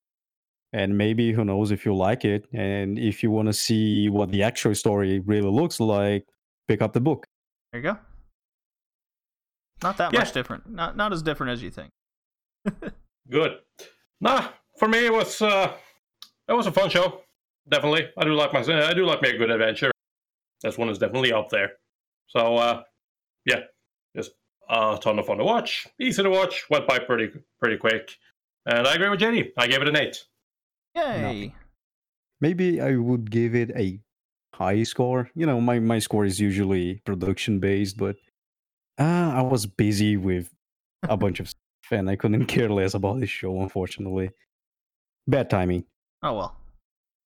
[0.72, 4.32] And maybe who knows if you like it, and if you want to see what
[4.32, 6.26] the actual story really looks like,
[6.68, 7.28] pick up the book.
[7.72, 7.98] There you go.
[9.84, 10.20] Not that Yeah.
[10.20, 10.68] much different.
[10.70, 11.92] Not not as different as you think.
[13.30, 13.60] Good.
[14.22, 14.48] Nah,
[14.80, 15.74] for me it was uh
[16.48, 17.22] it was a fun show.
[17.70, 18.10] Definitely.
[18.18, 19.92] I do like my I do like me a good adventure.
[20.64, 21.74] This one is definitely up there.
[22.28, 22.84] So uh
[23.46, 23.62] yeah,
[24.16, 24.32] just
[24.70, 25.88] a ton of fun to watch.
[26.00, 28.10] Easy to watch, went by pretty pretty quick.
[28.66, 29.52] And I agree with JD.
[29.58, 30.24] I gave it an eight.
[30.96, 31.54] Yay!
[32.44, 34.00] maybe I would give it a
[34.54, 35.30] high score.
[35.34, 38.18] You know, my, my score is usually production based, but
[39.00, 40.54] uh, I was busy with
[41.08, 44.32] a bunch of stuff and I couldn't care less about this show, unfortunately.
[45.26, 45.86] Bad timing.
[46.22, 46.58] Oh well.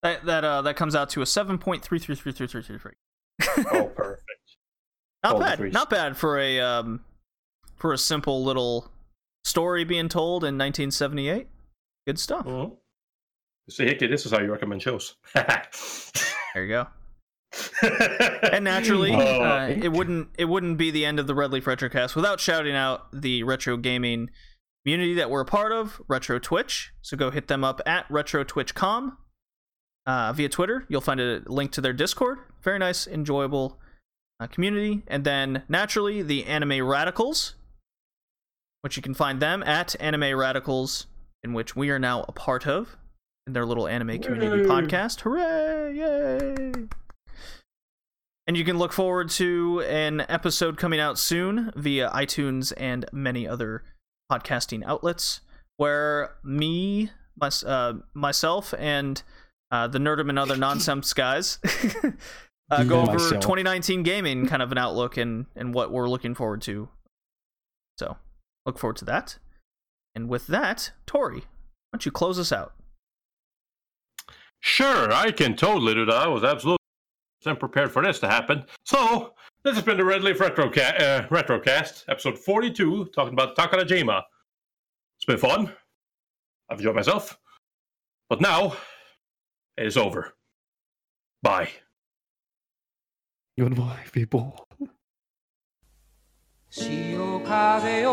[0.03, 2.61] That that uh that comes out to a seven point three three three three three
[2.61, 2.91] three three.
[3.41, 4.24] Oh perfect.
[5.24, 5.74] Not All bad.
[5.74, 7.01] Not bad for a um
[7.75, 8.91] for a simple little
[9.45, 11.48] story being told in 1978.
[12.06, 12.45] Good stuff.
[12.45, 12.77] Mhm.
[13.69, 15.16] See Hickey, this is how you recommend shows.
[16.53, 16.88] There you go.
[18.51, 19.19] And naturally, Oh.
[19.43, 22.75] uh, it wouldn't it wouldn't be the end of the Red Leaf Retrocast without shouting
[22.75, 24.30] out the retro gaming
[24.83, 26.93] community that we're a part of, Retro Twitch.
[27.01, 29.17] So go hit them up at Retro RetroTwitch.com
[30.07, 30.85] uh, via Twitter.
[30.87, 32.39] You'll find a link to their Discord.
[32.63, 33.77] Very nice, enjoyable
[34.39, 35.03] uh, community.
[35.07, 37.55] And then naturally, the Anime Radicals,
[38.81, 41.07] which you can find them at Anime Radicals,
[41.43, 42.97] in which we are now a part of
[43.45, 44.65] in their little anime community Hooray.
[44.65, 45.21] podcast.
[45.21, 45.95] Hooray!
[45.95, 46.87] Yay!
[48.47, 53.45] And you can look forward to an episode coming out soon via iTunes and many
[53.45, 53.83] other
[54.31, 55.41] podcasting outlets
[55.75, 59.21] where me, my, uh, myself and
[59.71, 61.59] uh, the Nerdum and other nonsense guys
[62.71, 63.41] uh, go over Myself.
[63.41, 66.89] 2019 gaming, kind of an outlook and and what we're looking forward to.
[67.97, 68.17] So
[68.65, 69.37] look forward to that.
[70.15, 71.43] And with that, Tori, why
[71.93, 72.73] don't you close us out?
[74.59, 76.15] Sure, I can totally do that.
[76.15, 76.77] I was absolutely
[77.59, 78.65] prepared for this to happen.
[78.83, 84.23] So, this has been the Red Leaf Retroca- uh, Retrocast, episode 42, talking about Takarajima.
[85.17, 85.71] It's been fun.
[86.69, 87.39] I've enjoyed myself.
[88.29, 88.75] But now,
[89.77, 90.33] it is over.
[91.43, 91.69] Bye.
[93.57, 94.67] Goodbye, people.
[96.69, 98.11] 潮風よ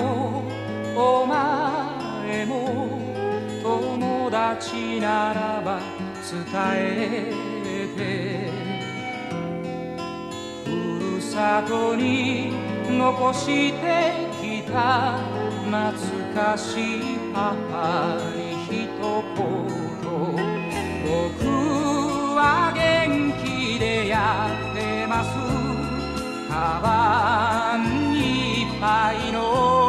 [0.96, 2.88] お前も
[3.62, 5.80] 友達ならば
[6.30, 7.32] 伝え
[7.96, 8.48] て
[10.64, 10.70] ふ
[11.16, 12.52] るさとに
[12.96, 15.18] 残してきた
[15.64, 15.92] 懐
[16.32, 17.00] かしい
[17.34, 18.86] 母に一
[19.36, 20.64] 言
[21.04, 21.53] 僕
[22.34, 25.30] は元気でやってます。
[26.48, 29.83] カバンにいっぱいの